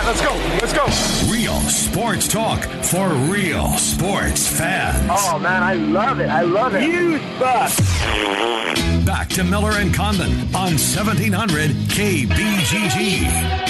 right, 0.00 0.06
let's 0.06 0.22
go. 0.22 0.32
Let's 0.60 0.72
go. 0.72 0.86
Real 1.32 1.60
sports 1.60 2.28
talk 2.28 2.62
for 2.84 3.08
real 3.30 3.68
sports 3.76 4.46
fans. 4.46 5.10
Oh 5.10 5.38
man, 5.38 5.62
I 5.62 5.74
love 5.74 6.20
it. 6.20 6.28
I 6.28 6.42
love 6.42 6.74
it. 6.74 6.82
You 6.82 7.18
suck. 7.38 7.70
Back 9.04 9.28
to 9.30 9.42
Miller 9.44 9.72
and 9.72 9.92
Condon 9.94 10.32
on 10.54 10.76
1700 10.78 11.70
KBGG. 11.70 13.69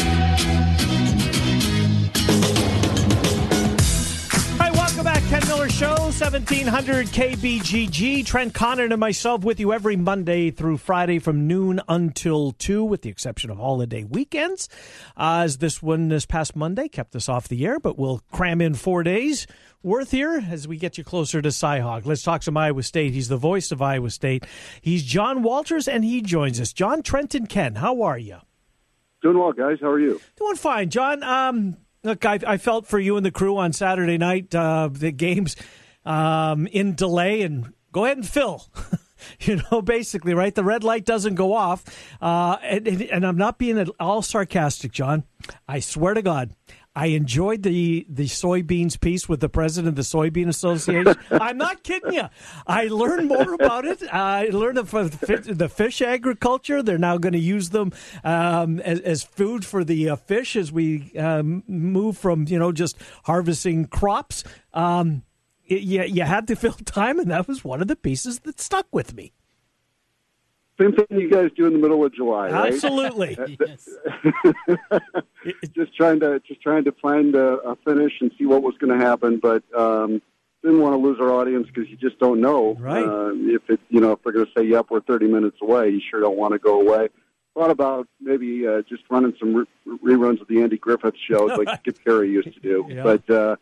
1700 6.21 7.07
KBGG. 7.07 8.27
Trent 8.27 8.53
Condon 8.53 8.93
and 8.93 9.01
myself 9.01 9.43
with 9.43 9.59
you 9.59 9.73
every 9.73 9.97
Monday 9.97 10.51
through 10.51 10.77
Friday 10.77 11.19
from 11.19 11.47
noon 11.47 11.81
until 11.89 12.53
2, 12.53 12.85
with 12.85 13.01
the 13.01 13.09
exception 13.09 13.49
of 13.49 13.57
holiday 13.57 14.05
weekends. 14.05 14.69
Uh, 15.17 15.41
as 15.45 15.57
this 15.57 15.83
one 15.83 16.09
this 16.09 16.27
past 16.27 16.55
Monday 16.55 16.89
kept 16.89 17.17
us 17.17 17.27
off 17.27 17.49
the 17.49 17.65
air, 17.65 17.81
but 17.81 17.99
we'll 17.99 18.21
cram 18.33 18.61
in 18.61 18.75
four 18.75 19.03
days 19.03 19.47
worth 19.83 20.11
here 20.11 20.45
as 20.47 20.69
we 20.69 20.77
get 20.77 20.99
you 20.99 21.05
closer 21.05 21.41
to 21.41 21.49
Cyhawk. 21.49 22.05
Let's 22.05 22.23
talk 22.23 22.43
some 22.43 22.59
Iowa 22.59 22.83
State. 22.83 23.15
He's 23.15 23.29
the 23.29 23.39
voice 23.39 23.73
of 23.73 23.81
Iowa 23.81 24.11
State. 24.11 24.45
He's 24.83 25.03
John 25.05 25.43
Walters, 25.43 25.89
and 25.89 26.05
he 26.05 26.21
joins 26.21 26.61
us. 26.61 26.75
John, 26.75 27.03
Trent, 27.03 27.35
and 27.35 27.49
Ken, 27.49 27.77
how 27.77 28.03
are 28.03 28.19
you? 28.19 28.37
Doing 29.23 29.39
well, 29.39 29.53
guys. 29.53 29.79
How 29.81 29.89
are 29.89 30.01
you? 30.01 30.21
Doing 30.37 30.57
fine, 30.57 30.91
John. 30.91 31.23
Um, 31.23 31.79
look, 32.05 32.27
I, 32.27 32.39
I 32.47 32.59
felt 32.59 32.87
for 32.87 32.99
you 32.99 33.17
and 33.17 33.25
the 33.25 33.31
crew 33.31 33.57
on 33.57 33.73
Saturday 33.73 34.19
night. 34.19 34.55
Uh, 34.55 34.91
the 34.93 35.13
games 35.13 35.57
um, 36.05 36.67
in 36.69 36.95
delay, 36.95 37.43
and 37.43 37.73
go 37.93 38.05
ahead 38.05 38.19
and 38.19 38.29
fill. 38.29 38.67
you 39.41 39.61
know, 39.71 39.83
basically, 39.83 40.35
right? 40.35 40.55
The 40.55 40.65
red 40.65 40.85
light 40.85 41.05
doesn't 41.05 41.35
go 41.35 41.55
off, 41.55 41.85
uh, 42.21 42.57
and, 42.63 42.87
and, 42.87 43.03
and 43.03 43.27
I'm 43.27 43.37
not 43.37 43.59
being 43.59 43.79
at 43.79 43.89
all 43.99 44.23
sarcastic, 44.23 44.93
John. 44.93 45.25
I 45.69 45.81
swear 45.81 46.15
to 46.15 46.23
God. 46.23 46.55
I 46.95 47.07
enjoyed 47.07 47.63
the 47.63 48.05
the 48.09 48.25
soybeans 48.25 49.01
piece 49.01 49.29
with 49.29 49.39
the 49.39 49.49
president 49.49 49.91
of 49.91 49.95
the 49.95 50.03
Soybean 50.03 50.49
Association. 50.49 51.15
I'm 51.31 51.57
not 51.57 51.85
kidding 51.85 52.15
you. 52.15 52.25
I 52.67 52.89
learned 52.89 53.29
more 53.29 53.55
about 53.55 53.85
it. 53.85 54.03
I 54.13 54.47
learned 54.47 54.79
about 54.79 55.13
the 55.13 55.71
fish 55.73 56.03
agriculture. 56.03 56.83
They're 56.83 56.99
now 56.99 57.17
going 57.17 57.35
to 57.35 57.39
use 57.39 57.71
them 57.71 57.93
um, 58.25 58.81
as, 58.81 58.99
as, 59.01 59.23
food 59.23 59.65
for 59.65 59.85
the 59.85 60.11
uh, 60.11 60.17
fish 60.17 60.57
as 60.57 60.73
we 60.73 61.17
um, 61.17 61.63
move 61.69 62.19
from 62.19 62.47
you 62.49 62.59
know 62.59 62.73
just 62.73 62.97
harvesting 63.23 63.85
crops. 63.87 64.43
Um, 64.75 65.23
it, 65.71 65.83
you, 65.83 66.03
you 66.03 66.23
had 66.25 66.47
to 66.49 66.57
fill 66.57 66.73
time, 66.85 67.19
and 67.19 67.31
that 67.31 67.49
was 67.49 67.65
one 67.65 67.81
of 67.81 67.89
the 67.89 67.97
pieces 67.97 68.41
that 68.41 68.61
stuck 68.61 68.87
with 68.93 69.15
me. 69.15 69.33
Same 70.79 70.93
thing 70.95 71.05
you 71.11 71.31
guys 71.31 71.51
do 71.57 71.67
in 71.67 71.75
the 71.75 71.79
middle 71.79 72.05
of 72.05 72.15
July, 72.15 72.51
right? 72.51 72.73
Absolutely. 72.73 73.37
just 75.75 75.95
trying 75.95 76.21
to 76.21 76.41
just 76.47 76.63
trying 76.63 76.85
to 76.85 76.93
find 76.93 77.35
a, 77.35 77.57
a 77.59 77.77
finish 77.85 78.13
and 78.21 78.31
see 78.39 78.47
what 78.47 78.63
was 78.63 78.75
going 78.79 78.99
to 78.99 79.05
happen, 79.05 79.39
but 79.39 79.63
um, 79.79 80.23
didn't 80.63 80.81
want 80.81 80.95
to 80.95 80.99
lose 80.99 81.19
our 81.21 81.31
audience 81.33 81.67
because 81.67 81.91
you 81.91 81.97
just 81.99 82.19
don't 82.19 82.41
know. 82.41 82.77
Right. 82.79 83.05
Uh, 83.05 83.33
if 83.35 83.69
it, 83.69 83.81
you 83.91 84.01
know, 84.01 84.13
if 84.13 84.23
they're 84.23 84.33
going 84.33 84.47
to 84.47 84.53
say, 84.57 84.65
"Yep, 84.65 84.87
we're 84.91 85.01
30 85.03 85.27
minutes 85.27 85.59
away," 85.61 85.91
you 85.91 86.01
sure 86.11 86.21
don't 86.21 86.39
want 86.39 86.53
to 86.53 86.59
go 86.59 86.81
away. 86.81 87.09
Thought 87.55 87.71
about 87.71 88.09
maybe 88.19 88.67
uh, 88.67 88.81
just 88.89 89.03
running 89.11 89.35
some 89.39 89.55
re- 89.55 89.67
reruns 90.03 90.41
of 90.41 90.49
the 90.49 90.63
Andy 90.63 90.79
Griffith 90.79 91.15
shows 91.29 91.51
like 91.59 91.69
Skip 91.81 91.99
Caray 92.05 92.31
used 92.31 92.55
to 92.55 92.61
do, 92.61 92.87
Yeah. 92.89 93.03
but 93.03 93.29
uh, 93.29 93.57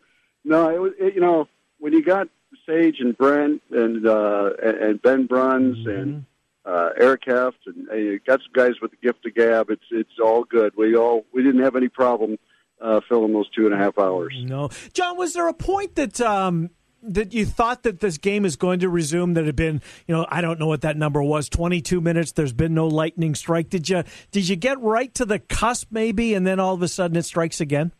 no, 0.45 0.69
it 0.69 0.79
was 0.79 0.93
it, 0.97 1.15
you 1.15 1.21
know 1.21 1.49
when 1.79 1.93
you 1.93 2.03
got 2.03 2.27
Sage 2.65 2.97
and 2.99 3.17
Brent 3.17 3.61
and 3.71 4.07
uh, 4.07 4.51
and 4.61 5.01
Ben 5.01 5.25
Bruns 5.25 5.85
and 5.87 6.25
uh, 6.65 6.89
Eric 6.97 7.23
Heft, 7.25 7.57
and, 7.65 7.87
you 7.91 8.19
got 8.25 8.39
some 8.39 8.51
guys 8.53 8.73
with 8.81 8.91
the 8.91 8.97
gift 8.97 9.25
of 9.25 9.33
gab. 9.33 9.69
It's 9.69 9.85
it's 9.91 10.19
all 10.23 10.43
good. 10.43 10.73
We 10.77 10.95
all 10.95 11.25
we 11.33 11.43
didn't 11.43 11.63
have 11.63 11.75
any 11.75 11.89
problem 11.89 12.37
uh, 12.81 13.01
filling 13.07 13.33
those 13.33 13.49
two 13.49 13.65
and 13.65 13.73
a 13.73 13.77
half 13.77 13.97
hours. 13.97 14.33
No, 14.43 14.69
John. 14.93 15.17
Was 15.17 15.33
there 15.33 15.47
a 15.47 15.53
point 15.53 15.95
that 15.95 16.19
um, 16.21 16.69
that 17.01 17.33
you 17.33 17.45
thought 17.45 17.83
that 17.83 17.99
this 17.99 18.17
game 18.17 18.45
is 18.45 18.55
going 18.55 18.79
to 18.79 18.89
resume? 18.89 19.33
That 19.33 19.45
had 19.45 19.55
been, 19.55 19.81
you 20.07 20.15
know, 20.15 20.25
I 20.29 20.41
don't 20.41 20.59
know 20.59 20.67
what 20.67 20.81
that 20.81 20.97
number 20.97 21.23
was. 21.23 21.49
Twenty 21.49 21.81
two 21.81 22.01
minutes. 22.01 22.31
There's 22.33 22.53
been 22.53 22.73
no 22.73 22.87
lightning 22.87 23.35
strike. 23.35 23.69
Did 23.69 23.89
you 23.89 24.03
did 24.31 24.47
you 24.47 24.55
get 24.55 24.79
right 24.79 25.13
to 25.15 25.25
the 25.25 25.39
cusp 25.39 25.87
maybe, 25.91 26.33
and 26.33 26.45
then 26.45 26.59
all 26.59 26.73
of 26.73 26.81
a 26.81 26.87
sudden 26.87 27.17
it 27.17 27.23
strikes 27.23 27.61
again? 27.61 27.93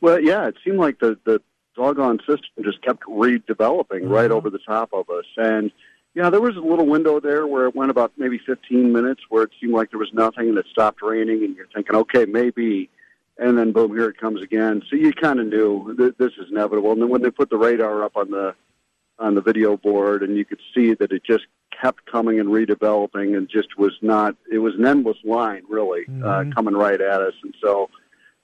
Well, 0.00 0.20
yeah, 0.20 0.46
it 0.46 0.56
seemed 0.64 0.78
like 0.78 1.00
the 1.00 1.18
the 1.24 1.40
doggone 1.78 2.18
system 2.20 2.64
just 2.64 2.82
kept 2.82 3.04
redeveloping 3.04 4.08
right 4.08 4.30
over 4.30 4.50
the 4.50 4.58
top 4.58 4.90
of 4.92 5.08
us, 5.08 5.24
and 5.36 5.70
yeah, 6.14 6.30
there 6.30 6.40
was 6.40 6.56
a 6.56 6.60
little 6.60 6.86
window 6.86 7.20
there 7.20 7.46
where 7.46 7.66
it 7.66 7.76
went 7.76 7.92
about 7.92 8.12
maybe 8.16 8.40
15 8.44 8.92
minutes 8.92 9.22
where 9.28 9.44
it 9.44 9.50
seemed 9.60 9.72
like 9.72 9.90
there 9.90 10.00
was 10.00 10.12
nothing 10.12 10.48
and 10.48 10.58
it 10.58 10.66
stopped 10.70 11.00
raining, 11.00 11.44
and 11.44 11.54
you're 11.54 11.68
thinking, 11.72 11.94
okay, 11.94 12.24
maybe. 12.24 12.90
And 13.38 13.56
then 13.56 13.70
boom, 13.70 13.94
here 13.94 14.08
it 14.08 14.18
comes 14.18 14.42
again. 14.42 14.82
So 14.90 14.96
you 14.96 15.12
kind 15.12 15.38
of 15.38 15.46
knew 15.46 15.94
th- 15.96 16.14
this 16.18 16.32
is 16.40 16.50
inevitable. 16.50 16.90
And 16.90 17.00
then 17.00 17.08
when 17.08 17.22
they 17.22 17.30
put 17.30 17.50
the 17.50 17.56
radar 17.56 18.02
up 18.02 18.16
on 18.16 18.32
the 18.32 18.54
on 19.20 19.36
the 19.36 19.40
video 19.40 19.76
board, 19.76 20.24
and 20.24 20.36
you 20.36 20.44
could 20.44 20.60
see 20.74 20.94
that 20.94 21.12
it 21.12 21.22
just 21.24 21.44
kept 21.80 22.04
coming 22.06 22.40
and 22.40 22.48
redeveloping, 22.48 23.36
and 23.36 23.48
just 23.48 23.78
was 23.78 23.92
not. 24.02 24.34
It 24.50 24.58
was 24.58 24.74
an 24.74 24.86
endless 24.86 25.18
line, 25.22 25.62
really, 25.68 26.06
uh, 26.24 26.44
coming 26.52 26.74
right 26.74 27.00
at 27.00 27.20
us. 27.20 27.34
And 27.44 27.54
so 27.62 27.90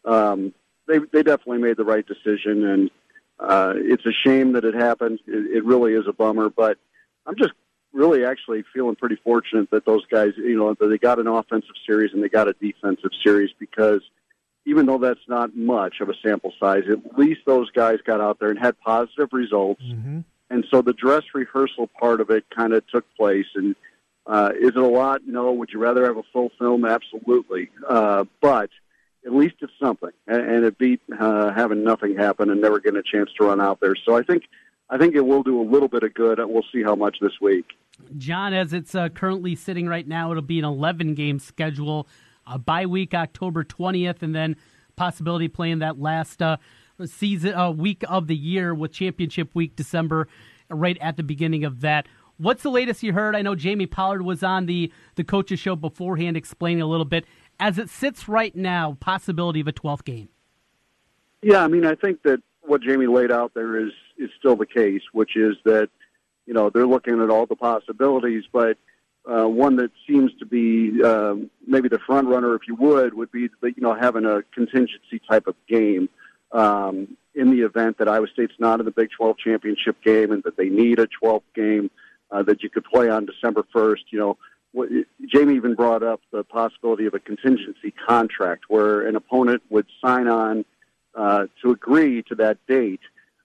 um, 0.05 0.55
they 0.87 0.99
they 1.13 1.25
definitely 1.25 1.59
made 1.59 1.77
the 1.77 1.85
right 1.85 2.07
decision, 2.07 2.67
and 2.67 2.91
uh, 3.39 3.75
it's 3.77 4.07
a 4.07 4.13
shame 4.13 4.53
that 4.53 4.65
it 4.65 4.75
happened. 4.75 5.21
It, 5.27 5.59
it 5.59 5.65
really 5.65 5.95
is 5.95 6.07
a 6.09 6.13
bummer, 6.13 6.49
but 6.49 6.79
I'm 7.27 7.37
just 7.37 7.53
really 7.93 8.25
actually 8.25 8.65
feeling 8.75 8.97
pretty 8.97 9.17
fortunate 9.23 9.71
that 9.71 9.87
those 9.87 10.05
guys, 10.07 10.33
you 10.37 10.59
know, 10.59 10.75
that 10.75 10.87
they 10.87 10.99
got 10.99 11.19
an 11.19 11.27
offensive 11.27 11.77
series 11.87 12.13
and 12.13 12.23
they 12.23 12.29
got 12.29 12.49
a 12.49 12.53
defensive 12.55 13.11
series 13.25 13.51
because 13.59 14.03
even 14.67 14.87
though 14.87 14.99
that's 14.99 15.21
not 15.29 15.55
much 15.57 15.97
of 16.01 16.09
a 16.09 16.15
sample 16.25 16.53
size, 16.59 16.85
at 16.91 17.19
least 17.19 17.41
those 17.47 17.71
guys 17.71 17.99
got 18.07 18.21
out 18.21 18.39
there 18.41 18.51
and 18.51 18.59
had 18.59 18.79
positive 18.81 19.29
results. 19.33 19.83
And 20.51 20.65
so 20.71 20.83
the 20.83 20.93
dress 20.93 21.23
rehearsal 21.35 21.89
part 22.01 22.21
of 22.21 22.31
it 22.31 22.45
kind 22.55 22.73
of 22.73 22.87
took 22.89 23.05
place. 23.17 23.47
And 23.55 23.77
uh, 24.27 24.51
is 24.59 24.71
it 24.71 24.77
a 24.77 24.87
lot? 24.87 25.23
No. 25.27 25.53
Would 25.53 25.71
you 25.73 25.79
rather 25.79 26.05
have 26.07 26.17
a 26.17 26.23
full 26.33 26.51
film? 26.59 26.85
Absolutely. 26.85 27.71
Uh, 27.87 28.25
but 28.41 28.71
at 29.25 29.35
least 29.35 29.55
it's 29.61 29.73
something, 29.81 30.11
and, 30.27 30.65
it 30.65 30.79
beat 30.79 31.01
uh, 31.19 31.53
having 31.53 31.83
nothing 31.83 32.17
happen 32.17 32.51
and 32.51 32.61
never 32.61 32.79
getting 32.79 32.99
a 32.99 33.03
chance 33.03 33.31
to 33.39 33.47
run 33.47 33.61
out 33.61 33.81
there. 33.81 33.95
So 34.05 34.17
I 34.17 34.23
think 34.23 34.45
I 34.91 34.99
think 34.99 35.15
it 35.15 35.25
will 35.25 35.43
do 35.43 35.61
a 35.61 35.65
little 35.65 35.89
bit 35.89 36.03
of 36.03 36.13
good. 36.15 36.39
We'll 36.39 36.65
see 36.73 36.83
how 36.83 36.95
much 36.95 37.17
this 37.21 37.41
week. 37.41 37.67
John, 38.19 38.53
as 38.53 38.73
it's 38.73 38.95
uh, 38.95 39.09
currently 39.09 39.55
sitting 39.55 39.89
right 39.89 40.07
now, 40.07 40.31
it'll 40.31 40.43
be 40.43 40.59
an 40.59 40.65
11 40.65 41.15
game 41.15 41.39
schedule, 41.39 42.07
a 42.47 42.59
bye 42.59 42.87
week 42.87 43.15
October 43.15 43.65
20th, 43.65 44.23
and 44.23 44.35
then 44.35 44.57
possibility 44.97 45.49
playing 45.49 45.79
that 45.79 45.99
last 45.99 46.43
uh, 46.43 46.59
season 47.07 47.55
uh, 47.55 47.71
week 47.71 48.05
of 48.09 48.27
the 48.27 48.37
year 48.37 48.75
with 48.75 48.93
championship 48.93 49.55
week 49.55 49.75
December, 49.75 50.29
right 50.69 50.99
at 51.01 51.17
the 51.17 51.23
beginning 51.23 51.65
of 51.65 51.81
that. 51.81 52.07
What's 52.37 52.65
the 52.65 52.71
latest 52.71 53.03
you 53.03 53.13
heard? 53.13 53.37
I 53.37 53.43
know 53.43 53.55
Jamie 53.55 53.87
Pollard 53.87 54.23
was 54.23 54.43
on 54.43 54.67
the 54.67 54.93
the 55.15 55.25
coaches 55.25 55.61
show 55.61 55.77
beforehand, 55.77 56.37
explaining 56.37 56.83
a 56.83 56.87
little 56.87 57.05
bit. 57.05 57.27
As 57.61 57.79
it 57.79 57.89
sits 57.89 58.29
right 58.29 58.55
now, 58.55 58.97
possibility 59.01 59.61
of 59.61 59.69
a 59.69 59.73
12th 59.73 60.05
game. 60.05 60.29
Yeah, 61.43 61.63
I 61.63 61.69
mean, 61.69 61.85
I 61.85 61.95
think 61.95 62.23
that 62.23 62.43
what 62.63 62.83
Jamie 62.83 63.07
laid 63.07 63.31
out 63.31 63.53
there 63.55 63.79
is 63.79 63.93
is 64.17 64.31
still 64.39 64.57
the 64.57 64.67
case, 64.67 65.03
which 65.13 65.37
is 65.37 65.57
that 65.65 65.91
you 66.47 66.55
know 66.55 66.71
they're 66.71 66.87
looking 66.87 67.21
at 67.23 67.31
all 67.31 67.47
the 67.47 67.57
possibilities, 67.57 68.45
but 68.53 68.79
uh, 69.27 69.45
one 69.45 69.77
that 69.77 69.91
seems 70.07 70.33
to 70.39 70.47
be 70.47 71.03
um, 71.03 71.51
maybe 71.67 71.89
the 71.89 71.99
front 71.99 72.29
runner, 72.29 72.55
if 72.55 72.63
you 72.67 72.75
would, 72.75 73.15
would 73.15 73.31
be 73.31 73.49
you 73.63 73.75
know 73.79 73.95
having 73.95 74.25
a 74.25 74.43
contingency 74.55 75.21
type 75.29 75.47
of 75.47 75.55
game 75.69 76.09
um, 76.53 77.17
in 77.35 77.51
the 77.51 77.65
event 77.65 77.99
that 77.99 78.09
Iowa 78.09 78.27
State's 78.33 78.55
not 78.59 78.81
in 78.81 78.87
the 78.87 78.93
Big 78.93 79.11
12 79.17 79.39
championship 79.39 80.01
game 80.03 80.33
and 80.33 80.43
that 80.45 80.57
they 80.57 80.69
need 80.69 80.99
a 80.99 81.09
12th 81.23 81.43
game 81.55 81.91
uh, 82.31 82.43
that 82.43 82.63
you 82.63 82.71
could 82.71 82.85
play 82.85 83.09
on 83.09 83.27
December 83.27 83.65
1st. 83.75 84.05
You 84.11 84.19
know, 84.19 84.39
what, 84.75 84.89
Jamie 85.33 85.55
even 85.55 85.75
brought 85.75 86.03
up 86.03 86.21
the 86.33 86.43
possibility 86.43 87.07
of 87.07 87.15
a 87.15 87.21
contingency 87.21 87.93
contract 88.07 88.65
where 88.69 89.07
an 89.07 89.15
opponent 89.15 89.63
would 89.71 89.87
sign 90.05 90.27
on 90.27 90.65
uh, 91.15 91.47
to 91.63 91.71
agree 91.71 92.23
to 92.25 92.35
that 92.35 92.59
date, 92.67 93.01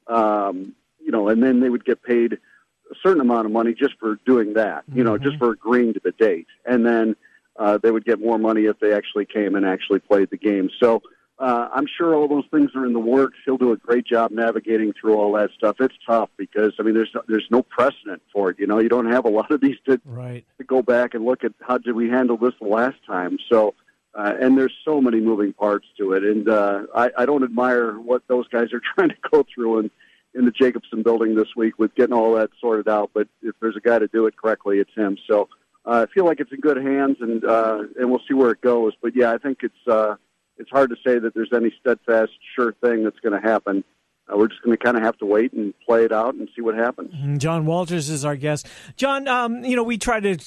um, 0.07 0.73
you 0.99 1.11
know, 1.11 1.29
and 1.29 1.41
then 1.41 1.59
they 1.59 1.69
would 1.69 1.85
get 1.85 2.01
paid 2.03 2.33
a 2.33 2.95
certain 3.03 3.21
amount 3.21 3.45
of 3.45 3.51
money 3.51 3.75
just 3.75 3.93
for 3.99 4.17
doing 4.25 4.55
that, 4.55 4.83
you 4.91 5.03
know, 5.03 5.19
just 5.19 5.37
for 5.37 5.51
agreeing 5.51 5.93
to 5.93 6.01
the 6.03 6.11
date, 6.13 6.47
and 6.65 6.83
then 6.83 7.15
uh, 7.57 7.77
they 7.77 7.91
would 7.91 8.05
get 8.05 8.19
more 8.19 8.39
money 8.39 8.65
if 8.65 8.79
they 8.79 8.91
actually 8.91 9.25
came 9.25 9.55
and 9.55 9.65
actually 9.65 9.99
played 9.99 10.29
the 10.31 10.37
game. 10.37 10.71
So 10.79 11.03
uh, 11.39 11.69
I'm 11.73 11.87
sure 11.97 12.13
all 12.15 12.27
those 12.27 12.43
things 12.51 12.71
are 12.75 12.85
in 12.85 12.91
the 12.91 12.99
works. 12.99 13.37
He'll 13.45 13.57
do 13.57 13.71
a 13.71 13.77
great 13.77 14.05
job 14.05 14.31
navigating 14.31 14.93
through 14.99 15.15
all 15.15 15.31
that 15.33 15.51
stuff. 15.57 15.77
It's 15.79 15.95
tough 16.05 16.29
because 16.37 16.73
I 16.79 16.83
mean, 16.83 16.95
there's 16.95 17.13
there's 17.27 17.47
no 17.49 17.63
precedent 17.63 18.21
for 18.33 18.49
it. 18.49 18.59
You 18.59 18.67
know, 18.67 18.79
you 18.79 18.89
don't 18.89 19.09
have 19.09 19.25
a 19.25 19.29
lot 19.29 19.49
of 19.51 19.61
these 19.61 19.77
to, 19.87 20.01
Right. 20.05 20.45
to 20.57 20.63
go 20.65 20.81
back 20.81 21.13
and 21.13 21.23
look 21.23 21.43
at 21.45 21.53
how 21.61 21.77
did 21.77 21.95
we 21.95 22.09
handle 22.09 22.35
this 22.37 22.53
the 22.61 22.67
last 22.67 22.97
time. 23.07 23.37
So, 23.49 23.73
uh, 24.13 24.33
and 24.39 24.57
there's 24.57 24.73
so 24.83 24.99
many 24.99 25.21
moving 25.21 25.53
parts 25.53 25.87
to 25.97 26.11
it, 26.11 26.23
and 26.23 26.49
uh, 26.49 26.83
I, 26.93 27.09
I 27.19 27.25
don't 27.25 27.43
admire 27.43 27.97
what 27.97 28.23
those 28.27 28.47
guys 28.49 28.73
are 28.73 28.81
trying 28.95 29.09
to 29.09 29.29
go 29.31 29.45
through 29.53 29.79
in 29.79 29.91
in 30.35 30.45
the 30.45 30.51
Jacobson 30.51 31.03
building 31.03 31.35
this 31.35 31.55
week 31.55 31.79
with 31.79 31.95
getting 31.95 32.13
all 32.13 32.35
that 32.35 32.49
sorted 32.59 32.87
out. 32.87 33.11
But 33.13 33.27
if 33.41 33.55
there's 33.61 33.75
a 33.77 33.81
guy 33.81 33.97
to 33.97 34.07
do 34.07 34.27
it 34.27 34.35
correctly, 34.37 34.79
it's 34.79 34.93
him. 34.93 35.17
So 35.27 35.47
uh, 35.85 36.05
I 36.07 36.13
feel 36.13 36.25
like 36.25 36.39
it's 36.39 36.51
in 36.51 36.59
good 36.59 36.77
hands, 36.77 37.17
and 37.21 37.45
uh, 37.45 37.83
and 37.97 38.09
we'll 38.11 38.21
see 38.27 38.33
where 38.33 38.51
it 38.51 38.59
goes. 38.61 38.91
But 39.01 39.15
yeah, 39.15 39.31
I 39.31 39.37
think 39.37 39.59
it's 39.63 39.87
uh, 39.87 40.15
it's 40.59 40.69
hard 40.69 40.89
to 40.89 40.95
say 41.05 41.17
that 41.17 41.33
there's 41.33 41.53
any 41.53 41.73
steadfast, 41.79 42.31
sure 42.55 42.73
thing 42.81 43.03
that's 43.03 43.19
going 43.19 43.39
to 43.39 43.47
happen. 43.47 43.83
Uh, 44.31 44.37
we're 44.37 44.47
just 44.47 44.61
going 44.61 44.77
to 44.77 44.83
kind 44.83 44.95
of 44.95 45.03
have 45.03 45.17
to 45.17 45.25
wait 45.25 45.53
and 45.53 45.73
play 45.85 46.03
it 46.03 46.11
out 46.11 46.35
and 46.35 46.47
see 46.55 46.61
what 46.61 46.75
happens. 46.75 47.11
Mm-hmm. 47.13 47.37
John 47.37 47.65
Walters 47.65 48.09
is 48.09 48.23
our 48.23 48.35
guest. 48.35 48.67
John, 48.95 49.27
um, 49.27 49.63
you 49.63 49.75
know, 49.75 49.83
we 49.83 49.97
try 49.97 50.19
to, 50.19 50.37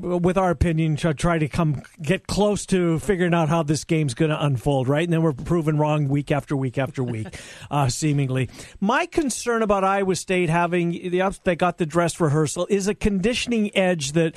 with 0.00 0.36
our 0.36 0.50
opinion, 0.50 0.96
try 0.96 1.38
to 1.38 1.48
come 1.48 1.82
get 2.02 2.26
close 2.26 2.66
to 2.66 2.98
figuring 2.98 3.34
out 3.34 3.48
how 3.48 3.62
this 3.62 3.84
game's 3.84 4.14
going 4.14 4.30
to 4.30 4.44
unfold, 4.44 4.88
right? 4.88 5.04
And 5.04 5.12
then 5.12 5.22
we're 5.22 5.32
proven 5.32 5.78
wrong 5.78 6.08
week 6.08 6.32
after 6.32 6.56
week 6.56 6.78
after 6.78 7.04
week, 7.04 7.28
uh, 7.70 7.88
seemingly. 7.88 8.48
My 8.80 9.06
concern 9.06 9.62
about 9.62 9.84
Iowa 9.84 10.16
State 10.16 10.48
having 10.48 10.90
the 10.90 11.38
they 11.44 11.54
got 11.54 11.78
the 11.78 11.86
dress 11.86 12.18
rehearsal 12.18 12.66
is 12.70 12.88
a 12.88 12.94
conditioning 12.94 13.76
edge 13.76 14.12
that 14.12 14.36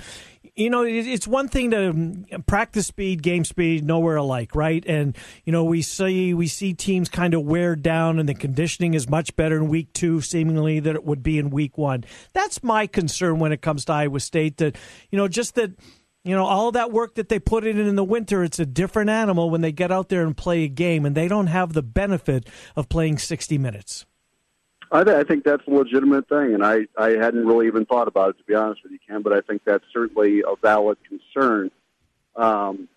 you 0.59 0.69
know, 0.69 0.83
it's 0.83 1.25
one 1.25 1.47
thing 1.47 1.71
to 1.71 1.89
um, 1.89 2.25
practice 2.45 2.87
speed, 2.87 3.23
game 3.23 3.45
speed, 3.45 3.85
nowhere 3.85 4.17
alike, 4.17 4.53
right? 4.53 4.83
And 4.85 5.17
you 5.45 5.53
know, 5.53 5.63
we 5.63 5.81
see 5.81 6.33
we 6.33 6.47
see 6.47 6.73
teams 6.73 7.07
kind 7.07 7.33
of 7.33 7.43
wear 7.43 7.77
down, 7.77 8.19
and 8.19 8.27
the 8.27 8.33
conditioning 8.33 8.93
is 8.93 9.07
much 9.07 9.35
better 9.37 9.55
in 9.55 9.69
week 9.69 9.93
two, 9.93 10.19
seemingly, 10.19 10.81
than 10.81 10.97
it 10.97 11.05
would 11.05 11.23
be 11.23 11.39
in 11.39 11.49
week 11.49 11.77
one. 11.77 12.03
That's 12.33 12.61
my 12.61 12.87
concern 12.87 13.39
when 13.39 13.53
it 13.53 13.61
comes 13.61 13.85
to 13.85 13.93
Iowa 13.93 14.19
State. 14.19 14.57
That 14.57 14.77
you 15.11 15.17
know, 15.17 15.29
just 15.29 15.55
that 15.55 15.71
you 16.25 16.35
know 16.35 16.45
all 16.45 16.73
that 16.73 16.91
work 16.91 17.15
that 17.15 17.29
they 17.29 17.39
put 17.39 17.65
in 17.65 17.79
in 17.79 17.95
the 17.95 18.03
winter 18.03 18.43
it's 18.43 18.59
a 18.59 18.65
different 18.65 19.09
animal 19.09 19.49
when 19.49 19.61
they 19.61 19.71
get 19.71 19.91
out 19.91 20.09
there 20.09 20.25
and 20.25 20.35
play 20.35 20.65
a 20.65 20.67
game 20.67 21.05
and 21.05 21.15
they 21.15 21.29
don't 21.29 21.47
have 21.47 21.71
the 21.71 21.81
benefit 21.81 22.45
of 22.75 22.89
playing 22.89 23.17
60 23.17 23.57
minutes 23.57 24.05
I, 24.91 25.03
th- 25.03 25.15
I 25.15 25.23
think 25.23 25.43
that's 25.43 25.65
a 25.67 25.71
legitimate 25.71 26.27
thing, 26.27 26.55
and 26.55 26.65
I, 26.65 26.87
I 26.97 27.09
hadn't 27.09 27.45
really 27.45 27.67
even 27.67 27.85
thought 27.85 28.07
about 28.07 28.31
it 28.31 28.37
to 28.39 28.43
be 28.43 28.55
honest 28.55 28.81
with 28.83 28.91
you, 28.91 28.99
Ken. 29.07 29.21
But 29.21 29.33
I 29.33 29.41
think 29.41 29.61
that's 29.63 29.83
certainly 29.93 30.41
a 30.41 30.55
valid 30.61 30.97
concern. 31.07 31.69
Um, 32.35 32.87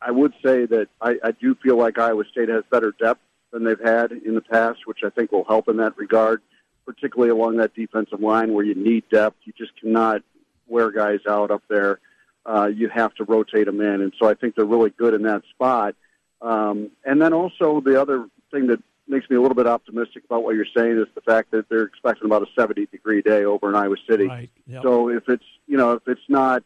I 0.00 0.10
would 0.10 0.32
say 0.44 0.66
that 0.66 0.88
I, 1.00 1.16
I 1.22 1.30
do 1.32 1.54
feel 1.56 1.76
like 1.76 1.98
Iowa 1.98 2.24
State 2.30 2.48
has 2.48 2.64
better 2.70 2.92
depth 3.00 3.20
than 3.52 3.64
they've 3.64 3.80
had 3.80 4.12
in 4.12 4.34
the 4.34 4.40
past, 4.40 4.80
which 4.86 5.00
I 5.04 5.10
think 5.10 5.32
will 5.32 5.44
help 5.44 5.68
in 5.68 5.76
that 5.78 5.96
regard, 5.96 6.42
particularly 6.86 7.30
along 7.30 7.56
that 7.58 7.74
defensive 7.74 8.20
line 8.20 8.52
where 8.52 8.64
you 8.64 8.74
need 8.74 9.04
depth. 9.10 9.36
You 9.44 9.52
just 9.56 9.72
cannot 9.80 10.22
wear 10.66 10.90
guys 10.90 11.20
out 11.28 11.50
up 11.50 11.62
there. 11.68 12.00
Uh, 12.44 12.66
you 12.66 12.88
have 12.88 13.14
to 13.16 13.24
rotate 13.24 13.66
them 13.66 13.80
in, 13.80 14.00
and 14.00 14.12
so 14.18 14.28
I 14.28 14.34
think 14.34 14.54
they're 14.54 14.64
really 14.64 14.90
good 14.90 15.14
in 15.14 15.22
that 15.22 15.42
spot. 15.50 15.94
Um, 16.40 16.90
and 17.04 17.20
then 17.20 17.32
also 17.32 17.80
the 17.80 18.00
other 18.00 18.26
thing 18.50 18.68
that 18.68 18.82
makes 19.08 19.28
me 19.30 19.36
a 19.36 19.40
little 19.40 19.54
bit 19.54 19.66
optimistic 19.66 20.24
about 20.24 20.42
what 20.42 20.54
you're 20.54 20.66
saying 20.76 20.98
is 20.98 21.06
the 21.14 21.20
fact 21.20 21.50
that 21.50 21.68
they're 21.68 21.84
expecting 21.84 22.26
about 22.26 22.42
a 22.42 22.46
70 22.58 22.86
degree 22.86 23.22
day 23.22 23.44
over 23.44 23.68
in 23.68 23.74
Iowa 23.74 23.96
City. 24.08 24.26
Right. 24.26 24.50
Yep. 24.66 24.82
So 24.82 25.08
if 25.08 25.28
it's 25.28 25.44
you 25.66 25.76
know 25.76 25.92
if 25.92 26.02
it's 26.06 26.20
not 26.28 26.62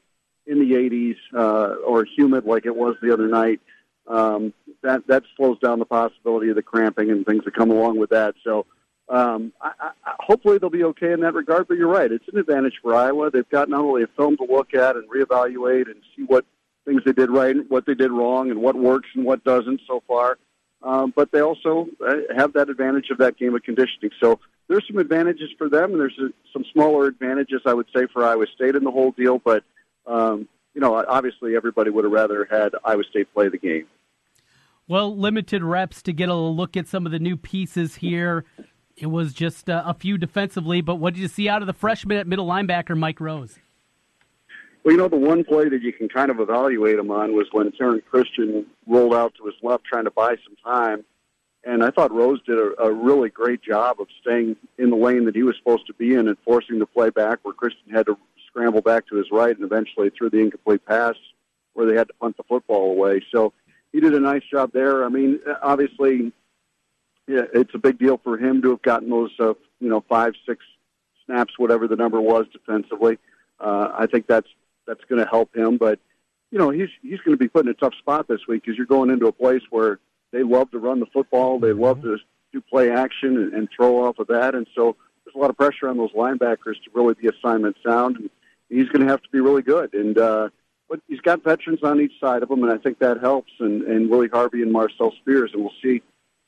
in 0.46 0.58
the 0.58 0.74
80s 0.74 1.16
uh, 1.34 1.74
or 1.86 2.04
humid 2.04 2.44
like 2.44 2.66
it 2.66 2.74
was 2.74 2.96
the 3.00 3.12
other 3.12 3.28
night, 3.28 3.60
um, 4.06 4.52
that 4.82 5.06
that 5.06 5.22
slows 5.36 5.58
down 5.60 5.78
the 5.78 5.84
possibility 5.84 6.50
of 6.50 6.56
the 6.56 6.62
cramping 6.62 7.10
and 7.10 7.24
things 7.24 7.44
that 7.44 7.54
come 7.54 7.70
along 7.70 7.98
with 7.98 8.10
that. 8.10 8.34
So. 8.44 8.66
Um, 9.08 9.52
I, 9.60 9.72
I, 9.78 9.90
hopefully 10.20 10.56
they'll 10.56 10.70
be 10.70 10.84
okay 10.84 11.12
in 11.12 11.20
that 11.20 11.34
regard, 11.34 11.68
but 11.68 11.76
you're 11.76 11.88
right. 11.88 12.10
It's 12.10 12.24
an 12.32 12.38
advantage 12.38 12.74
for 12.80 12.94
Iowa. 12.94 13.30
They've 13.30 13.48
got 13.50 13.68
not 13.68 13.80
only 13.80 14.04
a 14.04 14.06
film 14.16 14.38
to 14.38 14.44
look 14.44 14.72
at 14.72 14.96
and 14.96 15.10
reevaluate 15.10 15.86
and 15.86 15.96
see 16.16 16.22
what 16.22 16.46
things 16.86 17.02
they 17.04 17.12
did 17.12 17.28
right, 17.28 17.56
what 17.68 17.84
they 17.84 17.94
did 17.94 18.10
wrong, 18.10 18.50
and 18.50 18.62
what 18.62 18.74
works 18.74 19.08
and 19.14 19.26
what 19.26 19.44
doesn't 19.44 19.82
so 19.86 20.02
far 20.06 20.38
um, 20.82 21.12
but 21.14 21.30
they 21.32 21.40
also 21.40 21.88
uh, 22.06 22.14
have 22.36 22.52
that 22.54 22.68
advantage 22.68 23.10
of 23.10 23.18
that 23.18 23.36
game 23.36 23.54
of 23.54 23.62
conditioning. 23.62 24.10
So 24.20 24.40
there's 24.68 24.84
some 24.86 24.98
advantages 24.98 25.50
for 25.58 25.68
them, 25.68 25.92
and 25.92 26.00
there's 26.00 26.18
a, 26.18 26.28
some 26.52 26.64
smaller 26.72 27.06
advantages, 27.06 27.62
I 27.66 27.74
would 27.74 27.86
say, 27.94 28.06
for 28.12 28.24
Iowa 28.24 28.46
State 28.54 28.74
in 28.74 28.84
the 28.84 28.90
whole 28.90 29.12
deal. 29.12 29.38
But 29.38 29.64
um, 30.06 30.48
you 30.74 30.80
know, 30.80 30.94
obviously, 31.06 31.56
everybody 31.56 31.90
would 31.90 32.04
have 32.04 32.12
rather 32.12 32.46
had 32.50 32.72
Iowa 32.84 33.04
State 33.10 33.32
play 33.34 33.48
the 33.48 33.58
game. 33.58 33.86
Well, 34.88 35.16
limited 35.16 35.62
reps 35.62 36.02
to 36.02 36.12
get 36.12 36.28
a 36.28 36.34
look 36.34 36.76
at 36.76 36.88
some 36.88 37.06
of 37.06 37.12
the 37.12 37.18
new 37.18 37.36
pieces 37.36 37.96
here. 37.96 38.44
It 38.96 39.06
was 39.06 39.32
just 39.32 39.70
uh, 39.70 39.82
a 39.86 39.94
few 39.94 40.18
defensively, 40.18 40.80
but 40.80 40.96
what 40.96 41.14
did 41.14 41.20
you 41.20 41.28
see 41.28 41.48
out 41.48 41.62
of 41.62 41.66
the 41.66 41.72
freshman 41.72 42.18
at 42.18 42.26
middle 42.26 42.46
linebacker, 42.46 42.96
Mike 42.96 43.20
Rose? 43.20 43.58
Well, 44.84 44.92
you 44.92 44.98
know, 44.98 45.08
the 45.08 45.16
one 45.16 45.44
play 45.44 45.68
that 45.68 45.82
you 45.82 45.92
can 45.92 46.08
kind 46.08 46.30
of 46.30 46.40
evaluate 46.40 46.98
him 46.98 47.10
on 47.10 47.34
was 47.34 47.46
when 47.52 47.70
Taryn 47.70 48.02
Christian 48.04 48.66
rolled 48.86 49.14
out 49.14 49.34
to 49.36 49.46
his 49.46 49.54
left 49.62 49.84
trying 49.84 50.04
to 50.04 50.10
buy 50.10 50.36
some 50.44 50.56
time. 50.64 51.04
And 51.64 51.84
I 51.84 51.90
thought 51.90 52.12
Rose 52.12 52.40
did 52.44 52.58
a, 52.58 52.82
a 52.82 52.92
really 52.92 53.28
great 53.28 53.62
job 53.62 54.00
of 54.00 54.08
staying 54.20 54.56
in 54.78 54.90
the 54.90 54.96
lane 54.96 55.26
that 55.26 55.36
he 55.36 55.44
was 55.44 55.56
supposed 55.56 55.86
to 55.86 55.94
be 55.94 56.14
in 56.14 56.26
and 56.26 56.36
forcing 56.44 56.80
the 56.80 56.86
play 56.86 57.10
back 57.10 57.38
where 57.42 57.54
Christian 57.54 57.92
had 57.92 58.06
to 58.06 58.18
scramble 58.48 58.80
back 58.80 59.06
to 59.08 59.16
his 59.16 59.26
right 59.30 59.54
and 59.54 59.64
eventually 59.64 60.10
threw 60.10 60.28
the 60.28 60.38
incomplete 60.38 60.84
pass 60.84 61.14
where 61.74 61.86
they 61.86 61.96
had 61.96 62.08
to 62.08 62.14
punt 62.14 62.36
the 62.36 62.42
football 62.42 62.90
away. 62.90 63.24
So 63.32 63.52
he 63.92 64.00
did 64.00 64.14
a 64.14 64.20
nice 64.20 64.42
job 64.50 64.72
there. 64.72 65.04
I 65.04 65.08
mean, 65.08 65.38
obviously, 65.62 66.32
yeah, 67.28 67.44
it's 67.54 67.74
a 67.74 67.78
big 67.78 67.98
deal 67.98 68.18
for 68.18 68.36
him 68.36 68.60
to 68.62 68.70
have 68.70 68.82
gotten 68.82 69.10
those, 69.10 69.30
uh, 69.38 69.54
you 69.78 69.88
know, 69.88 70.04
five, 70.08 70.34
six 70.44 70.64
snaps, 71.24 71.54
whatever 71.56 71.86
the 71.86 71.96
number 71.96 72.20
was 72.20 72.46
defensively. 72.52 73.18
Uh, 73.60 73.92
I 73.96 74.06
think 74.06 74.26
that's 74.26 74.48
that's 74.86 75.04
going 75.08 75.22
to 75.22 75.28
help 75.28 75.54
him. 75.56 75.76
But 75.76 75.98
you 76.50 76.58
know, 76.58 76.70
he's 76.70 76.88
he's 77.02 77.20
going 77.20 77.36
to 77.36 77.38
be 77.38 77.48
put 77.48 77.64
in 77.64 77.70
a 77.70 77.74
tough 77.74 77.94
spot 77.94 78.28
this 78.28 78.46
week 78.46 78.62
because 78.62 78.76
you're 78.76 78.86
going 78.86 79.10
into 79.10 79.26
a 79.26 79.32
place 79.32 79.62
where 79.70 79.98
they 80.32 80.42
love 80.42 80.70
to 80.70 80.78
run 80.78 81.00
the 81.00 81.06
football, 81.06 81.58
they 81.58 81.72
love 81.72 82.02
to 82.02 82.18
do 82.52 82.60
play 82.60 82.90
action 82.90 83.36
and, 83.36 83.52
and 83.54 83.68
throw 83.74 84.04
off 84.04 84.18
of 84.18 84.26
that, 84.28 84.54
and 84.54 84.66
so 84.74 84.96
there's 85.24 85.34
a 85.34 85.38
lot 85.38 85.50
of 85.50 85.56
pressure 85.56 85.88
on 85.88 85.96
those 85.96 86.12
linebackers 86.12 86.74
to 86.84 86.90
really 86.94 87.14
be 87.14 87.28
assignment 87.28 87.76
sound. 87.84 88.16
And 88.16 88.30
he's 88.68 88.88
going 88.88 89.04
to 89.06 89.10
have 89.10 89.22
to 89.22 89.28
be 89.30 89.40
really 89.40 89.62
good. 89.62 89.94
And 89.94 90.18
uh, 90.18 90.48
but 90.88 91.00
he's 91.08 91.20
got 91.20 91.42
veterans 91.42 91.82
on 91.82 92.00
each 92.00 92.12
side 92.20 92.42
of 92.42 92.50
him, 92.50 92.62
and 92.62 92.72
I 92.72 92.78
think 92.78 92.98
that 92.98 93.20
helps. 93.20 93.52
And 93.60 93.82
and 93.82 94.10
Willie 94.10 94.28
Harvey 94.28 94.62
and 94.62 94.72
Marcel 94.72 95.12
Spears, 95.20 95.50
and 95.54 95.62
we'll 95.62 95.72
see 95.82 96.02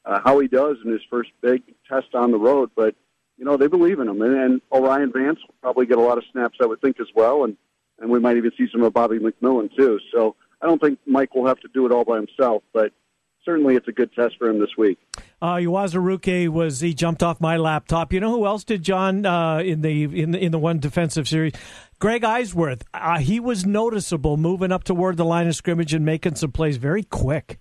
uh, 0.04 0.20
how 0.22 0.38
he 0.38 0.48
does 0.48 0.76
in 0.84 0.92
his 0.92 1.02
first 1.08 1.30
big 1.40 1.62
test 1.88 2.14
on 2.14 2.30
the 2.30 2.38
road. 2.38 2.70
But 2.74 2.94
you 3.38 3.44
know 3.44 3.56
they 3.56 3.68
believe 3.68 4.00
in 4.00 4.08
him, 4.08 4.20
and, 4.22 4.34
and 4.34 4.60
O'Rien 4.72 5.12
Vance 5.12 5.40
will 5.46 5.54
probably 5.62 5.86
get 5.86 5.98
a 5.98 6.02
lot 6.02 6.18
of 6.18 6.24
snaps, 6.32 6.58
I 6.60 6.66
would 6.66 6.80
think, 6.80 7.00
as 7.00 7.08
well. 7.14 7.44
And 7.44 7.56
and 7.98 8.10
we 8.10 8.18
might 8.18 8.36
even 8.36 8.50
see 8.56 8.66
some 8.72 8.82
of 8.82 8.92
Bobby 8.92 9.18
McMillan 9.18 9.74
too. 9.76 9.98
So 10.12 10.36
I 10.60 10.66
don't 10.66 10.80
think 10.80 10.98
Mike 11.06 11.34
will 11.34 11.46
have 11.46 11.60
to 11.60 11.68
do 11.72 11.86
it 11.86 11.92
all 11.92 12.04
by 12.04 12.16
himself, 12.16 12.62
but 12.72 12.92
certainly 13.44 13.76
it's 13.76 13.88
a 13.88 13.92
good 13.92 14.12
test 14.14 14.36
for 14.38 14.48
him 14.48 14.58
this 14.58 14.76
week. 14.76 14.98
Uh, 15.40 15.56
Uwazurike 15.56 16.48
was 16.48 16.80
he 16.80 16.94
jumped 16.94 17.22
off 17.22 17.40
my 17.40 17.56
laptop. 17.56 18.12
You 18.12 18.20
know 18.20 18.30
who 18.30 18.46
else 18.46 18.64
did 18.64 18.82
John 18.82 19.26
uh, 19.26 19.58
in 19.58 19.82
the 19.82 20.04
in 20.04 20.30
the 20.30 20.38
in 20.38 20.52
the 20.52 20.58
one 20.58 20.78
defensive 20.78 21.28
series? 21.28 21.52
Greg 21.98 22.22
Eisworth. 22.22 22.82
Uh, 22.92 23.18
he 23.18 23.40
was 23.40 23.66
noticeable 23.66 24.36
moving 24.36 24.72
up 24.72 24.84
toward 24.84 25.16
the 25.16 25.24
line 25.24 25.46
of 25.46 25.54
scrimmage 25.54 25.92
and 25.92 26.04
making 26.04 26.36
some 26.36 26.52
plays 26.52 26.76
very 26.78 27.02
quick. 27.02 27.58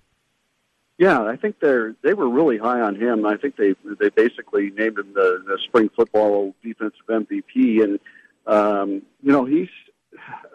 Yeah, 0.98 1.24
I 1.24 1.36
think 1.36 1.60
they're 1.60 1.96
they 2.04 2.14
were 2.14 2.30
really 2.30 2.58
high 2.58 2.80
on 2.80 2.96
him. 2.96 3.26
I 3.26 3.36
think 3.38 3.58
they 3.58 3.76
they 4.00 4.10
basically 4.10 4.72
named 4.72 5.00
him 5.00 5.14
the, 5.14 5.44
the 5.46 5.58
spring 5.66 5.90
football 5.96 6.56
defensive 6.64 7.02
MVP, 7.10 7.84
and 7.84 8.00
um, 8.48 9.02
you 9.22 9.32
know 9.32 9.44
he's 9.44 9.70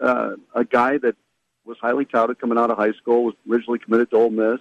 uh, 0.00 0.30
a 0.54 0.64
guy 0.64 0.98
that 0.98 1.16
was 1.64 1.76
highly 1.80 2.04
touted 2.04 2.38
coming 2.38 2.58
out 2.58 2.70
of 2.70 2.78
high 2.78 2.92
school, 2.92 3.24
was 3.24 3.34
originally 3.50 3.78
committed 3.78 4.10
to 4.10 4.16
Ole 4.16 4.30
Miss, 4.30 4.60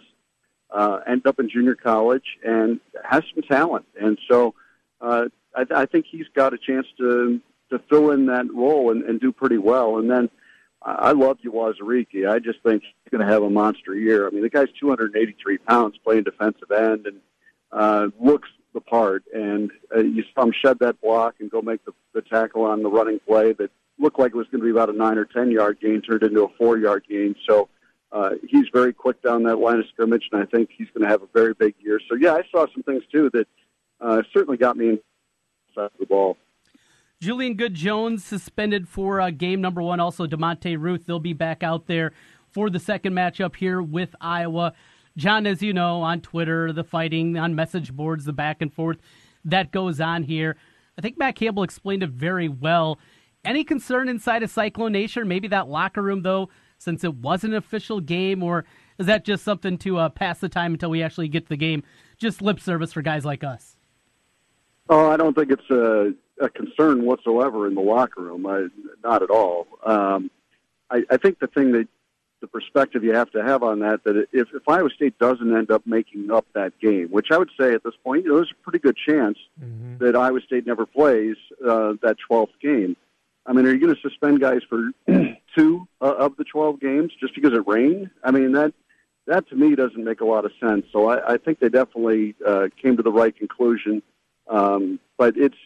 uh, 0.72 1.00
ended 1.08 1.28
up 1.28 1.40
in 1.40 1.50
junior 1.50 1.76
college, 1.76 2.38
and 2.44 2.80
has 3.04 3.24
some 3.34 3.44
talent. 3.44 3.86
And 4.00 4.18
so 4.30 4.56
uh, 5.02 5.26
I, 5.56 5.66
I 5.74 5.86
think 5.86 6.06
he's 6.10 6.28
got 6.36 6.54
a 6.54 6.58
chance 6.58 6.88
to 6.98 7.42
to 7.70 7.80
fill 7.90 8.12
in 8.12 8.28
that 8.28 8.46
role 8.54 8.92
and, 8.92 9.04
and 9.04 9.20
do 9.20 9.32
pretty 9.32 9.58
well. 9.58 9.98
And 9.98 10.10
then 10.10 10.30
I 10.82 11.12
love 11.12 11.38
Uwazurike. 11.46 12.30
I 12.30 12.40
just 12.40 12.62
think 12.64 12.84
he's 12.84 13.12
going 13.12 13.26
to 13.26 13.32
have 13.32 13.44
a 13.44 13.50
monster 13.50 13.94
year. 13.94 14.26
I 14.26 14.30
mean, 14.30 14.42
the 14.42 14.50
guy's 14.50 14.70
283 14.80 15.58
pounds, 15.60 15.98
playing 16.04 16.24
defensive 16.24 16.72
end, 16.72 17.08
and 17.08 17.20
uh, 17.74 18.08
looks 18.20 18.48
the 18.74 18.80
part. 18.80 19.24
And 19.34 19.72
uh, 19.94 20.00
you 20.00 20.24
saw 20.34 20.44
him 20.44 20.54
shed 20.54 20.80
that 20.80 21.02
block 21.02 21.36
and 21.40 21.52
go 21.52 21.62
make 21.62 21.84
the, 21.84 21.94
the 22.14 22.22
tackle 22.22 22.64
on 22.64 22.84
the 22.84 22.90
running 22.90 23.20
play 23.20 23.54
that 23.54 23.72
looked 24.00 24.20
like 24.20 24.32
it 24.32 24.38
was 24.38 24.48
going 24.48 24.62
to 24.62 24.66
be 24.66 24.72
about 24.72 24.90
a 24.90 24.94
nine 24.94 25.18
or 25.18 25.26
ten 25.26 25.52
yard 25.52 25.80
gain, 25.82 26.02
turned 26.02 26.24
into 26.24 26.44
a 26.44 26.50
four 26.58 26.78
yard 26.78 27.06
gain. 27.10 27.36
So 27.48 27.70
uh, 28.12 28.32
he's 28.48 28.66
very 28.74 28.94
quick 28.94 29.22
down 29.22 29.44
that 29.44 29.58
line 29.58 29.80
of 29.80 29.86
scrimmage, 29.94 30.30
and 30.32 30.42
I 30.42 30.46
think 30.46 30.70
he's 30.78 30.88
going 30.94 31.04
to 31.04 31.10
have 31.10 31.22
a 31.22 31.28
very 31.34 31.54
big 31.54 31.76
year. 31.80 32.00
So 32.10 32.16
yeah, 32.16 32.34
I 32.34 32.44
saw 32.52 32.66
some 32.74 32.84
things 32.84 33.04
too 33.12 33.30
that 33.34 33.48
uh, 34.00 34.22
certainly 34.34 34.58
got 34.58 34.78
me 34.78 35.00
inside 35.70 35.90
the 36.00 36.06
ball. 36.06 36.38
Julian 37.20 37.56
Good 37.56 37.74
Jones 37.74 38.24
suspended 38.24 38.88
for 38.88 39.20
uh, 39.20 39.32
game 39.32 39.60
number 39.60 39.82
one. 39.82 40.00
Also, 40.00 40.28
Demonte 40.28 40.80
Ruth, 40.80 41.06
they'll 41.08 41.20
be 41.20 41.34
back 41.34 41.64
out 41.64 41.88
there 41.88 42.14
for 42.52 42.70
the 42.70 42.80
second 42.80 43.14
matchup 43.14 43.56
here 43.56 43.82
with 43.82 44.16
Iowa. 44.22 44.74
John, 45.18 45.48
as 45.48 45.64
you 45.64 45.74
know, 45.74 46.04
on 46.04 46.22
Twitter, 46.22 46.72
the 46.72 46.84
fighting, 46.84 47.36
on 47.36 47.56
message 47.56 47.92
boards, 47.92 48.26
the 48.26 48.34
back 48.34 48.62
and 48.62 48.72
forth 48.72 49.00
that 49.48 49.72
goes 49.72 50.00
on 50.00 50.24
here. 50.24 50.56
I 50.98 51.02
think 51.02 51.18
Matt 51.18 51.36
Campbell 51.36 51.64
explained 51.64 52.04
it 52.04 52.10
very 52.10 52.50
well 52.50 53.00
any 53.48 53.64
concern 53.64 54.10
inside 54.10 54.44
of 54.44 54.52
Cyclone 54.52 54.92
Nation? 54.92 55.28
Maybe 55.28 55.48
that 55.48 55.68
locker 55.68 56.02
room, 56.02 56.22
though, 56.22 56.50
since 56.78 57.04
it 57.04 57.16
was 57.16 57.44
an 57.44 57.54
official 57.54 58.00
game, 58.00 58.44
or 58.44 58.66
is 59.00 59.08
that 59.08 59.26
just 59.26 59.44
something 59.44 59.78
to 59.80 59.98
uh, 59.98 60.10
pass 60.10 60.40
the 60.40 60.50
time 60.50 60.74
until 60.74 60.90
we 60.90 61.02
actually 61.02 61.28
get 61.28 61.46
to 61.46 61.50
the 61.50 61.58
game? 61.58 61.84
Just 62.18 62.42
lip 62.42 62.60
service 62.60 62.94
for 62.94 63.02
guys 63.02 63.26
like 63.26 63.44
us. 63.44 63.78
Oh, 64.90 65.10
I 65.10 65.18
don't 65.18 65.36
think 65.36 65.52
it's 65.52 65.70
a, 65.70 66.14
a 66.44 66.50
concern 66.50 67.06
whatsoever 67.06 67.68
in 67.68 67.76
the 67.76 67.82
locker 67.82 68.22
room. 68.22 68.46
I, 68.46 68.68
not 69.04 69.24
at 69.24 69.30
all. 69.30 69.68
Um, 69.86 70.30
I, 70.90 71.04
I 71.10 71.18
think 71.18 71.40
the 71.40 71.48
thing 71.48 71.72
that 71.74 71.88
the 72.42 72.48
perspective 72.48 73.04
you 73.04 73.14
have 73.14 73.32
to 73.32 73.44
have 73.44 73.64
on 73.64 73.80
that. 73.80 74.04
That 74.04 74.28
if, 74.32 74.48
if 74.54 74.68
Iowa 74.68 74.90
State 74.90 75.18
doesn't 75.20 75.56
end 75.56 75.72
up 75.72 75.82
making 75.86 76.32
up 76.32 76.46
that 76.54 76.78
game, 76.80 77.08
which 77.10 77.28
I 77.32 77.38
would 77.38 77.50
say 77.60 77.74
at 77.74 77.84
this 77.84 77.96
point, 78.04 78.26
you 78.26 78.30
know, 78.30 78.36
there's 78.36 78.52
a 78.52 78.64
pretty 78.64 78.80
good 78.80 78.98
chance 78.98 79.38
mm-hmm. 79.62 80.04
that 80.04 80.16
Iowa 80.16 80.40
State 80.42 80.68
never 80.68 80.86
plays 80.86 81.36
uh, 81.64 81.94
that 82.02 82.18
12th 82.30 82.50
game. 82.62 82.96
I 83.48 83.54
mean, 83.54 83.66
are 83.66 83.72
you 83.74 83.80
going 83.80 83.96
to 83.96 84.02
suspend 84.02 84.42
guys 84.42 84.62
for 84.70 84.92
two 85.56 85.88
uh, 86.02 86.16
of 86.16 86.36
the 86.36 86.44
12 86.44 86.80
games 86.82 87.14
just 87.20 87.34
because 87.34 87.54
it 87.54 87.66
rained? 87.66 88.10
I 88.24 88.32
mean, 88.32 88.52
that 88.52 88.74
that 89.26 89.48
to 89.50 89.56
me 89.56 89.76
doesn't 89.76 90.04
make 90.04 90.22
a 90.22 90.26
lot 90.26 90.46
of 90.46 90.52
sense. 90.60 90.86
So 90.92 91.10
I, 91.10 91.34
I 91.34 91.38
think 91.38 91.60
they 91.60 91.70
definitely 91.70 92.36
uh, 92.46 92.68
came 92.82 92.98
to 92.98 93.04
the 93.04 93.12
right 93.12 93.36
conclusion. 93.36 94.02
Um, 94.50 95.00
but 95.18 95.38
it's 95.38 95.58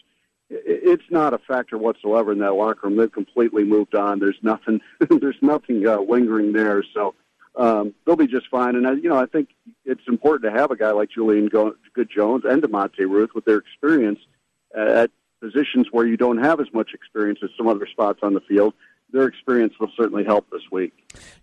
it's 0.49 1.03
not 1.09 1.33
a 1.33 1.37
factor 1.37 1.77
whatsoever 1.77 2.31
in 2.31 2.39
that 2.39 2.53
locker 2.53 2.87
room. 2.87 2.97
They've 2.97 3.11
completely 3.11 3.63
moved 3.63 3.95
on. 3.95 4.19
There's 4.19 4.39
nothing. 4.41 4.81
there's 5.09 5.37
nothing 5.41 5.87
uh, 5.87 6.01
lingering 6.01 6.53
there. 6.53 6.83
So 6.93 7.15
um, 7.55 7.93
they'll 8.05 8.15
be 8.15 8.27
just 8.27 8.49
fine. 8.49 8.75
And 8.75 8.87
I, 8.87 8.93
you 8.93 9.09
know, 9.09 9.17
I 9.17 9.25
think 9.25 9.49
it's 9.85 10.07
important 10.07 10.51
to 10.51 10.59
have 10.59 10.71
a 10.71 10.75
guy 10.75 10.91
like 10.91 11.09
Julian 11.09 11.47
Good 11.47 12.09
Jones 12.13 12.43
and 12.45 12.61
Demonte 12.61 12.99
Ruth 12.99 13.31
with 13.33 13.45
their 13.45 13.57
experience 13.57 14.19
at 14.75 15.11
positions 15.41 15.87
where 15.91 16.05
you 16.05 16.17
don't 16.17 16.37
have 16.37 16.59
as 16.59 16.67
much 16.73 16.93
experience 16.93 17.39
as 17.43 17.49
some 17.57 17.67
other 17.67 17.87
spots 17.87 18.19
on 18.21 18.33
the 18.33 18.41
field 18.41 18.73
their 19.11 19.27
experience 19.27 19.73
will 19.79 19.91
certainly 19.97 20.23
help 20.23 20.49
this 20.49 20.61
week. 20.71 20.93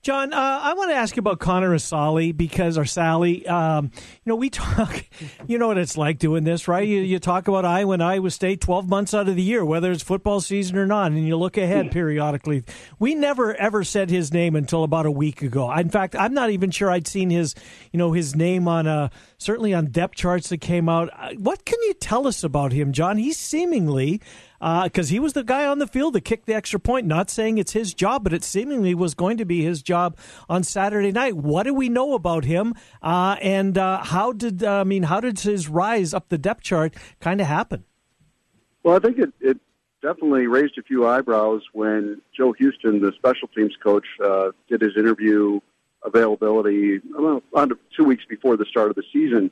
John, 0.02 0.32
uh, 0.32 0.60
I 0.62 0.72
want 0.75 0.90
to 0.90 0.96
ask 0.96 1.16
you 1.16 1.20
about 1.20 1.38
Connor 1.38 1.75
Assalley 1.75 2.34
because, 2.34 2.78
or 2.78 2.84
Sally, 2.84 3.46
um, 3.46 3.90
you 3.94 4.30
know, 4.30 4.37
we 4.37 4.48
talk, 4.50 5.04
you 5.46 5.58
know 5.58 5.68
what 5.68 5.78
it's 5.78 5.96
like 5.96 6.18
doing 6.18 6.44
this, 6.44 6.68
right? 6.68 6.87
You, 6.87 7.00
you 7.00 7.18
talk 7.18 7.48
about 7.48 7.64
Iowa 7.64 7.92
and 7.92 8.02
Iowa 8.02 8.30
State 8.30 8.60
12 8.60 8.88
months 8.88 9.12
out 9.12 9.28
of 9.28 9.37
the 9.37 9.42
year, 9.42 9.64
whether 9.64 9.92
it's 9.92 10.02
football 10.02 10.40
season 10.40 10.78
or 10.78 10.87
not, 10.87 11.12
and 11.12 11.26
you 11.26 11.37
look 11.37 11.56
ahead 11.58 11.90
periodically. 11.90 12.64
We 12.98 13.14
never 13.14 13.54
ever 13.54 13.84
said 13.84 14.10
his 14.10 14.32
name 14.32 14.56
until 14.56 14.84
about 14.84 15.06
a 15.06 15.10
week 15.10 15.42
ago. 15.42 15.70
In 15.72 15.90
fact, 15.90 16.16
I'm 16.16 16.34
not 16.34 16.50
even 16.50 16.70
sure 16.70 16.90
I'd 16.90 17.06
seen 17.06 17.30
his, 17.30 17.54
you 17.92 17.98
know, 17.98 18.12
his 18.12 18.34
name 18.34 18.68
on 18.68 18.87
a, 18.87 19.10
certainly 19.37 19.75
on 19.75 19.87
depth 19.87 20.14
charts 20.14 20.48
that 20.48 20.58
came 20.58 20.88
out. 20.88 21.10
Uh, 21.12 21.34
what 21.34 21.64
can 21.64 21.78
you 21.82 21.94
tell 21.94 22.26
us 22.26 22.42
about 22.42 22.72
him, 22.72 22.92
John? 22.92 23.18
He's 23.18 23.38
seemingly 23.38 24.20
because 24.59 25.11
uh, 25.11 25.12
he 25.12 25.21
was 25.21 25.35
the 25.35 25.45
guy 25.45 25.67
on 25.67 25.79
the 25.79 25.87
field 25.87 26.15
that 26.15 26.23
kicked 26.23 26.47
the 26.47 26.55
extra 26.55 26.81
point. 26.81 27.07
Not 27.07 27.31
saying 27.31 27.59
it's 27.59 27.73
his 27.73 27.95
job, 27.95 28.25
but 28.25 28.33
it 28.33 28.43
seemingly 28.43 28.95
was 28.95 29.15
going 29.15 29.37
to 29.37 29.45
be 29.45 29.62
his 29.62 29.83
job 29.83 30.17
on 30.49 30.65
Saturday 30.65 31.12
night. 31.12 31.37
What 31.37 31.65
do 31.65 31.75
we 31.75 31.88
know 31.88 32.15
about 32.15 32.45
him? 32.45 32.75
Uh, 33.03 33.37
and 33.41 33.79
uh, 33.79 34.03
how 34.03 34.33
did 34.33 34.65
uh, 34.65 34.81
I 34.81 34.85
mean? 34.85 35.05
How 35.05 35.21
did 35.21 35.38
his 35.41 35.69
rise 35.69 36.12
up 36.12 36.29
the 36.29 36.38
depth 36.38 36.62
chart 36.62 36.95
kind 37.21 37.41
of 37.41 37.47
happen? 37.47 37.85
Well, 38.83 38.97
I 38.97 39.00
think 39.00 39.19
it, 39.19 39.33
it 39.41 39.59
definitely 40.03 40.47
raised 40.47 40.79
a 40.79 40.83
few 40.83 41.07
eyebrows 41.07 41.62
when 41.73 42.21
Joe 42.37 42.53
Houston, 42.53 43.00
the 43.00 43.12
special 43.17 43.49
teams 43.49 43.75
coach, 43.83 44.07
uh, 44.25 44.50
did 44.69 44.81
his 44.81 44.97
interview 44.97 45.61
availability 46.05 47.00
well, 47.12 47.43
two 47.97 48.05
weeks 48.05 48.25
before 48.29 48.57
the 48.57 48.65
start 48.65 48.91
of 48.91 48.97
the 48.97 49.03
season, 49.12 49.50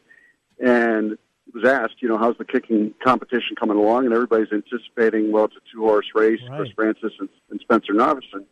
and 0.58 1.18
was 1.54 1.64
asked, 1.64 1.96
you 2.00 2.08
know, 2.08 2.18
how's 2.18 2.36
the 2.38 2.44
kicking 2.44 2.94
competition 3.02 3.56
coming 3.58 3.76
along, 3.76 4.04
and 4.04 4.14
everybody's 4.14 4.52
anticipating, 4.52 5.32
well, 5.32 5.44
it's 5.44 5.56
a 5.56 5.72
two-horse 5.72 6.06
race, 6.14 6.40
right. 6.48 6.58
Chris 6.58 6.70
Francis 6.74 7.12
and, 7.18 7.28
and 7.50 7.60
Spencer 7.60 7.92
Novison. 7.92 8.44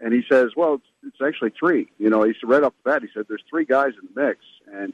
And 0.00 0.12
he 0.12 0.22
says, 0.30 0.50
well, 0.56 0.74
it's, 0.74 0.86
it's 1.06 1.26
actually 1.26 1.52
three. 1.58 1.90
You 1.98 2.10
know, 2.10 2.22
he 2.22 2.32
said 2.40 2.48
right 2.48 2.62
off 2.62 2.74
the 2.84 2.90
bat, 2.90 3.02
he 3.02 3.08
said, 3.12 3.26
there's 3.28 3.42
three 3.50 3.64
guys 3.64 3.92
in 4.00 4.08
the 4.14 4.20
mix, 4.20 4.40
and 4.72 4.92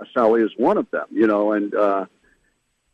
Assalley 0.00 0.44
is 0.44 0.50
one 0.56 0.76
of 0.76 0.90
them, 0.90 1.06
you 1.10 1.26
know, 1.26 1.52
and 1.52 1.74
uh, 1.74 2.04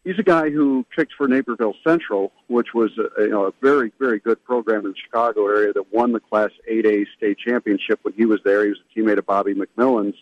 he's 0.05 0.19
a 0.19 0.23
guy 0.23 0.51
who 0.51 0.87
kicked 0.95 1.15
for 1.17 1.27
Naperville 1.27 1.75
Central, 1.87 2.33
which 2.49 2.69
was 2.75 2.91
a, 2.99 3.23
you 3.23 3.31
know, 3.31 3.47
a 3.47 3.53
very, 3.61 3.93
very 3.99 4.19
good 4.19 4.43
program 4.45 4.85
in 4.85 4.93
the 4.93 4.97
Chicago 5.05 5.47
area 5.47 5.73
that 5.73 5.93
won 5.93 6.13
the 6.13 6.21
Class 6.21 6.51
8A 6.71 7.07
state 7.17 7.39
championship 7.39 8.01
when 8.03 8.15
he 8.15 8.27
was 8.27 8.41
there. 8.45 8.65
He 8.65 8.71
was 8.71 8.79
a 8.79 8.99
teammate 8.99 9.19
of 9.19 9.27
Bobby 9.27 9.55
McMillan's 9.55 10.17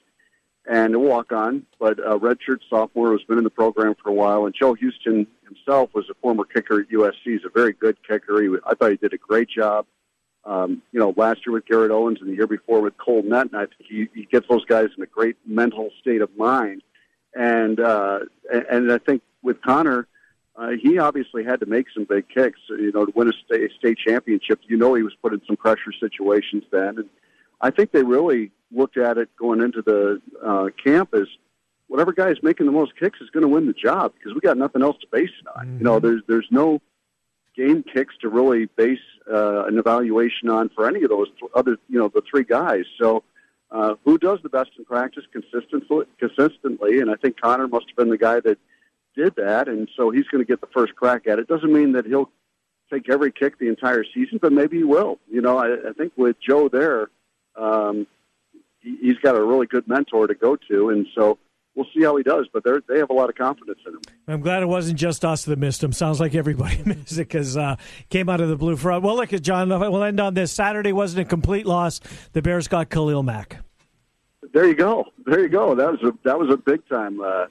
and 0.68 0.94
a 0.94 0.98
walk 0.98 1.32
on, 1.32 1.64
but 1.80 1.98
a 1.98 2.18
redshirt 2.18 2.60
sophomore 2.68 3.08
who's 3.08 3.24
been 3.24 3.38
in 3.38 3.44
the 3.44 3.50
program 3.50 3.94
for 4.02 4.10
a 4.10 4.12
while. 4.12 4.44
And 4.44 4.54
Joe 4.54 4.74
Houston 4.74 5.26
himself 5.44 5.90
was 5.94 6.04
a 6.10 6.14
former 6.14 6.44
kicker 6.44 6.80
at 6.80 6.90
USC. 6.90 7.14
He's 7.24 7.44
a 7.46 7.48
very 7.48 7.72
good 7.72 7.96
kicker. 8.06 8.42
He, 8.42 8.54
I 8.66 8.74
thought 8.74 8.90
he 8.90 8.98
did 8.98 9.14
a 9.14 9.18
great 9.18 9.48
job. 9.48 9.86
Um, 10.44 10.82
you 10.92 11.00
know, 11.00 11.14
last 11.16 11.40
year 11.46 11.54
with 11.54 11.66
Garrett 11.66 11.90
Owens 11.90 12.18
and 12.20 12.30
the 12.30 12.34
year 12.34 12.46
before 12.46 12.80
with 12.80 12.96
Cole 12.98 13.22
Netten, 13.22 13.52
and 13.52 13.56
I 13.56 13.66
think 13.66 13.88
he, 13.88 14.08
he 14.14 14.24
gets 14.24 14.46
those 14.48 14.64
guys 14.66 14.88
in 14.96 15.02
a 15.02 15.06
great 15.06 15.36
mental 15.46 15.90
state 16.00 16.20
of 16.20 16.34
mind. 16.36 16.82
And 17.34 17.80
uh, 17.80 18.20
and 18.70 18.90
I 18.90 18.98
think 18.98 19.22
with 19.42 19.60
Connor, 19.60 20.06
uh, 20.56 20.70
he 20.80 20.98
obviously 20.98 21.44
had 21.44 21.60
to 21.60 21.66
make 21.66 21.86
some 21.92 22.04
big 22.04 22.28
kicks. 22.28 22.60
You 22.68 22.92
know, 22.92 23.04
to 23.04 23.12
win 23.14 23.28
a 23.28 23.32
state, 23.44 23.70
state 23.78 23.98
championship, 23.98 24.60
you 24.68 24.76
know, 24.76 24.94
he 24.94 25.02
was 25.02 25.14
put 25.20 25.34
in 25.34 25.42
some 25.46 25.56
pressure 25.56 25.92
situations 26.00 26.64
then, 26.70 26.98
and 26.98 27.08
I 27.60 27.70
think 27.70 27.92
they 27.92 28.02
really 28.02 28.50
looked 28.70 28.96
at 28.96 29.18
it 29.18 29.28
going 29.36 29.60
into 29.60 29.82
the 29.82 30.20
uh, 30.44 30.68
camp 30.82 31.14
as 31.14 31.26
whatever 31.88 32.12
guy 32.12 32.28
is 32.28 32.38
making 32.42 32.66
the 32.66 32.72
most 32.72 32.92
kicks 32.98 33.20
is 33.20 33.30
going 33.30 33.42
to 33.42 33.48
win 33.48 33.66
the 33.66 33.72
job 33.72 34.12
because 34.14 34.34
we 34.34 34.40
got 34.40 34.56
nothing 34.56 34.82
else 34.82 34.96
to 35.00 35.06
base 35.10 35.30
it 35.40 35.46
on. 35.56 35.66
Mm-hmm. 35.66 35.78
You 35.78 35.84
know, 35.84 35.96
mm-hmm. 35.96 36.06
there's 36.06 36.22
there's 36.28 36.48
no 36.50 36.80
game 37.56 37.82
kicks 37.82 38.14
to 38.20 38.28
really 38.28 38.66
base 38.76 38.98
uh, 39.32 39.64
an 39.64 39.78
evaluation 39.78 40.48
on 40.48 40.68
for 40.70 40.86
any 40.86 41.02
of 41.02 41.10
those 41.10 41.28
th- 41.40 41.50
other 41.54 41.76
you 41.88 41.98
know 41.98 42.08
the 42.08 42.22
three 42.30 42.44
guys. 42.44 42.84
So. 43.00 43.22
Uh, 43.70 43.96
who 44.02 44.16
does 44.16 44.38
the 44.42 44.48
best 44.48 44.70
in 44.78 44.84
practice 44.86 45.24
consistently? 45.30 46.06
Consistently, 46.18 47.00
and 47.00 47.10
I 47.10 47.16
think 47.16 47.38
Connor 47.38 47.68
must 47.68 47.84
have 47.88 47.96
been 47.96 48.08
the 48.08 48.16
guy 48.16 48.40
that 48.40 48.56
did 49.14 49.36
that, 49.36 49.68
and 49.68 49.90
so 49.94 50.08
he's 50.08 50.26
going 50.28 50.42
to 50.42 50.48
get 50.48 50.62
the 50.62 50.68
first 50.68 50.96
crack 50.96 51.26
at 51.26 51.38
it. 51.38 51.48
Doesn't 51.48 51.70
mean 51.70 51.92
that 51.92 52.06
he'll 52.06 52.30
take 52.90 53.10
every 53.10 53.30
kick 53.30 53.58
the 53.58 53.68
entire 53.68 54.04
season, 54.14 54.38
but 54.40 54.52
maybe 54.52 54.78
he 54.78 54.84
will. 54.84 55.18
You 55.30 55.42
know, 55.42 55.58
I, 55.58 55.90
I 55.90 55.92
think 55.92 56.14
with 56.16 56.36
Joe 56.40 56.70
there, 56.70 57.10
um, 57.58 58.06
he's 58.80 59.18
got 59.22 59.36
a 59.36 59.42
really 59.42 59.66
good 59.66 59.86
mentor 59.88 60.26
to 60.26 60.34
go 60.34 60.56
to, 60.70 60.90
and 60.90 61.06
so 61.14 61.38
we'll 61.74 61.86
see 61.94 62.02
how 62.02 62.16
he 62.16 62.22
does. 62.22 62.46
But 62.52 62.64
they 62.64 62.72
they 62.88 62.98
have 62.98 63.10
a 63.10 63.14
lot 63.14 63.28
of 63.28 63.36
confidence 63.36 63.80
in 63.86 63.94
him. 63.94 64.00
I'm 64.26 64.40
glad 64.40 64.62
it 64.62 64.66
wasn't 64.66 64.98
just 64.98 65.24
us 65.24 65.44
that 65.44 65.58
missed 65.58 65.82
him. 65.82 65.92
Sounds 65.92 66.20
like 66.20 66.34
everybody 66.34 66.82
missed 66.86 67.12
it 67.12 67.28
because 67.28 67.56
uh, 67.56 67.76
came 68.10 68.28
out 68.28 68.40
of 68.40 68.48
the 68.48 68.56
blue 68.56 68.76
front. 68.76 69.02
Well, 69.02 69.16
look 69.16 69.32
at 69.32 69.42
John. 69.42 69.68
We'll 69.68 70.04
end 70.04 70.20
on 70.20 70.34
this. 70.34 70.52
Saturday 70.52 70.92
wasn't 70.92 71.26
a 71.26 71.28
complete 71.28 71.66
loss. 71.66 72.00
The 72.32 72.42
Bears 72.42 72.68
got 72.68 72.90
Khalil 72.90 73.22
Mack. 73.22 73.58
There 74.52 74.66
you 74.66 74.74
go. 74.74 75.06
There 75.26 75.40
you 75.40 75.48
go. 75.48 75.74
That 75.74 75.90
was 75.90 76.02
a 76.02 76.12
that 76.24 76.38
was 76.38 76.52
a 76.52 76.56
big 76.56 76.86
time 76.88 77.20
uh, 77.20 77.46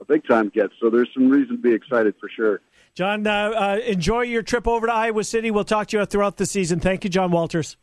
a 0.00 0.04
big 0.06 0.26
time 0.26 0.50
get. 0.52 0.70
So 0.80 0.90
there's 0.90 1.08
some 1.14 1.28
reason 1.28 1.56
to 1.56 1.62
be 1.62 1.72
excited 1.72 2.14
for 2.20 2.28
sure. 2.28 2.60
John, 2.94 3.24
uh, 3.26 3.50
uh, 3.50 3.78
enjoy 3.86 4.22
your 4.22 4.42
trip 4.42 4.66
over 4.66 4.88
to 4.88 4.92
Iowa 4.92 5.22
City. 5.22 5.50
We'll 5.52 5.64
talk 5.64 5.88
to 5.88 5.98
you 5.98 6.04
throughout 6.06 6.38
the 6.38 6.46
season. 6.46 6.80
Thank 6.80 7.04
you, 7.04 7.10
John 7.10 7.30
Walters. 7.30 7.76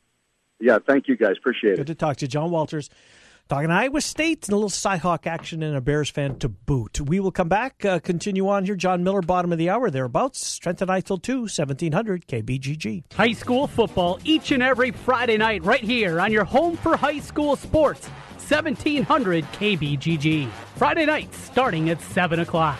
Yeah, 0.60 0.80
thank 0.86 1.08
you 1.08 1.16
guys. 1.16 1.36
Appreciate 1.38 1.72
Good 1.72 1.82
it. 1.82 1.88
Good 1.88 1.88
to 1.88 1.96
talk 1.96 2.18
to 2.18 2.26
you. 2.26 2.30
John 2.30 2.52
Walters 2.52 2.90
talking 3.48 3.70
to 3.70 3.76
Iowa 3.76 4.02
State 4.02 4.48
and 4.48 4.54
a 4.54 4.56
little 4.56 4.70
Cyhawk 4.70 5.26
action 5.26 5.64
and 5.64 5.76
a 5.76 5.82
Bears 5.82 6.10
fan 6.10 6.38
to 6.40 6.50
boot. 6.50 7.00
We 7.00 7.20
will 7.20 7.32
come 7.32 7.48
back, 7.48 7.86
uh, 7.86 8.00
continue 8.00 8.48
on 8.50 8.66
here. 8.66 8.76
John 8.76 9.04
Miller, 9.04 9.22
bottom 9.22 9.52
of 9.52 9.58
the 9.58 9.70
hour, 9.70 9.90
thereabouts. 9.90 10.58
Trenton 10.58 10.88
Eichel 10.90 11.22
2, 11.22 11.42
1700 11.42 12.28
KBGG. 12.28 13.04
High 13.14 13.34
school 13.34 13.68
football 13.68 14.20
each 14.24 14.52
and 14.52 14.62
every 14.62 14.92
Friday 14.92 15.38
night 15.38 15.64
right 15.64 15.84
here 15.84 16.20
on 16.20 16.32
your 16.32 16.44
home 16.44 16.76
for 16.78 16.98
high 16.98 17.20
school 17.20 17.56
sports, 17.56 18.08
1700 18.08 19.46
KBGG. 19.46 20.50
Friday 20.76 21.06
nights 21.06 21.38
starting 21.38 21.90
at 21.90 22.02
7 22.02 22.40
o'clock. 22.40 22.80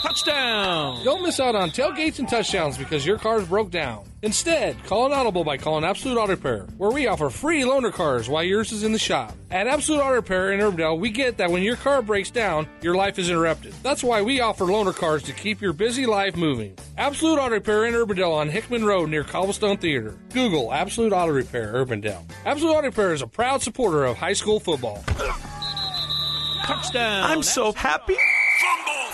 Touchdown! 0.00 1.04
Don't 1.04 1.22
miss 1.22 1.40
out 1.40 1.56
on 1.56 1.70
tailgates 1.70 2.20
and 2.20 2.28
touchdowns 2.28 2.78
because 2.78 3.04
your 3.04 3.18
car's 3.18 3.46
broke 3.48 3.70
down. 3.70 4.04
Instead, 4.22 4.82
call 4.84 5.06
an 5.06 5.12
audible 5.12 5.42
by 5.44 5.56
calling 5.56 5.84
Absolute 5.84 6.18
Auto 6.18 6.32
Repair, 6.32 6.66
where 6.76 6.90
we 6.90 7.06
offer 7.08 7.30
free 7.30 7.62
loaner 7.62 7.92
cars 7.92 8.28
while 8.28 8.42
yours 8.42 8.70
is 8.72 8.84
in 8.84 8.92
the 8.92 8.98
shop. 8.98 9.34
At 9.50 9.66
Absolute 9.66 10.00
Auto 10.00 10.14
Repair 10.14 10.52
in 10.52 10.60
Urbandale, 10.60 10.98
we 10.98 11.10
get 11.10 11.36
that 11.38 11.50
when 11.50 11.62
your 11.62 11.76
car 11.76 12.00
breaks 12.00 12.30
down, 12.30 12.68
your 12.80 12.94
life 12.94 13.18
is 13.18 13.28
interrupted. 13.28 13.74
That's 13.82 14.04
why 14.04 14.22
we 14.22 14.40
offer 14.40 14.66
loaner 14.66 14.94
cars 14.94 15.24
to 15.24 15.32
keep 15.32 15.60
your 15.60 15.72
busy 15.72 16.06
life 16.06 16.36
moving. 16.36 16.76
Absolute 16.96 17.38
Auto 17.38 17.54
Repair 17.54 17.86
in 17.86 17.94
Urbandale 17.94 18.36
on 18.36 18.48
Hickman 18.48 18.84
Road 18.84 19.10
near 19.10 19.24
Cobblestone 19.24 19.78
Theater. 19.78 20.16
Google 20.32 20.72
Absolute 20.72 21.12
Auto 21.12 21.32
Repair 21.32 21.72
Urbandale. 21.74 22.24
Absolute 22.44 22.72
Auto 22.72 22.86
Repair 22.86 23.14
is 23.14 23.22
a 23.22 23.26
proud 23.26 23.62
supporter 23.62 24.04
of 24.04 24.16
high 24.16 24.32
school 24.32 24.60
football. 24.60 25.02
Touchdown! 26.62 27.24
I'm 27.24 27.42
so 27.42 27.72
happy. 27.72 28.16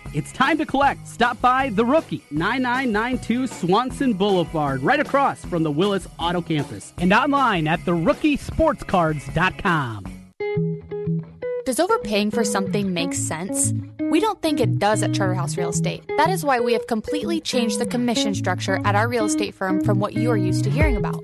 It's 0.13 0.33
time 0.33 0.57
to 0.57 0.65
collect. 0.65 1.07
Stop 1.07 1.39
by 1.39 1.69
The 1.69 1.85
Rookie, 1.85 2.21
9992 2.31 3.47
Swanson 3.47 4.11
Boulevard, 4.13 4.83
right 4.83 4.99
across 4.99 5.45
from 5.45 5.63
the 5.63 5.71
Willis 5.71 6.05
Auto 6.19 6.41
Campus, 6.41 6.91
and 6.97 7.13
online 7.13 7.65
at 7.65 7.79
therookiesportscards.com. 7.81 10.05
Does 11.65 11.79
overpaying 11.79 12.31
for 12.31 12.43
something 12.43 12.93
make 12.93 13.13
sense? 13.13 13.73
We 13.99 14.19
don't 14.19 14.41
think 14.41 14.59
it 14.59 14.79
does 14.79 15.01
at 15.03 15.13
Charterhouse 15.13 15.55
Real 15.55 15.69
Estate. 15.69 16.03
That 16.17 16.29
is 16.29 16.43
why 16.43 16.59
we 16.59 16.73
have 16.73 16.87
completely 16.87 17.39
changed 17.39 17.79
the 17.79 17.85
commission 17.85 18.35
structure 18.35 18.81
at 18.83 18.95
our 18.95 19.07
real 19.07 19.23
estate 19.25 19.55
firm 19.55 19.81
from 19.81 19.99
what 19.99 20.13
you 20.13 20.29
are 20.31 20.37
used 20.37 20.65
to 20.65 20.69
hearing 20.69 20.97
about. 20.97 21.23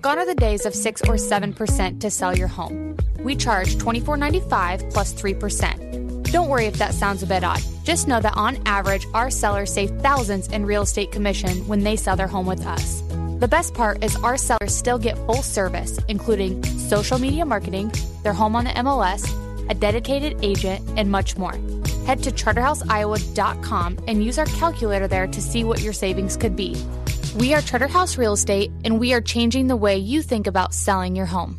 Gone 0.00 0.18
are 0.18 0.26
the 0.26 0.36
days 0.36 0.64
of 0.64 0.76
6 0.76 1.02
or 1.02 1.14
7% 1.14 2.00
to 2.00 2.10
sell 2.10 2.36
your 2.36 2.46
home. 2.46 2.96
We 3.20 3.34
charge 3.34 3.74
$24.95 3.76 4.92
plus 4.92 5.12
3%. 5.14 5.97
Don't 6.30 6.48
worry 6.48 6.66
if 6.66 6.76
that 6.76 6.92
sounds 6.92 7.22
a 7.22 7.26
bit 7.26 7.42
odd. 7.42 7.62
Just 7.84 8.06
know 8.06 8.20
that 8.20 8.36
on 8.36 8.58
average, 8.66 9.06
our 9.14 9.30
sellers 9.30 9.72
save 9.72 9.90
thousands 10.02 10.48
in 10.48 10.66
real 10.66 10.82
estate 10.82 11.10
commission 11.10 11.66
when 11.66 11.84
they 11.84 11.96
sell 11.96 12.16
their 12.16 12.26
home 12.26 12.46
with 12.46 12.66
us. 12.66 13.02
The 13.38 13.48
best 13.48 13.72
part 13.72 14.04
is 14.04 14.14
our 14.16 14.36
sellers 14.36 14.74
still 14.74 14.98
get 14.98 15.16
full 15.16 15.42
service, 15.42 15.98
including 16.08 16.62
social 16.64 17.18
media 17.18 17.46
marketing, 17.46 17.92
their 18.24 18.34
home 18.34 18.56
on 18.56 18.64
the 18.64 18.70
MLS, 18.72 19.26
a 19.70 19.74
dedicated 19.74 20.38
agent, 20.42 20.86
and 20.96 21.10
much 21.10 21.38
more. 21.38 21.54
Head 22.04 22.22
to 22.24 22.30
charterhouseiowa.com 22.30 23.98
and 24.06 24.24
use 24.24 24.38
our 24.38 24.46
calculator 24.46 25.08
there 25.08 25.28
to 25.28 25.40
see 25.40 25.64
what 25.64 25.80
your 25.80 25.92
savings 25.94 26.36
could 26.36 26.56
be. 26.56 26.76
We 27.38 27.54
are 27.54 27.62
Charterhouse 27.62 28.18
Real 28.18 28.34
Estate, 28.34 28.70
and 28.84 28.98
we 29.00 29.14
are 29.14 29.20
changing 29.20 29.68
the 29.68 29.76
way 29.76 29.96
you 29.96 30.20
think 30.22 30.46
about 30.46 30.74
selling 30.74 31.16
your 31.16 31.26
home. 31.26 31.58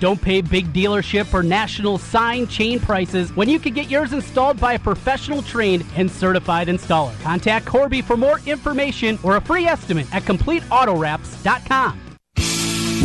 Don't 0.00 0.20
pay 0.20 0.40
big 0.40 0.72
dealership 0.72 1.32
or 1.32 1.42
national 1.42 1.98
sign 1.98 2.46
chain 2.46 2.80
prices 2.80 3.34
when 3.36 3.48
you 3.48 3.58
can 3.58 3.74
get 3.74 3.90
yours 3.90 4.12
installed 4.12 4.60
by 4.60 4.74
a 4.74 4.78
professional 4.78 5.42
trained 5.42 5.84
and 5.96 6.10
certified 6.10 6.68
installer. 6.68 7.18
Contact 7.22 7.66
Corby 7.66 8.02
for 8.02 8.16
more 8.16 8.40
information 8.46 9.18
or 9.22 9.36
a 9.36 9.40
free 9.40 9.66
estimate 9.66 10.12
at 10.14 10.22
CompleteAutoWraps.com. 10.24 12.00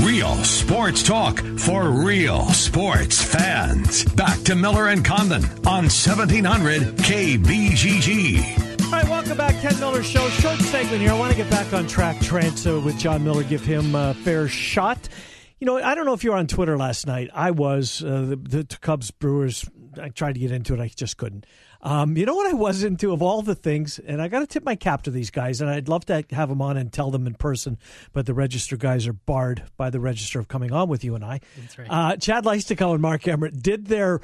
Real 0.04 0.36
sports 0.44 1.04
talk 1.04 1.40
for 1.58 1.90
real 1.90 2.48
sports 2.50 3.22
fans. 3.22 4.06
Back 4.06 4.40
to 4.44 4.56
Miller 4.56 4.88
and 4.88 5.04
Condon 5.04 5.44
on 5.68 5.90
1700 5.90 6.96
KBGG. 6.98 8.70
All 8.86 8.92
right, 8.92 9.08
welcome 9.08 9.38
back. 9.38 9.56
Ken 9.62 9.80
Miller 9.80 10.02
Show. 10.02 10.28
Short 10.30 10.58
segment 10.62 11.02
here. 11.02 11.12
I 11.12 11.20
want 11.20 11.32
to 11.32 11.38
get 11.38 11.50
back 11.52 11.74
on 11.74 11.86
track, 11.86 12.20
Trent, 12.22 12.66
uh, 12.66 12.80
with 12.80 12.98
John 12.98 13.24
Miller, 13.24 13.44
give 13.44 13.64
him 13.64 13.94
a 13.94 14.16
fair 14.16 14.48
shot. 14.48 15.10
You 15.60 15.66
know, 15.66 15.78
I 15.78 15.94
don't 15.94 16.06
know 16.06 16.14
if 16.14 16.24
you 16.24 16.32
were 16.32 16.38
on 16.38 16.48
Twitter 16.48 16.78
last 16.78 17.06
night. 17.06 17.30
I 17.34 17.52
was. 17.52 18.04
Uh, 18.04 18.22
the, 18.22 18.36
the 18.36 18.78
Cubs 18.80 19.12
Brewers, 19.12 19.70
I 20.02 20.10
tried 20.10 20.34
to 20.34 20.40
get 20.40 20.52
into 20.52 20.74
it, 20.74 20.80
I 20.80 20.88
just 20.88 21.18
couldn't. 21.18 21.46
Um, 21.82 22.18
you 22.18 22.26
know 22.26 22.36
what 22.36 22.50
I 22.50 22.54
was 22.54 22.84
into 22.84 23.14
of 23.14 23.22
all 23.22 23.42
the 23.42 23.56
things, 23.56 24.00
and 24.00 24.22
I 24.22 24.28
got 24.28 24.40
to 24.40 24.48
tip 24.48 24.64
my 24.66 24.76
cap 24.76 25.04
to 25.04 25.12
these 25.12 25.32
guys, 25.32 25.62
and 25.62 25.70
I'd 25.70 25.88
love 25.88 26.06
to 26.08 26.26
have 26.32 26.50
them 26.50 26.62
on 26.62 26.76
and 26.76 26.92
tell 26.92 27.10
them 27.10 27.26
in 27.26 27.36
person, 27.36 27.78
but 28.12 28.26
the 28.26 28.34
Register 28.34 28.76
guys 28.76 29.08
are 29.08 29.14
barred 29.14 29.64
by 29.78 29.90
the 29.90 30.00
Register 30.00 30.40
of 30.40 30.50
coming 30.50 30.74
on 30.74 30.90
with 30.90 31.06
you 31.06 31.16
and 31.16 31.24
I. 31.24 31.40
That's 31.58 31.78
right. 31.78 31.88
Uh, 31.90 32.18
Chad 32.18 32.44
Leistikow 32.44 32.94
and 32.94 33.02
Mark 33.02 33.26
Emmert 33.28 33.62
did 33.62 33.88
their 33.88 34.20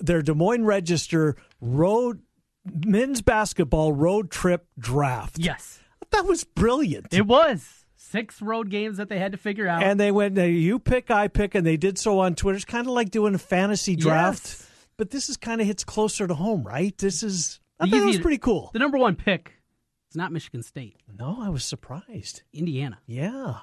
their 0.00 0.22
Des 0.22 0.34
Moines 0.34 0.64
Register 0.64 1.36
road 1.60 2.22
men's 2.64 3.20
basketball 3.20 3.92
road 3.92 4.30
trip 4.30 4.66
draft. 4.78 5.38
Yes, 5.38 5.80
that 6.10 6.24
was 6.24 6.44
brilliant. 6.44 7.12
It 7.12 7.26
was 7.26 7.81
six 8.12 8.40
road 8.40 8.70
games 8.70 8.98
that 8.98 9.08
they 9.08 9.18
had 9.18 9.32
to 9.32 9.38
figure 9.38 9.66
out. 9.66 9.82
And 9.82 9.98
they 9.98 10.12
went, 10.12 10.36
you 10.38 10.78
pick, 10.78 11.10
I 11.10 11.26
pick, 11.28 11.54
and 11.56 11.66
they 11.66 11.76
did 11.76 11.98
so 11.98 12.20
on 12.20 12.34
Twitter. 12.36 12.56
It's 12.56 12.64
kind 12.64 12.86
of 12.86 12.92
like 12.92 13.10
doing 13.10 13.34
a 13.34 13.38
fantasy 13.38 13.96
draft, 13.96 14.44
Yes. 14.44 14.68
but 14.96 15.10
this 15.10 15.28
is 15.28 15.36
kind 15.36 15.60
of 15.60 15.66
hits 15.66 15.82
closer 15.82 16.28
to 16.28 16.34
home, 16.34 16.62
right? 16.62 16.96
This 16.98 17.22
is, 17.24 17.58
I 17.80 17.88
thought 17.88 18.00
it 18.02 18.04
was 18.06 18.18
pretty 18.20 18.38
cool. 18.38 18.70
The 18.72 18.78
number 18.78 18.98
one 18.98 19.16
pick 19.16 19.52
is 20.10 20.16
not 20.16 20.30
Michigan 20.30 20.62
State. 20.62 20.96
No, 21.18 21.38
I 21.40 21.48
was 21.48 21.64
surprised. 21.64 22.42
Indiana. 22.52 22.98
Yeah. 23.06 23.56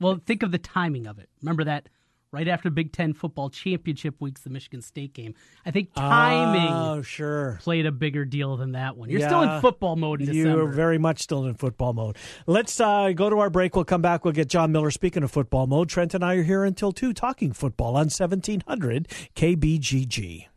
Well, 0.00 0.20
think 0.24 0.42
of 0.42 0.50
the 0.50 0.58
timing 0.58 1.06
of 1.06 1.18
it. 1.18 1.28
Remember 1.42 1.64
that 1.64 1.88
right 2.34 2.48
after 2.48 2.68
Big 2.68 2.90
Ten 2.92 3.12
football 3.14 3.48
championship 3.48 4.16
week's 4.20 4.40
the 4.42 4.50
Michigan 4.50 4.82
State 4.82 5.14
game. 5.14 5.34
I 5.64 5.70
think 5.70 5.94
timing 5.94 6.68
Oh, 6.72 7.00
sure. 7.02 7.60
played 7.62 7.86
a 7.86 7.92
bigger 7.92 8.24
deal 8.24 8.56
than 8.56 8.72
that 8.72 8.96
one. 8.96 9.08
You're 9.08 9.20
Yeah. 9.20 9.28
still 9.28 9.42
in 9.42 9.60
football 9.60 9.94
mode 9.94 10.20
in 10.20 10.34
You're 10.34 10.66
very 10.66 10.98
much 10.98 11.22
still 11.22 11.46
in 11.46 11.54
football 11.54 11.92
mode. 11.92 12.16
Let's 12.46 12.80
uh, 12.80 13.12
go 13.12 13.30
to 13.30 13.38
our 13.38 13.50
break. 13.50 13.76
We'll 13.76 13.84
come 13.84 14.02
back. 14.02 14.24
We'll 14.24 14.34
get 14.34 14.48
John 14.48 14.72
Miller. 14.72 14.90
Speaking 14.90 15.22
of 15.22 15.30
football 15.30 15.68
mode, 15.68 15.88
Trent 15.88 16.12
and 16.12 16.24
I 16.24 16.34
are 16.34 16.42
here 16.42 16.64
until 16.64 16.90
2 16.92 17.12
talking 17.12 17.52
football 17.52 17.94
on 17.96 18.10
1700 18.10 19.06
KBGG. 19.36 20.48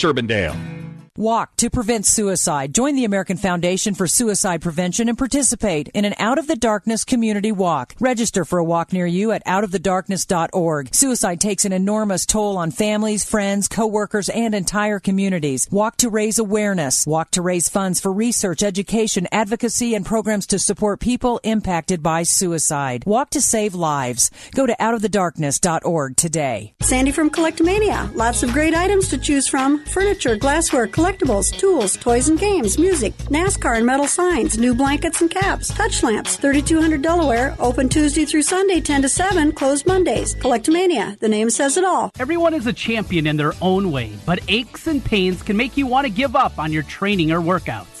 IA-Urbandale. 0.01 0.80
Walk 1.17 1.57
to 1.57 1.69
prevent 1.69 2.05
suicide. 2.05 2.73
Join 2.73 2.95
the 2.95 3.03
American 3.03 3.35
Foundation 3.35 3.95
for 3.95 4.07
Suicide 4.07 4.61
Prevention 4.61 5.09
and 5.09 5.17
participate 5.17 5.89
in 5.89 6.05
an 6.05 6.15
Out 6.17 6.39
of 6.39 6.47
the 6.47 6.55
Darkness 6.55 7.03
community 7.03 7.51
walk. 7.51 7.95
Register 7.99 8.45
for 8.45 8.59
a 8.59 8.63
walk 8.63 8.93
near 8.93 9.05
you 9.05 9.33
at 9.33 9.45
outofthedarkness.org. 9.45 10.95
Suicide 10.95 11.41
takes 11.41 11.65
an 11.65 11.73
enormous 11.73 12.25
toll 12.25 12.55
on 12.55 12.71
families, 12.71 13.25
friends, 13.25 13.67
coworkers, 13.67 14.29
and 14.29 14.55
entire 14.55 15.01
communities. 15.01 15.67
Walk 15.69 15.97
to 15.97 16.09
raise 16.09 16.39
awareness. 16.39 17.05
Walk 17.05 17.31
to 17.31 17.41
raise 17.41 17.67
funds 17.67 17.99
for 17.99 18.13
research, 18.13 18.63
education, 18.63 19.27
advocacy, 19.33 19.93
and 19.95 20.05
programs 20.05 20.47
to 20.47 20.59
support 20.59 21.01
people 21.01 21.41
impacted 21.43 22.01
by 22.01 22.23
suicide. 22.23 23.03
Walk 23.05 23.31
to 23.31 23.41
save 23.41 23.75
lives. 23.75 24.31
Go 24.55 24.65
to 24.65 24.77
outofthedarkness.org 24.79 26.15
today. 26.15 26.73
Sandy 26.81 27.11
from 27.11 27.29
Collectomania. 27.29 28.15
Lots 28.15 28.43
of 28.43 28.53
great 28.53 28.73
items 28.73 29.09
to 29.09 29.17
choose 29.17 29.49
from 29.49 29.83
furniture, 29.83 30.37
glassware, 30.37 30.87
collectibles, 31.01 31.51
tools, 31.57 31.97
toys 31.97 32.29
and 32.29 32.39
games, 32.39 32.77
music, 32.77 33.17
NASCAR 33.29 33.75
and 33.77 33.85
metal 33.85 34.07
signs, 34.07 34.59
new 34.59 34.75
blankets 34.75 35.21
and 35.21 35.31
caps, 35.31 35.69
touch 35.69 36.03
lamps, 36.03 36.37
3200 36.37 37.01
Delaware, 37.01 37.55
open 37.59 37.89
Tuesday 37.89 38.23
through 38.23 38.43
Sunday 38.43 38.79
10 38.79 39.01
to 39.01 39.09
7, 39.09 39.51
closed 39.51 39.87
Mondays. 39.87 40.35
Collectomania, 40.35 41.17
the 41.17 41.27
name 41.27 41.49
says 41.49 41.75
it 41.75 41.83
all. 41.83 42.11
Everyone 42.19 42.53
is 42.53 42.67
a 42.67 42.73
champion 42.73 43.25
in 43.25 43.35
their 43.35 43.53
own 43.61 43.91
way, 43.91 44.11
but 44.27 44.39
aches 44.47 44.85
and 44.85 45.03
pains 45.03 45.41
can 45.41 45.57
make 45.57 45.75
you 45.75 45.87
want 45.87 46.05
to 46.05 46.11
give 46.11 46.35
up 46.35 46.59
on 46.59 46.71
your 46.71 46.83
training 46.83 47.31
or 47.31 47.39
workouts. 47.39 48.00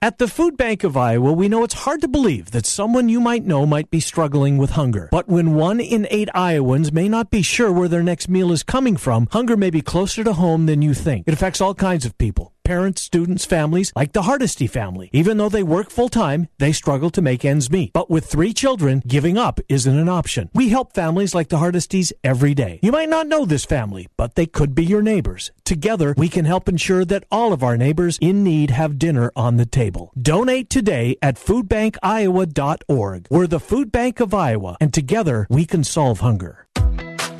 At 0.00 0.18
the 0.18 0.28
Food 0.28 0.56
Bank 0.56 0.84
of 0.84 0.96
Iowa, 0.96 1.32
we 1.32 1.48
know 1.48 1.64
it's 1.64 1.82
hard 1.82 2.02
to 2.02 2.06
believe 2.06 2.52
that 2.52 2.66
someone 2.66 3.08
you 3.08 3.18
might 3.18 3.44
know 3.44 3.66
might 3.66 3.90
be 3.90 3.98
struggling 3.98 4.56
with 4.56 4.70
hunger. 4.70 5.08
But 5.10 5.26
when 5.28 5.54
one 5.54 5.80
in 5.80 6.06
eight 6.08 6.28
Iowans 6.36 6.92
may 6.92 7.08
not 7.08 7.32
be 7.32 7.42
sure 7.42 7.72
where 7.72 7.88
their 7.88 8.04
next 8.04 8.28
meal 8.28 8.52
is 8.52 8.62
coming 8.62 8.96
from, 8.96 9.26
hunger 9.32 9.56
may 9.56 9.70
be 9.70 9.80
closer 9.80 10.22
to 10.22 10.34
home 10.34 10.66
than 10.66 10.82
you 10.82 10.94
think. 10.94 11.26
It 11.26 11.34
affects 11.34 11.60
all 11.60 11.74
kinds 11.74 12.06
of 12.06 12.16
people. 12.16 12.52
Parents, 12.68 13.00
students, 13.00 13.46
families, 13.46 13.94
like 13.96 14.12
the 14.12 14.24
Hardesty 14.24 14.66
family. 14.66 15.08
Even 15.14 15.38
though 15.38 15.48
they 15.48 15.62
work 15.62 15.88
full 15.88 16.10
time, 16.10 16.48
they 16.58 16.70
struggle 16.70 17.08
to 17.08 17.22
make 17.22 17.42
ends 17.42 17.70
meet. 17.70 17.94
But 17.94 18.10
with 18.10 18.26
three 18.26 18.52
children, 18.52 19.02
giving 19.06 19.38
up 19.38 19.58
isn't 19.70 19.98
an 19.98 20.10
option. 20.10 20.50
We 20.52 20.68
help 20.68 20.92
families 20.92 21.34
like 21.34 21.48
the 21.48 21.56
Hardesties 21.56 22.12
every 22.22 22.52
day. 22.52 22.78
You 22.82 22.92
might 22.92 23.08
not 23.08 23.26
know 23.26 23.46
this 23.46 23.64
family, 23.64 24.08
but 24.18 24.34
they 24.34 24.44
could 24.44 24.74
be 24.74 24.84
your 24.84 25.00
neighbors. 25.00 25.50
Together, 25.64 26.12
we 26.18 26.28
can 26.28 26.44
help 26.44 26.68
ensure 26.68 27.06
that 27.06 27.24
all 27.32 27.54
of 27.54 27.62
our 27.62 27.78
neighbors 27.78 28.18
in 28.20 28.44
need 28.44 28.68
have 28.68 28.98
dinner 28.98 29.32
on 29.34 29.56
the 29.56 29.64
table. 29.64 30.12
Donate 30.20 30.68
today 30.68 31.16
at 31.22 31.36
foodbankiowa.org. 31.36 33.28
We're 33.30 33.46
the 33.46 33.60
Food 33.60 33.90
Bank 33.90 34.20
of 34.20 34.34
Iowa, 34.34 34.76
and 34.78 34.92
together 34.92 35.46
we 35.48 35.64
can 35.64 35.84
solve 35.84 36.20
hunger. 36.20 36.66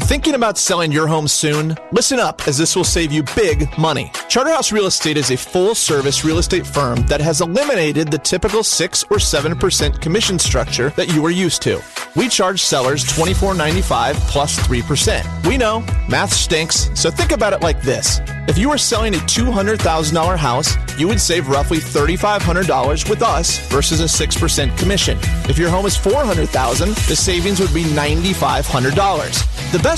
Thinking 0.09 0.37
about 0.37 0.57
selling 0.57 0.91
your 0.91 1.07
home 1.07 1.29
soon? 1.29 1.77
Listen 1.93 2.19
up, 2.19 2.49
as 2.49 2.57
this 2.57 2.75
will 2.75 2.83
save 2.83 3.13
you 3.13 3.23
big 3.37 3.69
money. 3.77 4.11
Charterhouse 4.31 4.73
Real 4.73 4.87
Estate 4.87 5.19
is 5.19 5.31
a 5.31 5.37
full 5.37 5.75
service 5.75 6.25
real 6.25 6.39
estate 6.39 6.67
firm 6.67 7.03
that 7.09 7.21
has 7.21 7.43
eliminated 7.43 8.11
the 8.11 8.17
typical 8.17 8.63
6 8.63 9.05
or 9.11 9.19
7% 9.19 10.01
commission 10.01 10.39
structure 10.39 10.89
that 10.97 11.13
you 11.13 11.23
are 11.27 11.31
used 11.31 11.61
to. 11.61 11.83
We 12.17 12.31
charge 12.31 12.63
sellers 12.63 13.05
$24.95 13.05 14.15
plus 14.31 14.59
3%. 14.61 15.47
We 15.47 15.59
know, 15.59 15.81
math 16.09 16.33
stinks, 16.33 16.89
so 16.95 17.11
think 17.11 17.33
about 17.33 17.53
it 17.53 17.61
like 17.61 17.83
this. 17.83 18.19
If 18.49 18.57
you 18.57 18.71
were 18.71 18.79
selling 18.79 19.15
a 19.15 19.19
$200,000 19.19 20.37
house, 20.39 20.75
you 20.99 21.07
would 21.07 21.21
save 21.21 21.49
roughly 21.49 21.79
$3,500 21.79 23.11
with 23.11 23.21
us 23.21 23.59
versus 23.69 24.01
a 24.01 24.05
6% 24.05 24.79
commission. 24.79 25.19
If 25.51 25.59
your 25.59 25.69
home 25.69 25.85
is 25.85 25.99
400,000, 25.99 26.89
the 26.89 27.15
savings 27.15 27.61
would 27.61 27.75
be 27.75 27.85
$9,500. 27.85 29.73
The 29.73 29.79
best 29.81 29.98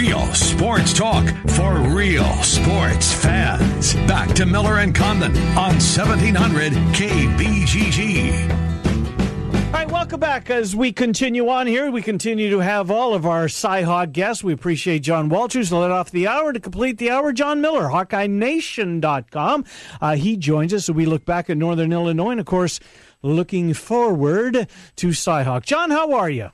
Real 0.00 0.32
sports 0.32 0.94
talk 0.94 1.28
for 1.48 1.74
real 1.74 2.24
sports 2.42 3.12
fans. 3.12 3.92
Back 4.06 4.34
to 4.36 4.46
Miller 4.46 4.78
and 4.78 4.94
Condon 4.94 5.36
on 5.48 5.74
1700 5.74 6.72
KBGG. 6.94 8.50
All 9.66 9.72
right, 9.72 9.90
welcome 9.90 10.18
back 10.18 10.48
as 10.48 10.74
we 10.74 10.90
continue 10.90 11.50
on 11.50 11.66
here. 11.66 11.90
We 11.90 12.00
continue 12.00 12.48
to 12.48 12.60
have 12.60 12.90
all 12.90 13.12
of 13.12 13.26
our 13.26 13.44
Cyhawk 13.44 14.12
guests. 14.12 14.42
We 14.42 14.54
appreciate 14.54 15.00
John 15.00 15.28
Walters 15.28 15.70
let 15.70 15.90
off 15.90 16.10
the 16.10 16.26
hour. 16.26 16.54
To 16.54 16.60
complete 16.60 16.96
the 16.96 17.10
hour, 17.10 17.34
John 17.34 17.60
Miller, 17.60 17.88
HawkeyeNation.com. 17.88 19.64
Uh, 20.00 20.16
he 20.16 20.38
joins 20.38 20.72
us 20.72 20.88
as 20.88 20.94
we 20.94 21.04
look 21.04 21.26
back 21.26 21.50
at 21.50 21.58
Northern 21.58 21.92
Illinois 21.92 22.30
and, 22.30 22.40
of 22.40 22.46
course, 22.46 22.80
looking 23.20 23.74
forward 23.74 24.66
to 24.96 25.08
Cyhawk. 25.08 25.64
John, 25.64 25.90
how 25.90 26.14
are 26.14 26.30
you? 26.30 26.52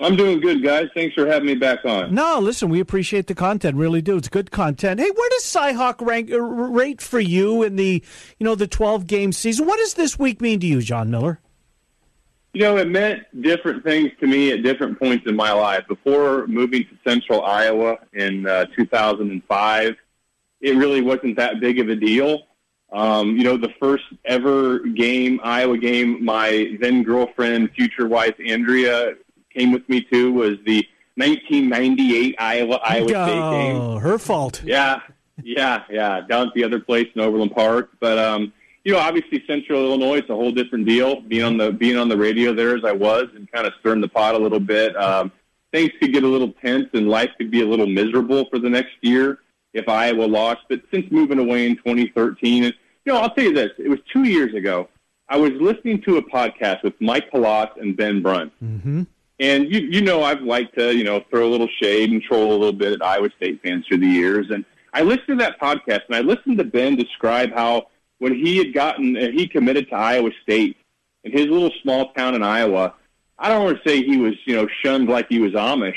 I'm 0.00 0.16
doing 0.16 0.40
good, 0.40 0.62
guys. 0.62 0.88
Thanks 0.94 1.14
for 1.14 1.26
having 1.26 1.46
me 1.46 1.54
back 1.54 1.84
on. 1.84 2.14
No, 2.14 2.38
listen, 2.38 2.70
we 2.70 2.80
appreciate 2.80 3.26
the 3.26 3.34
content. 3.34 3.76
Really 3.76 4.00
do. 4.00 4.16
It's 4.16 4.28
good 4.28 4.50
content. 4.50 4.98
Hey, 4.98 5.10
where 5.10 5.30
does 5.30 5.42
Cyhawk 5.42 6.00
rank 6.00 6.32
uh, 6.32 6.40
rate 6.40 7.02
for 7.02 7.20
you 7.20 7.62
in 7.62 7.76
the 7.76 8.02
you 8.38 8.44
know 8.44 8.54
the 8.54 8.66
12 8.66 9.06
game 9.06 9.32
season? 9.32 9.66
What 9.66 9.76
does 9.76 9.94
this 9.94 10.18
week 10.18 10.40
mean 10.40 10.58
to 10.60 10.66
you, 10.66 10.80
John 10.80 11.10
Miller? 11.10 11.40
You 12.54 12.62
know, 12.62 12.78
it 12.78 12.88
meant 12.88 13.24
different 13.42 13.84
things 13.84 14.10
to 14.20 14.26
me 14.26 14.50
at 14.52 14.62
different 14.62 14.98
points 14.98 15.26
in 15.28 15.36
my 15.36 15.52
life. 15.52 15.86
Before 15.86 16.46
moving 16.46 16.84
to 16.84 16.90
Central 17.08 17.44
Iowa 17.44 17.98
in 18.12 18.46
uh, 18.46 18.64
2005, 18.74 19.96
it 20.60 20.76
really 20.76 21.02
wasn't 21.02 21.36
that 21.36 21.60
big 21.60 21.78
of 21.78 21.90
a 21.90 21.94
deal. 21.94 22.46
Um, 22.90 23.36
you 23.36 23.44
know, 23.44 23.56
the 23.56 23.72
first 23.78 24.02
ever 24.24 24.80
game, 24.80 25.40
Iowa 25.44 25.78
game, 25.78 26.24
my 26.24 26.76
then 26.80 27.04
girlfriend, 27.04 27.70
future 27.72 28.08
wife 28.08 28.34
Andrea 28.44 29.14
came 29.50 29.72
with 29.72 29.88
me 29.88 30.02
to 30.12 30.32
was 30.32 30.58
the 30.64 30.86
1998 31.16 32.36
Iowa 32.38 32.80
Iowa 32.82 33.08
State 33.08 33.16
game. 33.16 33.76
Oh, 33.76 33.98
her 33.98 34.18
fault. 34.18 34.62
Yeah, 34.64 35.00
yeah, 35.42 35.84
yeah. 35.90 36.20
Down 36.22 36.48
at 36.48 36.54
the 36.54 36.64
other 36.64 36.80
place 36.80 37.08
in 37.14 37.20
Overland 37.20 37.52
Park, 37.54 37.90
but 38.00 38.18
um, 38.18 38.52
you 38.84 38.92
know, 38.92 38.98
obviously 38.98 39.42
Central 39.46 39.84
Illinois 39.84 40.18
is 40.18 40.30
a 40.30 40.34
whole 40.34 40.52
different 40.52 40.86
deal. 40.86 41.20
Being 41.20 41.44
on 41.44 41.56
the 41.58 41.72
being 41.72 41.96
on 41.96 42.08
the 42.08 42.16
radio 42.16 42.54
there 42.54 42.76
as 42.76 42.84
I 42.84 42.92
was, 42.92 43.24
and 43.34 43.50
kind 43.50 43.66
of 43.66 43.72
stirring 43.80 44.00
the 44.00 44.08
pot 44.08 44.34
a 44.34 44.38
little 44.38 44.60
bit. 44.60 44.96
Um, 44.96 45.32
things 45.72 45.90
could 46.00 46.12
get 46.12 46.24
a 46.24 46.28
little 46.28 46.52
tense, 46.52 46.88
and 46.94 47.08
life 47.08 47.30
could 47.36 47.50
be 47.50 47.62
a 47.62 47.66
little 47.66 47.86
miserable 47.86 48.46
for 48.50 48.58
the 48.58 48.70
next 48.70 48.92
year 49.02 49.38
if 49.74 49.88
Iowa 49.88 50.24
lost. 50.24 50.60
But 50.68 50.82
since 50.92 51.10
moving 51.10 51.38
away 51.38 51.66
in 51.66 51.76
2013, 51.76 52.64
and 52.64 52.74
you 53.04 53.12
know, 53.12 53.20
I'll 53.20 53.34
tell 53.34 53.44
you 53.44 53.54
this: 53.54 53.70
it 53.78 53.88
was 53.88 53.98
two 54.12 54.24
years 54.24 54.54
ago. 54.54 54.88
I 55.28 55.36
was 55.36 55.52
listening 55.60 56.02
to 56.02 56.16
a 56.16 56.22
podcast 56.22 56.82
with 56.82 56.94
Mike 57.00 57.30
Palas 57.30 57.68
and 57.76 57.96
Ben 57.96 58.20
Bruns. 58.20 58.50
Mm-hmm. 58.62 59.02
And 59.40 59.72
you 59.72 59.80
you 59.80 60.02
know 60.02 60.22
I've 60.22 60.42
liked 60.42 60.78
to 60.78 60.94
you 60.94 61.02
know 61.02 61.24
throw 61.30 61.48
a 61.48 61.50
little 61.50 61.68
shade 61.82 62.10
and 62.12 62.22
troll 62.22 62.50
a 62.52 62.58
little 62.58 62.72
bit 62.72 62.92
at 62.92 63.02
Iowa 63.04 63.30
State 63.36 63.60
fans 63.62 63.86
through 63.88 63.98
the 63.98 64.06
years, 64.06 64.46
and 64.50 64.64
I 64.92 65.02
listened 65.02 65.26
to 65.28 65.36
that 65.36 65.58
podcast 65.60 66.02
and 66.08 66.14
I 66.16 66.20
listened 66.20 66.58
to 66.58 66.64
Ben 66.64 66.94
describe 66.96 67.52
how 67.52 67.86
when 68.18 68.34
he 68.34 68.58
had 68.58 68.72
gotten 68.74 69.16
uh, 69.16 69.30
he 69.32 69.48
committed 69.48 69.88
to 69.88 69.96
Iowa 69.96 70.30
State 70.42 70.76
in 71.24 71.32
his 71.32 71.46
little 71.46 71.72
small 71.82 72.12
town 72.12 72.34
in 72.34 72.42
Iowa. 72.42 72.94
I 73.38 73.48
don't 73.48 73.64
want 73.64 73.82
to 73.82 73.88
say 73.88 74.02
he 74.02 74.18
was 74.18 74.34
you 74.44 74.54
know 74.56 74.68
shunned 74.82 75.08
like 75.08 75.26
he 75.30 75.38
was 75.38 75.52
Amish, 75.52 75.94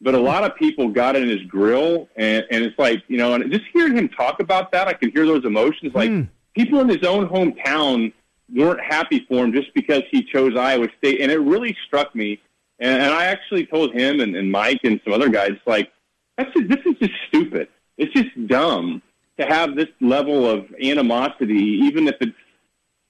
but 0.00 0.14
a 0.14 0.20
lot 0.20 0.44
of 0.44 0.54
people 0.54 0.88
got 0.88 1.16
in 1.16 1.28
his 1.28 1.42
grill, 1.48 2.08
and 2.14 2.44
and 2.52 2.64
it's 2.64 2.78
like 2.78 3.02
you 3.08 3.16
know, 3.18 3.34
and 3.34 3.50
just 3.50 3.64
hearing 3.72 3.96
him 3.96 4.08
talk 4.10 4.38
about 4.38 4.70
that, 4.70 4.86
I 4.86 4.92
could 4.92 5.10
hear 5.12 5.26
those 5.26 5.44
emotions. 5.44 5.92
Like 5.92 6.10
Mm. 6.10 6.28
people 6.54 6.78
in 6.80 6.88
his 6.88 7.02
own 7.02 7.28
hometown 7.28 8.12
weren't 8.54 8.80
happy 8.80 9.26
for 9.28 9.44
him 9.44 9.52
just 9.52 9.74
because 9.74 10.02
he 10.12 10.22
chose 10.22 10.56
Iowa 10.56 10.86
State, 10.98 11.20
and 11.20 11.32
it 11.32 11.40
really 11.40 11.76
struck 11.88 12.14
me. 12.14 12.40
And, 12.78 13.02
and 13.02 13.12
I 13.12 13.26
actually 13.26 13.66
told 13.66 13.92
him 13.92 14.20
and, 14.20 14.36
and 14.36 14.50
Mike 14.50 14.80
and 14.84 15.00
some 15.04 15.12
other 15.12 15.28
guys, 15.28 15.56
like, 15.66 15.90
that's 16.36 16.52
just, 16.54 16.68
this 16.68 16.80
is 16.84 16.94
just 16.98 17.12
stupid. 17.28 17.68
It's 17.96 18.12
just 18.12 18.46
dumb 18.46 19.00
to 19.38 19.46
have 19.46 19.76
this 19.76 19.88
level 20.00 20.48
of 20.48 20.66
animosity, 20.82 21.54
even 21.54 22.08
if 22.08 22.16
it's 22.20 22.36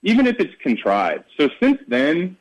even 0.02 0.26
if 0.26 0.36
it's 0.38 0.54
contrived. 0.62 1.24
So 1.38 1.48
since 1.60 1.80
then, 1.88 2.36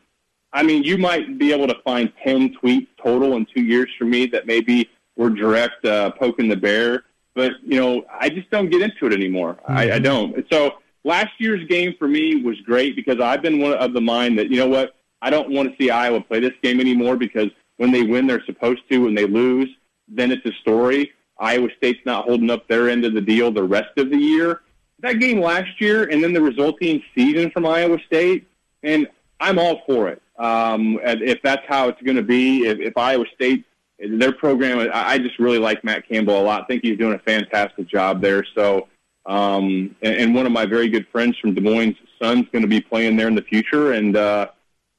I 0.54 0.62
mean, 0.62 0.84
you 0.84 0.98
might 0.98 1.40
be 1.40 1.52
able 1.52 1.68
to 1.68 1.76
find 1.84 2.12
ten 2.24 2.56
tweets 2.56 2.88
total 3.04 3.36
in 3.36 3.48
two 3.48 3.64
years 3.64 3.90
for 3.98 4.06
me 4.06 4.28
that 4.28 4.46
maybe 4.46 4.90
were 5.16 5.30
direct 5.30 5.84
uh, 5.86 6.12
poking 6.12 6.50
the 6.50 6.56
bear. 6.56 7.04
But 7.34 7.54
you 7.64 7.80
know, 7.80 8.06
I 8.12 8.30
just 8.30 8.50
don't 8.52 8.70
get 8.70 8.82
into 8.82 9.08
it 9.08 9.14
anymore. 9.14 9.58
I, 9.68 9.94
I 9.94 10.00
don't. 10.00 10.46
So 10.52 10.76
last 11.04 11.32
year's 11.40 11.68
game 11.68 11.96
for 11.98 12.08
me 12.08 12.36
was 12.44 12.60
great 12.62 12.96
because 12.96 13.20
I've 13.20 13.42
been 13.42 13.60
one 13.60 13.74
of 13.74 13.94
the 13.94 14.02
mind 14.02 14.38
that 14.38 14.50
you 14.50 14.58
know 14.58 14.68
what 14.68 14.96
I 15.26 15.32
don't 15.32 15.50
want 15.50 15.72
to 15.72 15.84
see 15.84 15.90
Iowa 15.90 16.22
play 16.22 16.40
this 16.40 16.54
game 16.62 16.80
anymore 16.80 17.18
because 17.18 17.50
when 17.78 17.92
they 17.92 18.04
win, 18.04 18.28
they're 18.28 18.46
supposed 18.46 18.82
to. 18.92 19.00
When 19.00 19.16
they 19.16 19.26
lose, 19.26 19.68
then 20.08 20.32
it's 20.32 20.46
a 20.46 20.52
story. 20.62 21.14
Iowa 21.40 21.70
State's 21.78 22.06
not 22.06 22.26
holding 22.26 22.52
up 22.52 22.68
their 22.68 22.90
end 22.90 23.06
of 23.06 23.16
the 23.16 23.22
deal 23.22 23.52
the 23.52 23.64
rest 23.64 23.98
of 23.98 24.12
the 24.12 24.18
year. 24.18 24.62
That 25.00 25.14
game 25.14 25.42
last 25.42 25.82
year 25.82 26.04
and 26.04 26.24
then 26.24 26.32
the 26.32 26.42
resulting 26.42 27.02
season 27.16 27.50
from 27.50 27.66
Iowa 27.66 27.98
State, 28.06 28.48
and 28.84 29.08
I'm 29.40 29.58
all 29.58 29.82
for 29.88 30.10
it. 30.10 30.22
Um, 30.38 31.00
if 31.02 31.42
that's 31.42 31.64
how 31.68 31.90
it's 31.90 32.02
going 32.04 32.18
to 32.18 32.24
be, 32.24 32.68
if, 32.68 32.78
if 32.80 32.96
Iowa 32.96 33.26
State, 33.34 33.66
their 33.98 34.32
program, 34.32 34.90
I 34.94 35.18
just 35.18 35.40
really 35.40 35.58
like 35.58 35.84
Matt 35.84 36.08
Campbell 36.08 36.40
a 36.40 36.44
lot. 36.44 36.62
I 36.62 36.66
think 36.66 36.84
he's 36.84 37.00
doing 37.00 37.16
a 37.16 37.20
fantastic 37.20 37.88
job 37.88 38.22
there. 38.22 38.46
So, 38.54 38.90
um, 39.26 39.96
and, 40.04 40.16
and 40.16 40.36
one 40.36 40.46
of 40.46 40.52
my 40.52 40.68
very 40.68 40.88
good 40.88 41.08
friends 41.12 41.36
from 41.40 41.56
Des 41.56 41.62
Moines' 41.62 41.96
son's 42.22 42.48
going 42.52 42.62
to 42.62 42.68
be 42.68 42.80
playing 42.80 43.16
there 43.16 43.28
in 43.28 43.34
the 43.34 43.42
future, 43.42 43.94
and 43.94 44.16
uh, 44.16 44.50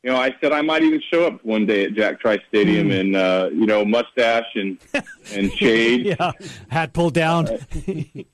you 0.07 0.13
know, 0.13 0.19
I 0.19 0.33
said 0.41 0.53
I 0.53 0.63
might 0.63 0.83
even 0.85 1.03
show 1.13 1.27
up 1.27 1.45
one 1.45 1.67
day 1.67 1.85
at 1.87 1.95
Jack 1.95 2.21
Trice 2.21 2.39
Stadium 2.49 2.91
Mm. 2.91 3.01
in, 3.01 3.15
uh, 3.17 3.49
you 3.53 3.67
know, 3.67 3.85
mustache 3.85 4.45
and 4.55 4.79
and 5.35 5.53
shade. 5.59 6.07
yeah, 6.07 6.31
hat 6.69 6.93
pulled 6.93 7.15
down. 7.15 7.49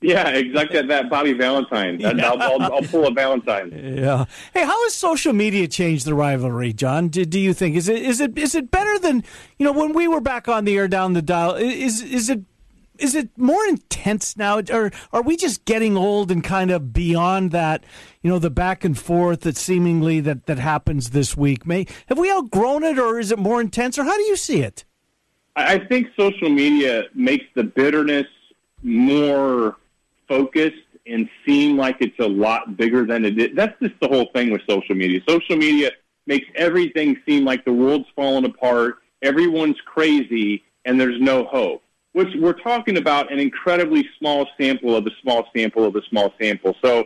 yeah, 0.01 0.29
exactly. 0.29 0.83
That 0.83 1.09
Bobby 1.09 1.33
Valentine. 1.33 1.97
That- 1.97 2.19
I'll, 2.23 2.39
I'll, 2.39 2.61
I'll 2.75 2.81
pull 2.83 3.07
a 3.07 3.11
Valentine. 3.11 3.71
Yeah. 3.97 4.25
Hey, 4.53 4.63
how 4.65 4.83
has 4.83 4.93
social 4.93 5.33
media 5.33 5.67
changed 5.67 6.05
the 6.05 6.13
rivalry, 6.13 6.73
John? 6.73 7.07
Do, 7.07 7.25
do 7.25 7.39
you 7.39 7.53
think 7.55 7.75
is 7.75 7.89
it 7.89 8.03
is 8.03 8.21
it 8.21 8.37
is 8.37 8.53
it 8.53 8.69
better 8.69 8.99
than 8.99 9.23
you 9.57 9.65
know 9.65 9.71
when 9.73 9.93
we 9.93 10.07
were 10.07 10.21
back 10.21 10.47
on 10.47 10.65
the 10.65 10.77
air 10.77 10.87
down 10.87 11.13
the 11.13 11.23
dial? 11.23 11.55
Is 11.55 12.03
is 12.03 12.29
it 12.29 12.41
is 12.99 13.15
it 13.15 13.29
more 13.37 13.65
intense 13.65 14.37
now, 14.37 14.61
or 14.71 14.91
are 15.11 15.21
we 15.21 15.35
just 15.35 15.65
getting 15.65 15.97
old 15.97 16.31
and 16.31 16.43
kind 16.43 16.71
of 16.71 16.93
beyond 16.93 17.51
that? 17.51 17.83
You 18.21 18.29
know, 18.29 18.39
the 18.39 18.49
back 18.49 18.83
and 18.83 18.97
forth 18.97 19.41
that 19.41 19.57
seemingly 19.57 20.19
that 20.21 20.45
that 20.45 20.59
happens 20.59 21.09
this 21.09 21.35
week. 21.35 21.65
May 21.65 21.87
have 22.07 22.17
we 22.17 22.31
outgrown 22.31 22.83
it, 22.83 22.99
or 22.99 23.19
is 23.19 23.31
it 23.31 23.39
more 23.39 23.59
intense, 23.61 23.97
or 23.97 24.03
how 24.03 24.15
do 24.15 24.23
you 24.23 24.35
see 24.35 24.61
it? 24.61 24.85
I 25.55 25.79
think 25.79 26.07
social 26.17 26.49
media 26.49 27.03
makes 27.13 27.45
the 27.55 27.63
bitterness 27.63 28.27
more 28.81 29.75
focused 30.27 30.77
and 31.05 31.29
seem 31.45 31.77
like 31.77 31.97
it's 31.99 32.17
a 32.19 32.27
lot 32.27 32.77
bigger 32.77 33.05
than 33.05 33.25
it 33.25 33.37
is. 33.37 33.49
That's 33.55 33.77
just 33.81 33.93
the 34.01 34.07
whole 34.07 34.29
thing 34.33 34.51
with 34.51 34.61
social 34.67 34.95
media. 34.95 35.21
Social 35.27 35.57
media 35.57 35.91
makes 36.25 36.47
everything 36.55 37.17
seem 37.25 37.43
like 37.45 37.65
the 37.65 37.73
world's 37.73 38.07
falling 38.15 38.45
apart, 38.45 38.95
everyone's 39.21 39.79
crazy, 39.85 40.63
and 40.85 40.99
there's 40.99 41.19
no 41.19 41.43
hope. 41.45 41.83
Which 42.13 42.29
we're 42.39 42.53
talking 42.53 42.97
about 42.97 43.31
an 43.31 43.39
incredibly 43.39 44.07
small 44.19 44.47
sample 44.59 44.95
of 44.95 45.05
a 45.05 45.11
small 45.21 45.47
sample 45.55 45.85
of 45.85 45.95
a 45.95 46.01
small 46.09 46.33
sample. 46.39 46.75
So, 46.83 47.05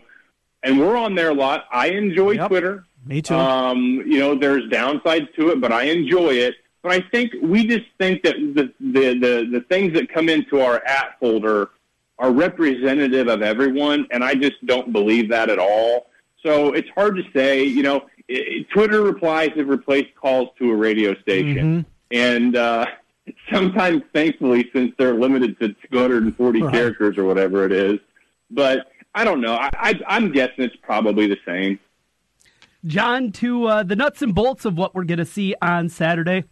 and 0.64 0.80
we're 0.80 0.98
on 0.98 1.16
there 1.16 1.30
a 1.30 1.34
lot. 1.34 1.66
I 1.72 1.90
enjoy 1.90 2.38
Twitter. 2.48 2.86
Me 3.06 3.22
too. 3.22 3.36
Um, 3.36 4.04
you 4.06 4.20
know, 4.20 4.36
there's 4.36 4.64
downsides 4.66 5.34
to 5.36 5.50
it, 5.52 5.62
but 5.62 5.72
I 5.72 5.84
enjoy 5.84 6.32
it. 6.32 6.56
But 6.84 6.92
I 6.92 7.02
think 7.10 7.32
we 7.42 7.66
just 7.66 7.86
think 7.98 8.24
that 8.24 8.36
the 8.36 8.74
the 8.80 9.14
the, 9.14 9.50
the 9.52 9.62
things 9.70 9.94
that 9.94 10.10
come 10.10 10.30
into 10.30 10.60
our 10.62 10.84
at 10.86 11.18
folder 11.20 11.70
are 12.20 12.32
representative 12.32 13.28
of 13.28 13.42
everyone, 13.42 14.08
and 14.12 14.24
I 14.24 14.34
just 14.36 14.66
don't 14.66 14.92
believe 14.92 15.30
that 15.30 15.50
at 15.50 15.60
all. 15.60 16.08
So 16.44 16.74
it's 16.74 16.90
hard 16.96 17.16
to 17.16 17.24
say. 17.34 17.64
You 17.64 17.84
know, 17.84 18.06
it, 18.28 18.70
Twitter 18.72 19.04
replies 19.04 19.52
have 19.56 19.68
replaced 19.70 20.16
calls 20.16 20.50
to 20.60 20.72
a 20.72 20.76
radio 20.76 21.16
station, 21.22 21.86
and 22.12 22.56
uh, 22.56 22.86
sometimes, 23.52 24.02
thankfully, 24.14 24.70
since 24.74 24.94
they're 24.98 25.14
limited 25.16 25.60
to 25.60 25.70
240 25.92 26.62
Right. 26.62 26.74
characters 26.74 27.18
or 27.18 27.24
whatever 27.26 27.66
it 27.66 27.72
is. 27.72 28.00
But 28.52 28.88
I 29.16 29.24
don't 29.24 29.42
know. 29.42 29.54
I, 29.56 29.70
I, 29.74 29.94
I'm 30.08 30.32
guessing 30.32 30.64
it's 30.64 30.76
probably 30.82 31.28
the 31.28 31.38
same. 31.46 31.80
John, 32.86 33.32
to 33.34 33.66
uh, 33.66 33.84
the 33.84 33.96
nuts 33.96 34.22
and 34.22 34.34
bolts 34.34 34.64
of 34.66 34.78
what 34.78 34.96
we're 34.96 35.04
going 35.04 35.18
to 35.18 35.26
see 35.26 35.56
on 35.62 35.90
Saturday. 35.90 36.44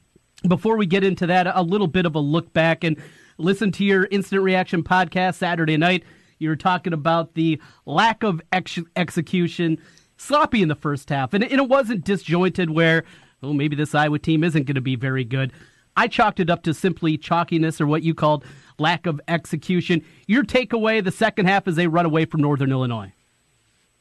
Before 0.48 0.76
we 0.76 0.86
get 0.86 1.04
into 1.04 1.26
that, 1.28 1.48
a 1.48 1.62
little 1.62 1.88
bit 1.88 2.06
of 2.06 2.16
a 2.16 2.20
look 2.20 2.52
back 2.54 2.84
and 2.84 2.98
listen 3.38 3.72
to 3.74 3.86
your 3.86 4.06
instant 4.12 4.42
reaction 4.42 4.84
podcast 4.84 5.36
Saturday 5.36 5.78
night. 5.78 6.04
You 6.40 6.50
were 6.50 6.56
talking 6.56 6.94
about 6.94 7.36
the 7.36 7.62
lack 7.86 8.24
of 8.24 8.42
ex- 8.52 8.80
execution, 8.96 9.78
sloppy 10.18 10.62
in 10.62 10.68
the 10.68 10.76
first 10.76 11.10
half, 11.10 11.34
and, 11.34 11.44
and 11.44 11.54
it 11.54 11.70
wasn't 11.70 12.04
disjointed 12.04 12.70
where, 12.70 13.06
oh, 13.42 13.54
maybe 13.54 13.76
this 13.76 13.96
Iowa 13.96 14.20
team 14.20 14.44
isn't 14.44 14.64
going 14.66 14.76
to 14.76 14.82
be 14.82 14.96
very 14.98 15.24
good. 15.24 15.54
I 15.96 16.08
chalked 16.08 16.40
it 16.40 16.50
up 16.50 16.64
to 16.64 16.74
simply 16.74 17.18
chalkiness 17.18 17.80
or 17.80 17.88
what 17.88 18.04
you 18.04 18.14
called 18.14 18.44
lack 18.78 19.06
of 19.06 19.22
execution. 19.28 20.04
Your 20.28 20.44
takeaway 20.44 21.04
the 21.04 21.12
second 21.12 21.46
half 21.48 21.68
is 21.68 21.76
they 21.76 21.88
run 21.88 22.06
away 22.06 22.26
from 22.26 22.42
Northern 22.42 22.72
Illinois. 22.72 23.14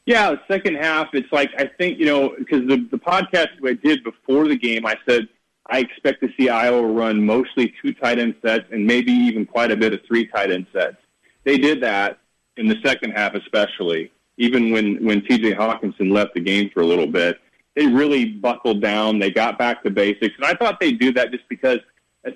Yeah, 0.05 0.31
the 0.31 0.41
second 0.47 0.75
half, 0.75 1.07
it's 1.13 1.31
like 1.31 1.49
I 1.57 1.65
think 1.77 1.99
you 1.99 2.05
know 2.05 2.35
because 2.37 2.67
the 2.67 2.87
the 2.91 2.97
podcast 2.97 3.47
I 3.65 3.73
did 3.73 4.03
before 4.03 4.47
the 4.47 4.57
game, 4.57 4.85
I 4.85 4.95
said 5.07 5.27
I 5.67 5.79
expect 5.79 6.21
to 6.21 6.29
see 6.37 6.49
Iowa 6.49 6.85
run 6.85 7.25
mostly 7.25 7.73
two 7.81 7.93
tight 7.93 8.19
end 8.19 8.35
sets 8.45 8.65
and 8.71 8.85
maybe 8.85 9.11
even 9.11 9.45
quite 9.45 9.71
a 9.71 9.77
bit 9.77 9.93
of 9.93 10.01
three 10.07 10.27
tight 10.27 10.51
end 10.51 10.67
sets. 10.71 10.97
They 11.43 11.57
did 11.57 11.81
that 11.81 12.19
in 12.57 12.67
the 12.67 12.75
second 12.83 13.11
half, 13.11 13.33
especially 13.33 14.11
even 14.37 14.71
when 14.71 15.03
when 15.03 15.21
T.J. 15.25 15.53
Hockenson 15.53 16.11
left 16.11 16.33
the 16.33 16.41
game 16.41 16.69
for 16.73 16.81
a 16.81 16.85
little 16.85 17.07
bit. 17.07 17.39
They 17.75 17.87
really 17.87 18.25
buckled 18.25 18.81
down. 18.81 19.19
They 19.19 19.31
got 19.31 19.57
back 19.57 19.83
to 19.83 19.89
basics, 19.89 20.35
and 20.37 20.45
I 20.45 20.53
thought 20.53 20.79
they'd 20.79 20.99
do 20.99 21.11
that 21.13 21.31
just 21.31 21.47
because 21.49 21.79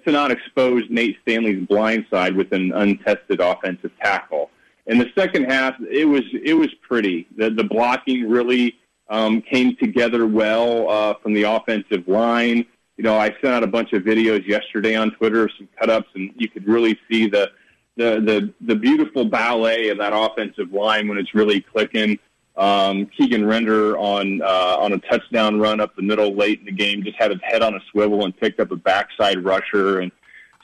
to 0.05 0.11
not 0.11 0.31
expose 0.31 0.83
Nate 0.89 1.17
Stanley's 1.21 1.65
blind 1.65 2.05
side 2.11 2.35
with 2.35 2.51
an 2.51 2.71
untested 2.73 3.39
offensive 3.39 3.91
tackle. 4.01 4.51
In 4.85 4.97
the 4.97 5.09
second 5.15 5.45
half, 5.45 5.75
it 5.89 6.05
was 6.05 6.23
it 6.33 6.53
was 6.53 6.69
pretty. 6.81 7.27
The 7.37 7.49
the 7.49 7.63
blocking 7.63 8.29
really 8.29 8.77
um, 9.09 9.41
came 9.41 9.75
together 9.77 10.27
well 10.27 10.89
uh, 10.89 11.13
from 11.21 11.33
the 11.33 11.43
offensive 11.43 12.07
line. 12.07 12.65
You 12.97 13.03
know, 13.03 13.15
I 13.15 13.29
sent 13.41 13.53
out 13.53 13.63
a 13.63 13.67
bunch 13.67 13.93
of 13.93 14.03
videos 14.03 14.45
yesterday 14.45 14.95
on 14.95 15.11
Twitter, 15.11 15.49
some 15.57 15.69
cut 15.79 15.89
ups, 15.89 16.09
and 16.15 16.31
you 16.35 16.49
could 16.49 16.67
really 16.67 16.99
see 17.09 17.27
the 17.27 17.51
the 17.97 18.19
the 18.19 18.53
the 18.61 18.75
beautiful 18.75 19.25
ballet 19.25 19.89
of 19.89 19.97
that 19.99 20.13
offensive 20.13 20.71
line 20.73 21.07
when 21.07 21.17
it's 21.17 21.33
really 21.33 21.61
clicking. 21.61 22.19
Um, 22.59 23.05
Keegan 23.17 23.45
Render 23.45 23.97
on 23.97 24.41
uh, 24.41 24.75
on 24.79 24.91
a 24.91 24.99
touchdown 24.99 25.61
run 25.61 25.79
up 25.79 25.95
the 25.95 26.01
middle 26.01 26.35
late 26.35 26.59
in 26.59 26.65
the 26.65 26.73
game 26.73 27.03
just 27.03 27.15
had 27.17 27.31
his 27.31 27.39
head 27.41 27.61
on 27.61 27.73
a 27.73 27.79
swivel 27.89 28.25
and 28.25 28.37
picked 28.37 28.59
up 28.59 28.71
a 28.71 28.75
backside 28.75 29.45
rusher, 29.45 30.01
and 30.01 30.11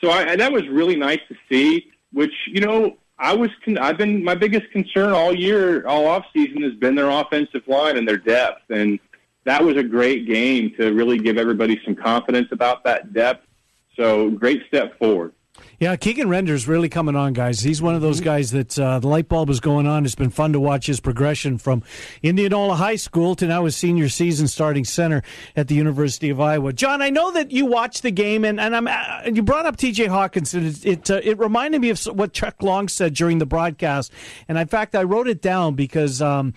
so 0.04 0.12
I, 0.12 0.36
that 0.36 0.52
was 0.52 0.68
really 0.68 0.98
nice 0.98 1.22
to 1.30 1.36
see. 1.50 1.90
Which 2.12 2.34
you 2.48 2.60
know 2.60 2.98
I 3.18 3.34
was 3.34 3.50
con- 3.64 3.78
I've 3.78 3.98
been 3.98 4.26
my 4.26 4.36
biggest 4.36 4.70
concern 4.72 5.14
all 5.14 5.34
year, 5.34 5.88
all 5.88 6.06
off 6.08 6.26
season 6.34 6.64
has 6.64 6.74
been 6.74 6.96
their 6.96 7.10
offensive 7.10 7.66
line 7.66 7.98
and 7.98 8.06
their 8.06 8.18
depth, 8.18 8.70
and 8.70 9.00
that 9.46 9.64
was 9.64 9.78
a 9.78 9.84
great 9.84 10.28
game 10.28 10.74
to 10.78 10.92
really 10.92 11.18
give 11.18 11.38
everybody 11.38 11.80
some 11.86 11.96
confidence 11.96 12.50
about 12.52 12.84
that 12.84 13.14
depth. 13.14 13.48
So 13.96 14.32
great 14.32 14.64
step 14.68 15.00
forward. 15.00 15.32
Yeah, 15.80 15.96
Keegan 15.98 16.30
Render's 16.30 16.70
really 16.70 16.88
coming 16.88 17.18
on, 17.18 17.34
guys. 17.34 17.60
He's 17.60 17.82
one 17.82 17.96
of 17.96 18.02
those 18.02 18.22
guys 18.22 18.52
that 18.52 18.80
uh, 18.80 19.00
the 19.00 19.08
light 19.08 19.28
bulb 19.28 19.50
is 19.50 19.60
going 19.60 19.88
on. 19.88 20.06
It's 20.06 20.16
been 20.16 20.30
fun 20.30 20.54
to 20.54 20.60
watch 20.60 20.86
his 20.86 21.02
progression 21.02 21.58
from 21.58 21.84
Indianola 22.24 22.76
High 22.76 22.96
School 22.96 23.36
to 23.36 23.46
now 23.46 23.66
his 23.66 23.76
senior 23.76 24.08
season 24.08 24.48
starting 24.48 24.86
center 24.86 25.22
at 25.56 25.68
the 25.68 25.76
University 25.76 26.30
of 26.30 26.40
Iowa. 26.40 26.72
John, 26.72 27.02
I 27.02 27.10
know 27.10 27.32
that 27.32 27.52
you 27.52 27.66
watched 27.66 28.04
the 28.04 28.12
game, 28.12 28.46
and, 28.46 28.58
and 28.58 28.74
I'm 28.74 28.88
uh, 28.88 29.24
you 29.26 29.44
brought 29.44 29.66
up 29.66 29.76
T.J. 29.76 30.08
Hockenson. 30.08 30.66
It 30.66 30.86
it, 30.86 31.12
uh, 31.12 31.20
it 31.22 31.38
reminded 31.40 31.82
me 31.82 31.90
of 31.90 32.02
what 32.06 32.32
Chuck 32.32 32.64
Long 32.64 32.88
said 32.88 33.14
during 33.14 33.40
the 33.40 33.46
broadcast, 33.46 34.14
and 34.48 34.58
in 34.58 34.68
fact, 34.68 34.96
I 34.96 35.04
wrote 35.04 35.28
it 35.28 35.42
down 35.42 35.76
because. 35.76 36.22
Um, 36.22 36.54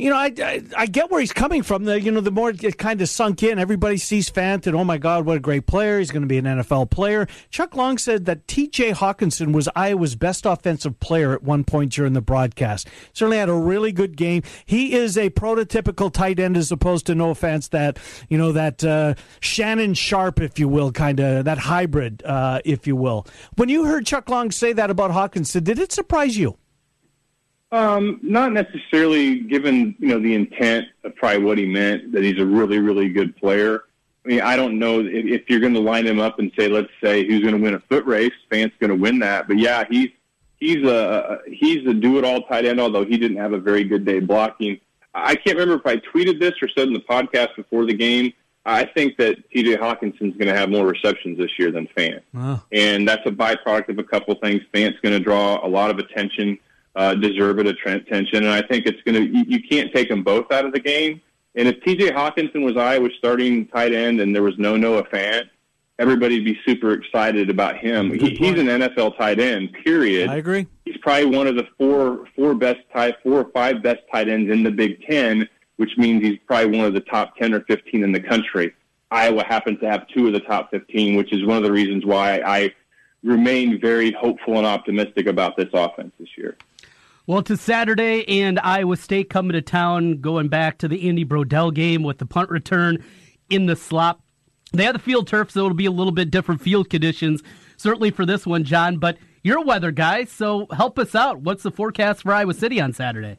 you 0.00 0.08
know, 0.08 0.16
I, 0.16 0.32
I, 0.42 0.62
I 0.76 0.86
get 0.86 1.10
where 1.10 1.20
he's 1.20 1.32
coming 1.32 1.62
from. 1.62 1.84
The 1.84 2.00
you 2.00 2.10
know, 2.10 2.20
the 2.20 2.30
more 2.30 2.50
it 2.50 2.78
kind 2.78 3.02
of 3.02 3.08
sunk 3.08 3.42
in, 3.42 3.58
everybody 3.58 3.98
sees 3.98 4.30
Fant 4.30 4.66
oh 4.72 4.84
my 4.84 4.98
God, 4.98 5.26
what 5.26 5.36
a 5.36 5.40
great 5.40 5.66
player! 5.66 5.98
He's 5.98 6.10
going 6.10 6.22
to 6.22 6.28
be 6.28 6.38
an 6.38 6.44
NFL 6.46 6.90
player. 6.90 7.26
Chuck 7.50 7.76
Long 7.76 7.98
said 7.98 8.24
that 8.24 8.48
T.J. 8.48 8.92
Hockenson 8.92 9.52
was 9.52 9.68
Iowa's 9.76 10.16
best 10.16 10.46
offensive 10.46 10.98
player 11.00 11.32
at 11.34 11.42
one 11.42 11.64
point 11.64 11.92
during 11.92 12.14
the 12.14 12.22
broadcast. 12.22 12.88
Certainly 13.12 13.38
had 13.38 13.48
a 13.48 13.54
really 13.54 13.92
good 13.92 14.16
game. 14.16 14.42
He 14.64 14.94
is 14.94 15.18
a 15.18 15.30
prototypical 15.30 16.10
tight 16.10 16.38
end, 16.38 16.56
as 16.56 16.72
opposed 16.72 17.06
to 17.06 17.14
no 17.14 17.30
offense 17.30 17.68
that 17.68 17.98
you 18.28 18.38
know 18.38 18.52
that 18.52 18.82
uh, 18.82 19.14
Shannon 19.40 19.94
Sharpe, 19.94 20.40
if 20.40 20.58
you 20.58 20.68
will, 20.68 20.92
kind 20.92 21.20
of 21.20 21.44
that 21.44 21.58
hybrid, 21.58 22.22
uh, 22.24 22.60
if 22.64 22.86
you 22.86 22.96
will. 22.96 23.26
When 23.56 23.68
you 23.68 23.84
heard 23.84 24.06
Chuck 24.06 24.30
Long 24.30 24.50
say 24.50 24.72
that 24.72 24.88
about 24.90 25.10
Hockenson, 25.10 25.64
did 25.64 25.78
it 25.78 25.92
surprise 25.92 26.38
you? 26.38 26.56
Um, 27.72 28.18
not 28.22 28.52
necessarily 28.52 29.40
given, 29.40 29.94
you 29.98 30.08
know, 30.08 30.18
the 30.18 30.34
intent 30.34 30.86
of 31.04 31.14
probably 31.14 31.44
what 31.44 31.56
he 31.58 31.66
meant, 31.66 32.12
that 32.12 32.24
he's 32.24 32.40
a 32.40 32.44
really, 32.44 32.78
really 32.78 33.08
good 33.08 33.36
player. 33.36 33.84
I 34.24 34.28
mean, 34.28 34.40
I 34.40 34.56
don't 34.56 34.78
know 34.78 35.00
if, 35.00 35.06
if 35.06 35.48
you're 35.48 35.60
going 35.60 35.74
to 35.74 35.80
line 35.80 36.06
him 36.06 36.18
up 36.18 36.40
and 36.40 36.50
say, 36.58 36.68
let's 36.68 36.90
say, 37.02 37.24
who's 37.26 37.42
going 37.42 37.54
to 37.54 37.62
win 37.62 37.74
a 37.74 37.80
foot 37.80 38.04
race, 38.06 38.32
Fant's 38.50 38.74
going 38.80 38.90
to 38.90 38.96
win 38.96 39.20
that. 39.20 39.46
But 39.46 39.58
yeah, 39.58 39.84
he's, 39.88 40.10
he's 40.58 40.84
a, 40.84 41.38
he's 41.46 41.86
a 41.86 41.94
do-it-all 41.94 42.42
tight 42.42 42.66
end, 42.66 42.80
although 42.80 43.04
he 43.04 43.16
didn't 43.16 43.38
have 43.38 43.52
a 43.52 43.58
very 43.58 43.84
good 43.84 44.04
day 44.04 44.18
blocking. 44.18 44.80
I 45.14 45.34
can't 45.36 45.56
remember 45.58 45.74
if 45.74 45.86
I 45.86 45.96
tweeted 45.96 46.40
this 46.40 46.54
or 46.60 46.68
said 46.68 46.88
in 46.88 46.94
the 46.94 47.00
podcast 47.00 47.54
before 47.56 47.84
the 47.86 47.94
game. 47.94 48.32
I 48.66 48.84
think 48.84 49.16
that 49.16 49.36
T.J. 49.50 49.76
Hockenson's 49.76 50.36
going 50.36 50.48
to 50.48 50.54
have 50.56 50.68
more 50.68 50.86
receptions 50.86 51.38
this 51.38 51.50
year 51.58 51.70
than 51.72 51.88
Fant 51.96 52.20
and 52.72 53.08
that's 53.08 53.22
a 53.26 53.30
byproduct 53.30 53.88
of 53.88 53.98
a 53.98 54.04
couple 54.04 54.34
things. 54.34 54.60
Fant's 54.72 54.98
going 55.00 55.16
to 55.16 55.24
draw 55.24 55.64
a 55.64 55.68
lot 55.68 55.90
of 55.90 55.98
attention, 55.98 56.58
uh, 56.96 57.14
deserve 57.14 57.58
it 57.60 57.66
attention, 57.66 58.44
and 58.44 58.48
I 58.48 58.62
think 58.62 58.86
it's 58.86 59.00
going 59.02 59.14
to. 59.14 59.38
You, 59.38 59.44
you 59.46 59.62
can't 59.62 59.92
take 59.92 60.08
them 60.08 60.22
both 60.22 60.50
out 60.50 60.64
of 60.64 60.72
the 60.72 60.80
game. 60.80 61.20
And 61.54 61.66
if 61.66 61.82
T.J. 61.82 62.12
Hockenson 62.12 62.64
was 62.64 62.76
Iowa's 62.76 63.12
starting 63.18 63.66
tight 63.66 63.92
end 63.92 64.20
and 64.20 64.34
there 64.34 64.42
was 64.42 64.56
no 64.58 64.76
Noah 64.76 65.02
Fant, 65.04 65.48
everybody'd 65.98 66.44
be 66.44 66.58
super 66.64 66.92
excited 66.92 67.50
about 67.50 67.76
him. 67.76 68.12
He, 68.12 68.30
he's 68.30 68.58
an 68.58 68.66
NFL 68.66 69.16
tight 69.18 69.40
end. 69.40 69.72
Period. 69.84 70.30
I 70.30 70.36
agree. 70.36 70.66
He's 70.84 70.96
probably 70.98 71.36
one 71.36 71.46
of 71.46 71.56
the 71.56 71.66
four 71.76 72.26
four 72.36 72.54
best 72.54 72.80
tight 72.92 73.16
four 73.22 73.40
or 73.40 73.50
five 73.52 73.82
best 73.82 74.00
tight 74.12 74.28
ends 74.28 74.50
in 74.50 74.62
the 74.62 74.70
Big 74.70 75.04
Ten, 75.06 75.48
which 75.76 75.96
means 75.96 76.22
he's 76.22 76.38
probably 76.46 76.78
one 76.78 76.86
of 76.86 76.94
the 76.94 77.00
top 77.00 77.36
ten 77.36 77.52
or 77.52 77.60
fifteen 77.62 78.02
in 78.02 78.12
the 78.12 78.20
country. 78.20 78.72
Iowa 79.10 79.44
happens 79.44 79.80
to 79.80 79.90
have 79.90 80.06
two 80.08 80.28
of 80.28 80.32
the 80.32 80.40
top 80.40 80.70
fifteen, 80.70 81.16
which 81.16 81.32
is 81.32 81.44
one 81.44 81.56
of 81.56 81.64
the 81.64 81.72
reasons 81.72 82.06
why 82.06 82.40
I 82.46 82.72
remain 83.22 83.80
very 83.80 84.12
hopeful 84.12 84.56
and 84.56 84.66
optimistic 84.66 85.26
about 85.26 85.56
this 85.56 85.68
offense 85.72 86.12
this 86.18 86.28
year. 86.38 86.56
Well, 87.30 87.42
to 87.42 87.56
Saturday 87.56 88.28
and 88.42 88.58
Iowa 88.58 88.96
State 88.96 89.30
coming 89.30 89.52
to 89.52 89.62
town, 89.62 90.20
going 90.20 90.48
back 90.48 90.78
to 90.78 90.88
the 90.88 91.08
Andy 91.08 91.24
Brodell 91.24 91.72
game 91.72 92.02
with 92.02 92.18
the 92.18 92.26
punt 92.26 92.50
return 92.50 93.04
in 93.48 93.66
the 93.66 93.76
slop. 93.76 94.20
They 94.72 94.82
have 94.82 94.94
the 94.94 94.98
field 94.98 95.28
turf, 95.28 95.52
so 95.52 95.60
it'll 95.60 95.74
be 95.74 95.86
a 95.86 95.92
little 95.92 96.10
bit 96.10 96.32
different 96.32 96.60
field 96.60 96.90
conditions, 96.90 97.40
certainly 97.76 98.10
for 98.10 98.26
this 98.26 98.48
one, 98.48 98.64
John. 98.64 98.98
But 98.98 99.16
you're 99.44 99.58
a 99.58 99.62
weather 99.62 99.92
guy, 99.92 100.24
so 100.24 100.66
help 100.72 100.98
us 100.98 101.14
out. 101.14 101.38
What's 101.42 101.62
the 101.62 101.70
forecast 101.70 102.22
for 102.22 102.32
Iowa 102.32 102.52
City 102.52 102.80
on 102.80 102.92
Saturday? 102.92 103.36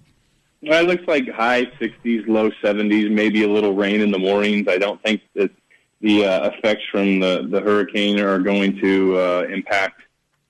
Well, 0.62 0.86
it 0.86 0.88
looks 0.88 1.06
like 1.06 1.28
high 1.28 1.66
60s, 1.66 2.26
low 2.30 2.50
70s, 2.64 3.12
maybe 3.12 3.44
a 3.44 3.50
little 3.50 3.76
rain 3.76 4.00
in 4.00 4.10
the 4.10 4.20
mornings. 4.20 4.70
I 4.70 4.78
don't 4.78 5.04
think 5.04 5.22
that 5.36 5.52
the 6.00 6.24
uh, 6.28 6.52
effects 6.52 6.84
from 6.90 7.20
the, 7.20 7.46
the 7.52 7.60
hurricane 7.60 8.22
are 8.22 8.40
going 8.40 8.80
to 8.80 9.18
uh, 9.18 9.48
impact 9.52 10.04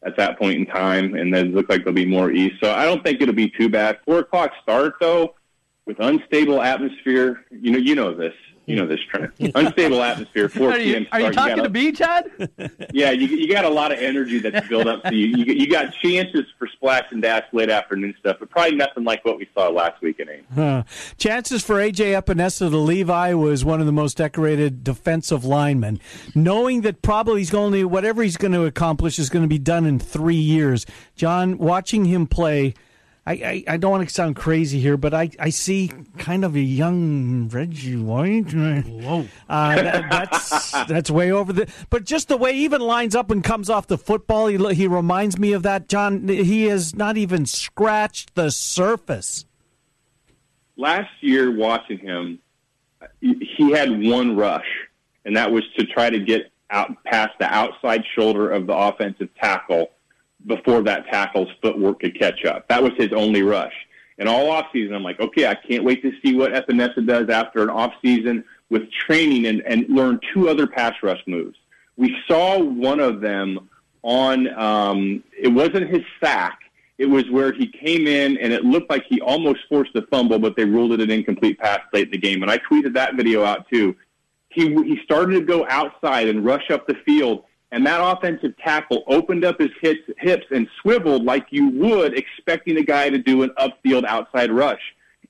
at 0.03 0.17
that 0.17 0.39
point 0.39 0.57
in 0.57 0.65
time, 0.65 1.15
and 1.15 1.33
then 1.33 1.47
it 1.47 1.53
looks 1.53 1.69
like 1.69 1.83
there'll 1.83 1.93
be 1.93 2.05
more 2.05 2.31
east. 2.31 2.55
So 2.63 2.71
I 2.71 2.85
don't 2.85 3.03
think 3.03 3.21
it'll 3.21 3.35
be 3.35 3.49
too 3.49 3.69
bad. 3.69 3.99
Four 4.05 4.19
o'clock 4.19 4.51
start 4.61 4.95
though, 4.99 5.35
with 5.85 5.99
unstable 5.99 6.61
atmosphere. 6.61 7.45
You 7.51 7.71
know, 7.71 7.77
you 7.77 7.95
know 7.95 8.15
this. 8.15 8.33
You 8.71 8.77
know 8.77 8.87
this 8.87 9.01
trend. 9.09 9.33
Unstable 9.55 10.01
atmosphere. 10.01 10.47
Four 10.47 10.71
Are 10.71 10.79
you, 10.79 10.93
p.m. 10.93 11.07
are 11.11 11.19
you 11.19 11.33
start. 11.33 11.49
talking 11.49 11.55
gotta- 11.57 11.67
to 11.67 11.73
me, 11.73 11.91
Chad? 11.91 12.87
yeah, 12.93 13.11
you, 13.11 13.27
you 13.27 13.51
got 13.51 13.65
a 13.65 13.69
lot 13.69 13.91
of 13.91 13.99
energy 13.99 14.39
that's 14.39 14.65
built 14.69 14.87
up. 14.87 15.01
So 15.03 15.11
you, 15.11 15.27
you, 15.27 15.53
you 15.53 15.69
got 15.69 15.93
chances 15.95 16.45
for 16.57 16.69
splash 16.69 17.11
and 17.11 17.21
dash 17.21 17.43
late 17.51 17.69
afternoon 17.69 18.15
stuff, 18.17 18.37
but 18.39 18.49
probably 18.49 18.77
nothing 18.77 19.03
like 19.03 19.25
what 19.25 19.37
we 19.37 19.49
saw 19.53 19.67
last 19.67 20.01
week 20.01 20.21
in 20.21 20.29
Ames. 20.29 20.45
Huh. 20.55 20.83
Chances 21.17 21.61
for 21.65 21.75
AJ 21.75 22.17
Epenesa 22.21 22.69
to 22.69 22.77
leave 22.77 23.09
Iowa 23.09 23.51
as 23.51 23.65
one 23.65 23.81
of 23.81 23.87
the 23.87 23.91
most 23.91 24.15
decorated 24.15 24.85
defensive 24.85 25.43
linemen, 25.43 25.99
knowing 26.33 26.79
that 26.81 27.01
probably 27.01 27.41
he's 27.41 27.49
going 27.49 27.73
to 27.73 27.83
whatever 27.85 28.23
he's 28.23 28.37
going 28.37 28.53
to 28.53 28.63
accomplish 28.63 29.19
is 29.19 29.29
going 29.29 29.43
to 29.43 29.49
be 29.49 29.59
done 29.59 29.85
in 29.85 29.99
three 29.99 30.35
years. 30.35 30.85
John, 31.17 31.57
watching 31.57 32.05
him 32.05 32.25
play, 32.25 32.73
I, 33.25 33.33
I, 33.33 33.63
I 33.67 33.77
don't 33.77 33.91
want 33.91 34.07
to 34.07 34.13
sound 34.13 34.35
crazy 34.35 34.79
here, 34.79 34.97
but 34.97 35.13
I, 35.13 35.29
I 35.39 35.51
see 35.51 35.91
kind 36.17 36.43
of 36.43 36.55
a 36.55 36.59
young 36.59 37.49
Reggie 37.49 37.95
White. 37.95 38.51
Whoa, 38.53 39.27
uh, 39.47 39.75
that, 39.75 40.09
that's 40.09 40.71
that's 40.87 41.11
way 41.11 41.31
over 41.31 41.53
the. 41.53 41.71
But 41.91 42.05
just 42.05 42.29
the 42.29 42.37
way 42.37 42.53
he 42.53 42.63
even 42.63 42.81
lines 42.81 43.15
up 43.15 43.29
and 43.29 43.43
comes 43.43 43.69
off 43.69 43.85
the 43.85 43.97
football, 43.97 44.47
he 44.47 44.57
he 44.73 44.87
reminds 44.87 45.37
me 45.37 45.53
of 45.53 45.61
that. 45.63 45.87
John, 45.87 46.27
he 46.27 46.65
has 46.65 46.95
not 46.95 47.15
even 47.15 47.45
scratched 47.45 48.33
the 48.33 48.49
surface. 48.49 49.45
Last 50.75 51.11
year, 51.19 51.55
watching 51.55 51.99
him, 51.99 52.39
he 53.19 53.71
had 53.71 54.03
one 54.03 54.35
rush, 54.35 54.65
and 55.25 55.35
that 55.35 55.51
was 55.51 55.63
to 55.77 55.85
try 55.85 56.09
to 56.09 56.19
get 56.19 56.51
out 56.71 56.91
past 57.03 57.33
the 57.39 57.53
outside 57.53 58.03
shoulder 58.15 58.49
of 58.49 58.65
the 58.65 58.73
offensive 58.73 59.29
tackle 59.35 59.91
before 60.47 60.81
that 60.83 61.05
tackle's 61.07 61.49
footwork 61.61 61.99
could 61.99 62.17
catch 62.17 62.45
up. 62.45 62.67
That 62.67 62.81
was 62.81 62.91
his 62.97 63.11
only 63.13 63.43
rush. 63.43 63.73
And 64.17 64.29
all 64.29 64.47
offseason, 64.47 64.93
I'm 64.93 65.03
like, 65.03 65.19
okay, 65.19 65.47
I 65.47 65.55
can't 65.55 65.83
wait 65.83 66.01
to 66.03 66.11
see 66.23 66.35
what 66.35 66.51
Epenesa 66.51 67.05
does 67.05 67.29
after 67.29 67.63
an 67.63 67.69
offseason 67.69 68.43
with 68.69 68.83
training 68.91 69.47
and, 69.47 69.61
and 69.61 69.89
learn 69.89 70.19
two 70.33 70.47
other 70.47 70.67
pass 70.67 70.93
rush 71.01 71.21
moves. 71.25 71.57
We 71.97 72.15
saw 72.27 72.59
one 72.59 72.99
of 72.99 73.21
them 73.21 73.69
on, 74.03 74.47
um, 74.59 75.23
it 75.37 75.49
wasn't 75.49 75.89
his 75.89 76.01
sack. 76.23 76.59
It 76.97 77.07
was 77.07 77.29
where 77.31 77.51
he 77.51 77.67
came 77.67 78.05
in 78.05 78.37
and 78.37 78.53
it 78.53 78.63
looked 78.63 78.91
like 78.91 79.05
he 79.09 79.19
almost 79.21 79.61
forced 79.67 79.95
a 79.95 80.03
fumble, 80.03 80.37
but 80.37 80.55
they 80.55 80.65
ruled 80.65 80.91
it 80.91 81.01
an 81.01 81.09
incomplete 81.09 81.57
pass 81.57 81.79
late 81.91 82.05
in 82.05 82.11
the 82.11 82.17
game. 82.17 82.43
And 82.43 82.51
I 82.51 82.59
tweeted 82.59 82.93
that 82.93 83.15
video 83.15 83.43
out 83.43 83.67
too. 83.69 83.95
He, 84.49 84.67
he 84.67 84.99
started 85.03 85.33
to 85.33 85.41
go 85.41 85.65
outside 85.67 86.27
and 86.27 86.45
rush 86.45 86.69
up 86.69 86.85
the 86.85 86.95
field 87.05 87.45
and 87.71 87.85
that 87.85 88.01
offensive 88.01 88.55
tackle 88.57 89.03
opened 89.07 89.45
up 89.45 89.59
his 89.59 89.69
hips, 89.81 90.01
hips 90.17 90.45
and 90.51 90.67
swiveled 90.81 91.23
like 91.23 91.47
you 91.51 91.69
would 91.69 92.17
expecting 92.17 92.77
a 92.77 92.83
guy 92.83 93.09
to 93.09 93.17
do 93.17 93.43
an 93.43 93.51
upfield 93.57 94.05
outside 94.05 94.51
rush. 94.51 94.81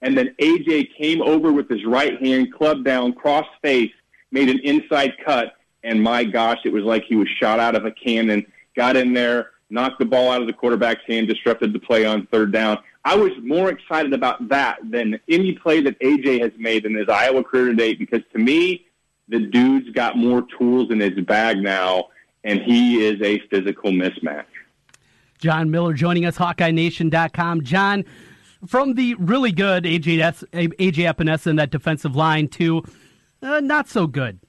And 0.02 0.18
then 0.18 0.36
AJ 0.42 0.96
came 0.98 1.22
over 1.22 1.52
with 1.52 1.70
his 1.70 1.86
right 1.86 2.20
hand, 2.20 2.52
club 2.54 2.84
down, 2.84 3.14
cross 3.14 3.46
face, 3.62 3.92
made 4.32 4.50
an 4.50 4.60
inside 4.60 5.14
cut, 5.24 5.54
and 5.84 6.02
my 6.02 6.24
gosh, 6.24 6.60
it 6.66 6.74
was 6.74 6.84
like 6.84 7.04
he 7.04 7.16
was 7.16 7.28
shot 7.40 7.60
out 7.60 7.76
of 7.76 7.86
a 7.86 7.92
cannon. 7.92 8.46
Got 8.76 8.96
in 8.96 9.14
there, 9.14 9.52
knocked 9.70 10.00
the 10.00 10.06
ball 10.06 10.32
out 10.32 10.42
of 10.42 10.48
the 10.48 10.54
quarterback's 10.54 11.04
hand, 11.08 11.28
disrupted 11.28 11.74
the 11.74 11.80
play 11.80 12.06
on 12.06 12.28
third 12.28 12.52
down. 12.52 12.80
I 13.04 13.16
was 13.16 13.32
more 13.42 13.70
excited 13.70 14.14
about 14.14 14.50
that 14.50 14.80
than 14.90 15.20
any 15.28 15.54
play 15.54 15.82
that 15.82 16.00
AJ 16.00 16.42
has 16.42 16.52
made 16.58 16.86
in 16.86 16.96
his 16.96 17.10
Iowa 17.10 17.44
career 17.44 17.66
to 17.66 17.74
date 17.74 17.98
because 17.98 18.22
to 18.34 18.40
me, 18.40 18.86
the 19.28 19.40
dude's 19.40 19.90
got 19.92 20.18
more 20.18 20.46
tools 20.58 20.92
in 20.92 21.00
his 21.00 21.20
bag 21.26 21.58
now 21.58 22.10
and 22.44 22.62
he 22.62 23.06
is 23.06 23.22
a 23.22 23.40
physical 23.50 23.92
mismatch. 23.92 24.46
John 25.38 25.72
Miller 25.72 25.94
joining 25.94 26.26
us, 26.26 26.38
HawkeyeNation.com. 26.38 27.64
John, 27.64 28.06
from 28.68 28.94
the 28.94 29.16
really 29.16 29.52
good 29.52 29.86
AJ, 29.86 30.20
AJ 30.52 31.14
Epenesa 31.14 31.48
in 31.48 31.56
that 31.56 31.72
defensive 31.72 32.16
line 32.16 32.48
to 32.50 32.84
uh, 33.42 33.60
not 33.60 33.90
so 33.90 34.06
good. 34.06 34.40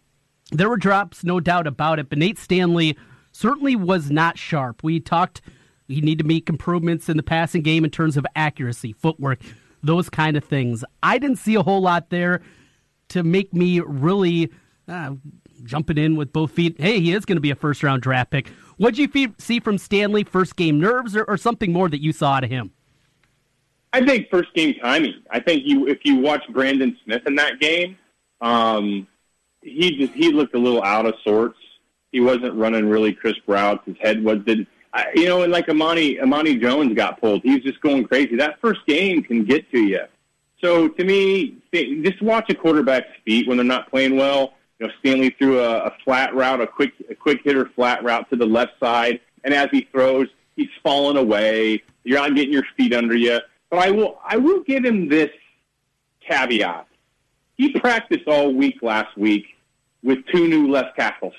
There 0.51 0.69
were 0.69 0.77
drops, 0.77 1.25
no 1.25 1.41
doubt 1.41 1.67
about 1.67 1.99
it, 1.99 2.11
but 2.11 2.19
Nate 2.19 2.39
Stanley 2.39 2.97
certainly 3.33 3.75
was 3.75 4.11
not 4.11 4.37
sharp. 4.37 4.83
We 4.83 5.01
talked 5.01 5.41
he 5.89 6.01
need 6.01 6.19
to 6.19 6.25
make 6.25 6.49
improvements 6.49 7.09
in 7.09 7.17
the 7.17 7.23
passing 7.23 7.63
game 7.63 7.85
in 7.85 7.91
terms 7.91 8.17
of 8.17 8.27
accuracy, 8.37 8.93
footwork, 8.93 9.41
those 9.83 10.09
kind 10.09 10.37
of 10.37 10.45
things. 10.45 10.85
I 11.03 11.19
didn't 11.19 11.37
see 11.37 11.55
a 11.55 11.63
whole 11.63 11.81
lot 11.81 12.11
there 12.11 12.43
to 13.09 13.23
make 13.23 13.53
me 13.53 13.81
really 13.81 14.51
uh, 14.89 15.13
jumping 15.65 15.99
in 15.99 16.17
with 16.17 16.33
both 16.33 16.51
feet. 16.51 16.81
Hey, 16.81 17.01
he 17.01 17.13
is 17.13 17.25
going 17.25 17.37
to 17.37 17.41
be 17.41 17.51
a 17.51 17.55
first 17.55 17.83
round 17.83 18.03
draft 18.03 18.31
pick. 18.31 18.49
What'd 18.77 18.99
you 18.99 19.35
see 19.39 19.61
from 19.61 19.79
Stanley? 19.79 20.25
First 20.25 20.57
game 20.57 20.81
nerves 20.81 21.17
or, 21.17 21.25
or 21.25 21.37
something 21.37 21.73
more 21.73 21.89
that 21.89 22.01
you 22.01 22.13
saw 22.13 22.35
out 22.35 22.45
of 22.45 22.51
him? 22.51 22.73
I 23.93 24.05
think 24.05 24.31
first 24.31 24.55
game 24.55 24.75
timing. 24.81 25.23
I 25.31 25.41
think 25.41 25.63
you 25.67 25.87
if 25.87 25.99
you 26.05 26.17
watch 26.17 26.43
Brandon 26.51 26.97
Smith 27.05 27.23
in 27.27 27.35
that 27.37 27.61
game, 27.61 27.99
um, 28.41 29.07
he 29.61 29.97
just 29.97 30.13
he 30.15 30.33
looked 30.33 30.55
a 30.55 30.59
little 30.59 30.83
out 30.83 31.07
of 31.07 31.15
sorts. 31.23 31.59
He 32.11 32.21
wasn't 32.21 32.55
running 32.55 32.89
really 32.89 33.13
crisp 33.13 33.43
routes. 33.47 33.85
His 33.87 33.97
head 34.01 34.25
was 34.25 34.39
did 34.47 34.67
you 35.15 35.27
know, 35.27 35.43
and 35.43 35.53
like 35.53 35.69
Amani 35.69 36.21
Amani 36.21 36.57
Jones 36.57 36.95
got 36.95 37.21
pulled. 37.21 37.43
He 37.43 37.55
was 37.55 37.63
just 37.63 37.81
going 37.81 38.05
crazy. 38.05 38.37
That 38.37 38.61
first 38.61 38.81
game 38.87 39.23
can 39.23 39.45
get 39.45 39.71
to 39.73 39.81
you. 39.81 40.01
So 40.63 40.89
to 40.89 41.05
me, 41.05 41.57
just 41.73 42.23
watch 42.23 42.49
a 42.51 42.55
quarterback's 42.55 43.09
feet 43.25 43.49
when 43.49 43.57
they're 43.57 43.65
not 43.65 43.91
playing 43.91 44.17
well 44.17 44.55
know, 44.83 44.93
Stanley 45.01 45.35
threw 45.39 45.61
a, 45.61 45.85
a 45.85 45.97
flat 46.05 46.35
route, 46.35 46.61
a 46.61 46.67
quick, 46.67 46.93
a 47.09 47.15
quick 47.15 47.41
hitter 47.45 47.71
flat 47.75 48.03
route 48.05 48.29
to 48.31 48.37
the 48.37 48.47
left 48.47 48.73
side, 48.81 49.21
and 49.45 49.55
as 49.55 49.69
he 49.71 49.89
throws, 49.93 50.29
he's 50.57 50.69
falling 50.83 51.17
away. 51.17 51.83
You're 52.05 52.19
not 52.19 52.35
getting 52.35 52.53
your 52.53 52.65
feet 52.77 52.95
under 52.95 53.17
you. 53.17 53.41
But 53.71 53.79
I 53.79 53.91
will, 53.91 54.19
I 54.25 54.37
will 54.37 54.63
give 54.63 54.85
him 54.85 55.09
this 55.09 55.31
caveat. 56.27 56.87
He 57.57 57.73
practiced 57.79 58.27
all 58.27 58.53
week 58.53 58.83
last 58.83 59.17
week 59.17 59.47
with 60.03 60.19
two 60.27 60.49
new 60.49 60.71
left 60.71 60.99
tackles, 60.99 61.35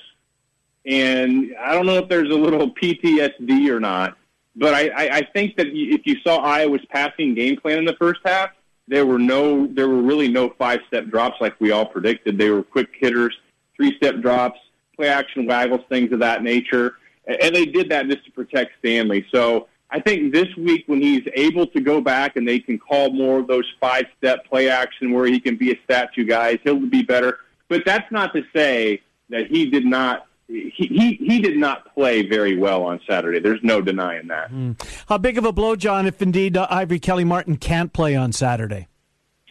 and 0.85 1.55
I 1.59 1.73
don't 1.73 1.85
know 1.85 1.97
if 1.97 2.09
there's 2.09 2.29
a 2.29 2.37
little 2.37 2.71
PTSD 2.71 3.69
or 3.69 3.79
not. 3.79 4.17
But 4.55 4.73
I, 4.73 4.89
I, 4.89 5.17
I 5.17 5.21
think 5.33 5.57
that 5.57 5.67
if 5.67 6.05
you 6.05 6.17
saw 6.23 6.37
Iowa's 6.37 6.85
passing 6.89 7.33
game 7.33 7.57
plan 7.57 7.79
in 7.79 7.85
the 7.85 7.95
first 7.95 8.21
half, 8.23 8.51
there 8.87 9.05
were 9.05 9.19
no, 9.19 9.67
there 9.67 9.87
were 9.87 10.01
really 10.01 10.27
no 10.27 10.49
five 10.57 10.79
step 10.87 11.07
drops 11.07 11.37
like 11.39 11.59
we 11.59 11.71
all 11.71 11.85
predicted. 11.85 12.37
They 12.37 12.49
were 12.49 12.63
quick 12.63 12.89
hitters, 12.99 13.37
three 13.75 13.95
step 13.97 14.21
drops, 14.21 14.59
play 14.95 15.07
action 15.07 15.45
waggles, 15.45 15.81
things 15.89 16.11
of 16.11 16.19
that 16.19 16.43
nature, 16.43 16.97
and 17.25 17.55
they 17.55 17.65
did 17.65 17.89
that 17.89 18.07
just 18.07 18.25
to 18.25 18.31
protect 18.31 18.73
Stanley. 18.79 19.25
So 19.33 19.67
I 19.89 19.99
think 19.99 20.33
this 20.33 20.47
week 20.57 20.83
when 20.87 21.01
he's 21.01 21.23
able 21.35 21.67
to 21.67 21.79
go 21.79 22.01
back 22.01 22.35
and 22.35 22.47
they 22.47 22.59
can 22.59 22.79
call 22.79 23.11
more 23.11 23.39
of 23.39 23.47
those 23.47 23.71
five 23.79 24.05
step 24.17 24.45
play 24.45 24.69
action 24.69 25.11
where 25.11 25.27
he 25.27 25.39
can 25.39 25.55
be 25.55 25.71
a 25.71 25.79
statue 25.83 26.25
guy, 26.25 26.57
he'll 26.63 26.79
be 26.79 27.03
better. 27.03 27.39
But 27.69 27.83
that's 27.85 28.11
not 28.11 28.33
to 28.33 28.43
say 28.55 29.01
that 29.29 29.47
he 29.47 29.69
did 29.69 29.85
not 29.85 30.27
he, 30.47 30.71
he, 30.75 31.13
he 31.15 31.39
did 31.39 31.57
not 31.57 31.93
play 31.93 32.27
very 32.27 32.57
well 32.57 32.83
on 32.83 32.99
Saturday. 33.07 33.39
There's 33.39 33.63
no 33.63 33.81
denying 33.81 34.27
that. 34.27 34.51
Mm. 34.51 34.81
How 35.07 35.17
big 35.17 35.37
of 35.37 35.45
a 35.45 35.51
blow, 35.51 35.75
John, 35.75 36.05
if 36.05 36.21
indeed 36.21 36.57
uh, 36.57 36.67
Ivory 36.69 36.99
Kelly 36.99 37.23
Martin 37.23 37.57
can't 37.57 37.93
play 37.93 38.15
on 38.15 38.31
Saturday? 38.31 38.87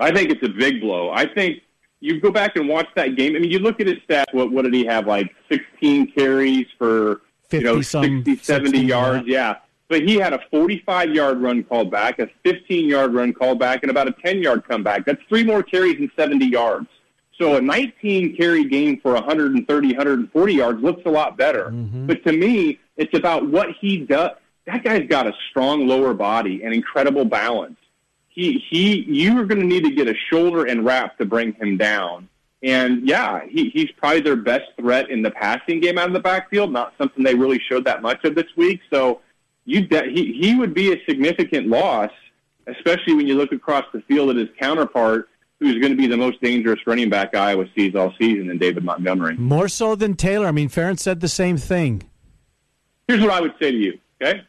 I 0.01 0.13
think 0.13 0.31
it's 0.31 0.43
a 0.43 0.49
big 0.49 0.81
blow. 0.81 1.11
I 1.11 1.27
think 1.33 1.63
you 2.01 2.21
go 2.21 2.31
back 2.31 2.57
and 2.57 2.69
watch 2.69 2.89
that 2.97 3.17
game. 3.17 3.37
I 3.37 3.39
mean, 3.39 3.51
you 3.51 3.61
look 3.61 3.81
at 3.81 3.87
his 3.87 3.99
stats. 4.09 4.33
What, 4.33 4.51
what 4.51 4.63
did 4.63 4.75
he 4.75 4.85
have? 4.87 5.07
Like 5.07 5.35
16 5.49 6.13
carries 6.13 6.67
for 6.77 7.23
you 7.51 7.61
know 7.61 7.81
60, 7.81 8.37
70 8.37 8.79
yards. 8.81 9.27
Yeah. 9.27 9.51
yeah. 9.51 9.57
But 9.89 10.03
he 10.03 10.17
had 10.17 10.33
a 10.33 10.41
45 10.51 11.15
yard 11.15 11.43
run 11.43 11.63
called 11.65 11.91
back, 11.91 12.19
a 12.19 12.29
15 12.45 12.89
yard 12.89 13.15
run 13.15 13.33
called 13.33 13.59
back, 13.59 13.83
and 13.83 13.91
about 13.91 14.09
a 14.09 14.13
10 14.13 14.43
yard 14.43 14.67
comeback. 14.67 15.05
That's 15.05 15.21
three 15.29 15.45
more 15.45 15.63
carries 15.63 15.99
and 15.99 16.11
70 16.17 16.47
yards. 16.47 16.89
So 17.39 17.57
a 17.57 17.61
19 17.61 18.37
carry 18.37 18.65
game 18.65 19.01
for 19.01 19.15
130, 19.15 19.89
140 19.89 20.55
yards 20.55 20.83
looks 20.83 21.03
a 21.07 21.11
lot 21.11 21.37
better. 21.37 21.67
Mm-hmm. 21.67 22.07
But 22.07 22.25
to 22.25 22.33
me, 22.33 22.79
it's 22.97 23.17
about 23.17 23.49
what 23.49 23.69
he 23.81 23.99
does. 23.99 24.33
That 24.67 24.85
guy's 24.85 25.09
got 25.09 25.27
a 25.27 25.33
strong 25.51 25.89
lower 25.89 26.15
body 26.15 26.63
and 26.63 26.73
incredible 26.73 27.25
balance. 27.25 27.77
He 28.29 28.65
he, 28.71 29.03
you 29.03 29.39
are 29.41 29.45
going 29.45 29.61
to 29.61 29.67
need 29.67 29.85
to 29.85 29.91
get 29.91 30.09
a 30.09 30.15
shoulder 30.31 30.67
and 30.67 30.85
wrap 30.85 31.19
to 31.19 31.25
bring 31.25 31.53
him 31.55 31.77
down. 31.77 32.29
And 32.63 33.09
yeah, 33.09 33.41
he, 33.49 33.71
he's 33.71 33.91
probably 33.97 34.21
their 34.21 34.37
best 34.37 34.65
threat 34.79 35.11
in 35.11 35.23
the 35.23 35.33
passing 35.33 35.81
game 35.81 35.99
out 35.99 36.07
of 36.07 36.13
the 36.13 36.21
backfield. 36.21 36.73
Not 36.73 36.95
something 36.97 37.25
they 37.25 37.35
really 37.35 37.61
showed 37.69 37.85
that 37.87 38.03
much 38.03 38.25
of 38.25 38.35
this 38.35 38.47
week. 38.57 38.81
So 38.89 39.21
you 39.65 39.87
de- 39.87 40.11
he 40.11 40.33
he 40.41 40.55
would 40.55 40.75
be 40.75 40.93
a 40.93 41.05
significant 41.05 41.67
loss, 41.67 42.11
especially 42.69 43.15
when 43.15 43.27
you 43.27 43.35
look 43.37 43.53
across 43.53 43.85
the 43.93 44.01
field 44.03 44.31
at 44.31 44.37
his 44.37 44.49
counterpart 44.61 45.29
who's 45.63 45.79
going 45.79 45.93
to 45.93 45.97
be 45.97 46.07
the 46.07 46.17
most 46.17 46.41
dangerous 46.41 46.81
running 46.87 47.09
back 47.09 47.35
Iowa 47.35 47.67
sees 47.75 47.95
all 47.95 48.13
season 48.19 48.49
than 48.49 48.59
David 48.59 48.85
Montgomery. 48.85 49.37
More 49.37 49.69
so 49.69 49.95
than 49.95 50.15
Taylor. 50.15 50.47
I 50.47 50.51
mean, 50.53 50.69
Ferentz 50.69 51.01
said 51.01 51.21
the 51.21 51.29
same 51.29 51.57
thing. 51.57 52.09
Here's 53.09 53.21
what 53.21 53.31
I 53.31 53.41
would 53.41 53.55
say 53.61 53.71
to 53.71 53.77
you, 53.77 53.99
okay? 54.21 54.43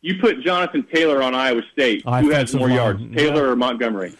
You 0.00 0.18
put 0.18 0.40
Jonathan 0.40 0.84
Taylor 0.92 1.22
on 1.22 1.34
Iowa 1.34 1.62
State. 1.72 2.02
Who 2.04 2.30
has 2.30 2.54
more 2.54 2.68
yards, 2.68 3.00
Taylor 3.14 3.44
yeah. 3.44 3.52
or 3.52 3.56
Montgomery? 3.56 4.14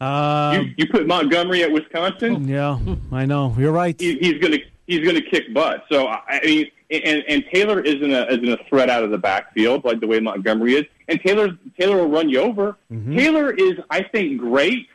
Uh, 0.00 0.60
you, 0.60 0.74
you, 0.78 0.88
put 0.88 1.06
Montgomery 1.06 1.62
at 1.62 1.70
Wisconsin. 1.70 2.48
Yeah, 2.48 2.78
I 3.12 3.26
know. 3.26 3.54
You're 3.58 3.72
right. 3.72 3.98
He, 4.00 4.16
he's 4.18 4.40
going 4.40 4.52
to 4.52 4.60
he's 4.86 5.00
going 5.00 5.16
to 5.16 5.22
kick 5.22 5.52
butt. 5.52 5.84
So 5.90 6.08
I 6.08 6.40
mean, 6.42 6.70
and 6.90 7.24
and 7.28 7.44
Taylor 7.52 7.80
isn't 7.80 8.10
a 8.10 8.26
isn't 8.32 8.48
a 8.48 8.58
threat 8.68 8.88
out 8.88 9.04
of 9.04 9.10
the 9.10 9.18
backfield 9.18 9.84
like 9.84 10.00
the 10.00 10.06
way 10.06 10.20
Montgomery 10.20 10.76
is. 10.76 10.84
And 11.08 11.20
Taylor 11.20 11.56
Taylor 11.78 11.96
will 11.96 12.08
run 12.08 12.28
you 12.28 12.40
over. 12.40 12.76
Mm-hmm. 12.90 13.16
Taylor 13.16 13.50
is, 13.52 13.74
I 13.90 14.02
think, 14.02 14.40
great 14.40 14.88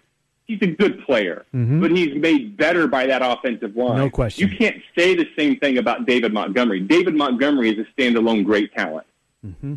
he's 0.52 0.70
a 0.70 0.72
good 0.72 1.04
player, 1.06 1.46
mm-hmm. 1.54 1.82
but 1.82 1.92
he's 1.92 2.16
made 2.16 2.58
better 2.58 2.88
by 2.88 3.06
that 3.08 3.22
offensive 3.22 3.76
line. 3.76 3.98
No 3.98 4.10
question. 4.10 4.50
You 4.50 4.58
can't 4.58 4.82
say 4.98 5.16
the 5.16 5.28
same 5.38 5.58
thing 5.60 5.78
about 5.78 6.06
David 6.06 6.34
Montgomery. 6.34 6.82
David 6.82 7.16
Montgomery 7.16 7.70
is 7.72 7.86
a 7.86 8.02
standalone 8.02 8.44
great 8.44 8.74
talent. 8.74 9.08
Mm-hmm. 9.46 9.76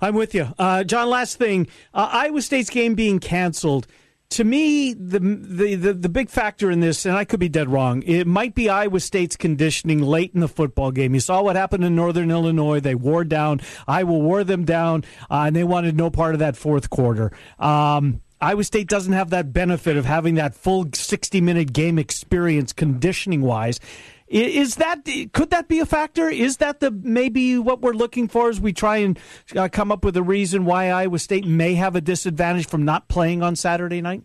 I'm 0.00 0.14
with 0.14 0.34
you, 0.34 0.48
uh, 0.58 0.84
John. 0.84 1.10
Last 1.10 1.38
thing, 1.38 1.66
uh, 1.92 2.08
Iowa 2.12 2.40
State's 2.40 2.70
game 2.70 2.94
being 2.94 3.18
canceled. 3.18 3.86
to 4.32 4.44
me, 4.44 4.94
the, 4.94 5.18
the 5.20 5.74
the 5.74 5.92
the 5.92 6.08
big 6.08 6.30
factor 6.30 6.70
in 6.70 6.80
this, 6.80 7.04
and 7.04 7.14
I 7.14 7.24
could 7.24 7.40
be 7.40 7.50
dead 7.50 7.68
wrong, 7.68 8.02
it 8.02 8.26
might 8.26 8.54
be 8.54 8.68
Iowa 8.68 9.00
State's 9.00 9.36
conditioning 9.36 10.00
late 10.00 10.32
in 10.34 10.40
the 10.40 10.48
football 10.48 10.90
game. 10.90 11.12
You 11.14 11.20
saw 11.20 11.42
what 11.42 11.54
happened 11.54 11.84
in 11.84 11.94
Northern 11.94 12.30
Illinois; 12.30 12.80
they 12.80 12.94
wore 12.94 13.24
down. 13.24 13.60
Iowa 13.86 14.12
wore 14.12 14.42
them 14.42 14.64
down, 14.64 15.04
uh, 15.30 15.44
and 15.46 15.56
they 15.56 15.64
wanted 15.64 15.96
no 15.96 16.08
part 16.10 16.34
of 16.34 16.38
that 16.38 16.56
fourth 16.56 16.88
quarter. 16.88 17.30
Um, 17.58 18.22
Iowa 18.42 18.64
State 18.64 18.88
doesn't 18.88 19.12
have 19.12 19.30
that 19.30 19.52
benefit 19.52 19.96
of 19.96 20.04
having 20.04 20.34
that 20.34 20.54
full 20.54 20.86
sixty 20.92 21.40
minute 21.40 21.72
game 21.72 21.96
experience 21.96 22.72
conditioning 22.72 23.40
wise. 23.42 23.78
Is 24.26 24.76
that 24.76 25.06
could 25.32 25.50
that 25.50 25.68
be 25.68 25.78
a 25.78 25.86
factor? 25.86 26.28
Is 26.28 26.56
that 26.56 26.80
the 26.80 26.90
maybe 26.90 27.58
what 27.58 27.82
we're 27.82 27.92
looking 27.92 28.26
for 28.26 28.48
as 28.48 28.60
we 28.60 28.72
try 28.72 28.96
and 28.96 29.18
uh, 29.54 29.68
come 29.70 29.92
up 29.92 30.04
with 30.04 30.16
a 30.16 30.22
reason 30.22 30.64
why 30.64 30.90
Iowa 30.90 31.20
State 31.20 31.46
may 31.46 31.74
have 31.74 31.94
a 31.94 32.00
disadvantage 32.00 32.66
from 32.66 32.84
not 32.84 33.08
playing 33.08 33.42
on 33.42 33.54
Saturday 33.54 34.00
night? 34.00 34.24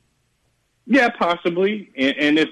Yeah, 0.86 1.10
possibly, 1.10 1.92
and, 1.96 2.16
and 2.18 2.40
if 2.40 2.50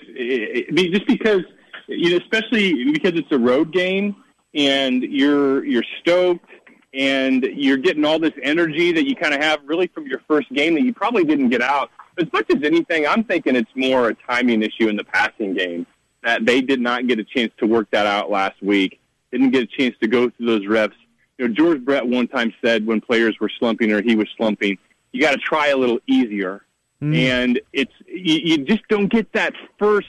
I 0.69 0.71
mean 0.71 0.93
just 0.93 1.07
because 1.07 1.41
you 1.87 2.11
know, 2.11 2.17
especially 2.17 2.91
because 2.91 3.13
it's 3.15 3.31
a 3.31 3.39
road 3.39 3.71
game 3.71 4.15
and 4.53 5.01
you're 5.01 5.65
you're 5.65 5.85
stoked 6.01 6.49
and 6.95 7.43
you're 7.43 7.77
getting 7.77 8.05
all 8.05 8.19
this 8.19 8.33
energy 8.41 8.91
that 8.93 9.05
you 9.07 9.15
kind 9.15 9.33
of 9.33 9.41
have 9.41 9.59
really 9.65 9.87
from 9.87 10.07
your 10.07 10.21
first 10.27 10.51
game 10.53 10.75
that 10.75 10.81
you 10.81 10.93
probably 10.93 11.23
didn't 11.23 11.49
get 11.49 11.61
out. 11.61 11.91
As 12.17 12.31
much 12.31 12.49
as 12.49 12.63
anything, 12.63 13.05
I'm 13.05 13.23
thinking 13.23 13.55
it's 13.55 13.69
more 13.75 14.09
a 14.09 14.13
timing 14.13 14.61
issue 14.63 14.87
in 14.87 14.95
the 14.95 15.03
passing 15.03 15.53
game 15.53 15.85
that 16.23 16.45
they 16.45 16.61
did 16.61 16.79
not 16.79 17.07
get 17.07 17.19
a 17.19 17.23
chance 17.23 17.51
to 17.57 17.67
work 17.67 17.89
that 17.91 18.07
out 18.07 18.31
last 18.31 18.61
week. 18.61 18.99
Didn't 19.31 19.51
get 19.51 19.63
a 19.63 19.67
chance 19.67 19.95
to 20.01 20.07
go 20.07 20.29
through 20.29 20.45
those 20.45 20.65
reps. 20.65 20.95
You 21.37 21.47
know, 21.47 21.53
George 21.53 21.83
Brett 21.83 22.07
one 22.07 22.27
time 22.27 22.53
said 22.63 22.85
when 22.85 23.01
players 23.01 23.37
were 23.39 23.51
slumping 23.59 23.91
or 23.91 24.01
he 24.01 24.15
was 24.15 24.27
slumping, 24.37 24.77
you 25.11 25.21
got 25.21 25.31
to 25.31 25.37
try 25.37 25.67
a 25.67 25.77
little 25.77 25.99
easier. 26.07 26.65
Mm. 27.01 27.17
And 27.17 27.61
it's 27.73 27.91
you, 28.07 28.39
you 28.43 28.57
just 28.59 28.87
don't 28.87 29.07
get 29.07 29.31
that 29.33 29.53
first 29.77 30.07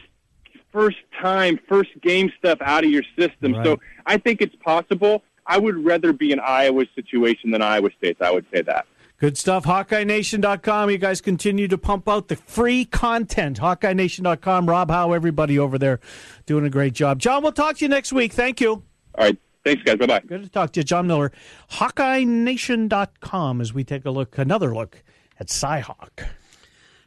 first 0.72 0.99
time, 1.20 1.59
first 1.68 1.91
game 2.03 2.30
stuff 2.39 2.59
out 2.61 2.84
of 2.84 2.91
your 2.91 3.03
system. 3.18 3.55
Right. 3.55 3.64
So 3.64 3.80
I 4.05 4.18
think 4.18 4.41
it's 4.41 4.55
possible. 4.57 5.22
I 5.47 5.59
would 5.59 5.84
rather 5.84 6.12
be 6.12 6.32
in 6.32 6.40
Iowa's 6.40 6.88
situation 6.94 7.51
than 7.51 7.62
Iowa 7.62 7.90
State's. 7.97 8.20
I 8.20 8.30
would 8.30 8.47
say 8.53 8.62
that. 8.62 8.86
Good 9.18 9.38
stuff. 9.38 9.64
HawkeyeNation.com. 9.64 10.90
You 10.90 10.99
guys 10.99 11.22
continue 11.22 11.68
to 11.68 11.78
pump 11.78 12.07
out 12.07 12.28
the 12.28 12.36
free 12.36 12.84
content. 12.84 13.59
HawkeyeNation.com. 13.61 14.68
Rob 14.68 14.90
Howe, 14.90 15.12
everybody 15.12 15.59
over 15.59 15.78
there 15.78 16.01
doing 16.44 16.66
a 16.66 16.70
great 16.70 16.92
job. 16.92 17.18
John, 17.18 17.42
we'll 17.42 17.53
talk 17.53 17.78
to 17.78 17.84
you 17.84 17.88
next 17.88 18.12
week. 18.12 18.32
Thank 18.34 18.61
you. 18.61 18.82
All 19.14 19.24
right. 19.24 19.38
Thanks, 19.64 19.82
guys. 19.82 19.97
Bye 19.97 20.07
bye. 20.07 20.20
Good 20.20 20.42
to 20.42 20.49
talk 20.51 20.72
to 20.72 20.80
you. 20.80 20.84
John 20.84 21.07
Miller. 21.07 21.32
HawkeyeNation.com 21.72 23.61
as 23.61 23.72
we 23.72 23.84
take 23.84 24.05
a 24.05 24.11
look, 24.11 24.36
another 24.36 24.74
look 24.74 25.03
at 25.40 25.49
Cyhawk. 25.49 26.26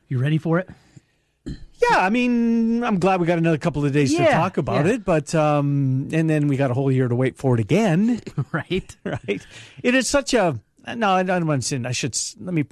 You 0.08 0.18
ready 0.18 0.40
for 0.40 0.58
it? 0.60 0.68
Yeah, 1.82 2.00
I 2.00 2.10
mean, 2.10 2.84
I'm 2.84 3.00
glad 3.00 3.22
we 3.22 3.28
got 3.28 3.38
another 3.38 3.58
couple 3.58 3.86
of 3.86 3.94
days 3.94 4.12
yeah, 4.12 4.26
to 4.26 4.32
talk 4.34 4.58
about 4.58 4.86
yeah. 4.86 4.94
it, 4.94 5.06
but 5.06 5.34
um, 5.34 6.10
and 6.12 6.30
then 6.30 6.48
we 6.48 6.58
got 6.58 6.72
a 6.72 6.74
whole 6.74 6.92
year 6.92 7.08
to 7.08 7.16
wait 7.16 7.38
for 7.38 7.54
it 7.56 7.60
again. 7.60 8.22
right, 8.52 8.96
right. 9.04 9.46
It 9.82 9.96
is 9.96 10.08
such 10.08 10.34
a 10.34 10.60
no, 10.96 11.12
I 11.12 11.24
don't 11.24 11.48
want 11.48 11.62
to 11.62 11.68
say. 11.68 11.82
I 11.86 11.92
should 11.92 12.18
let 12.40 12.54
me 12.54 12.66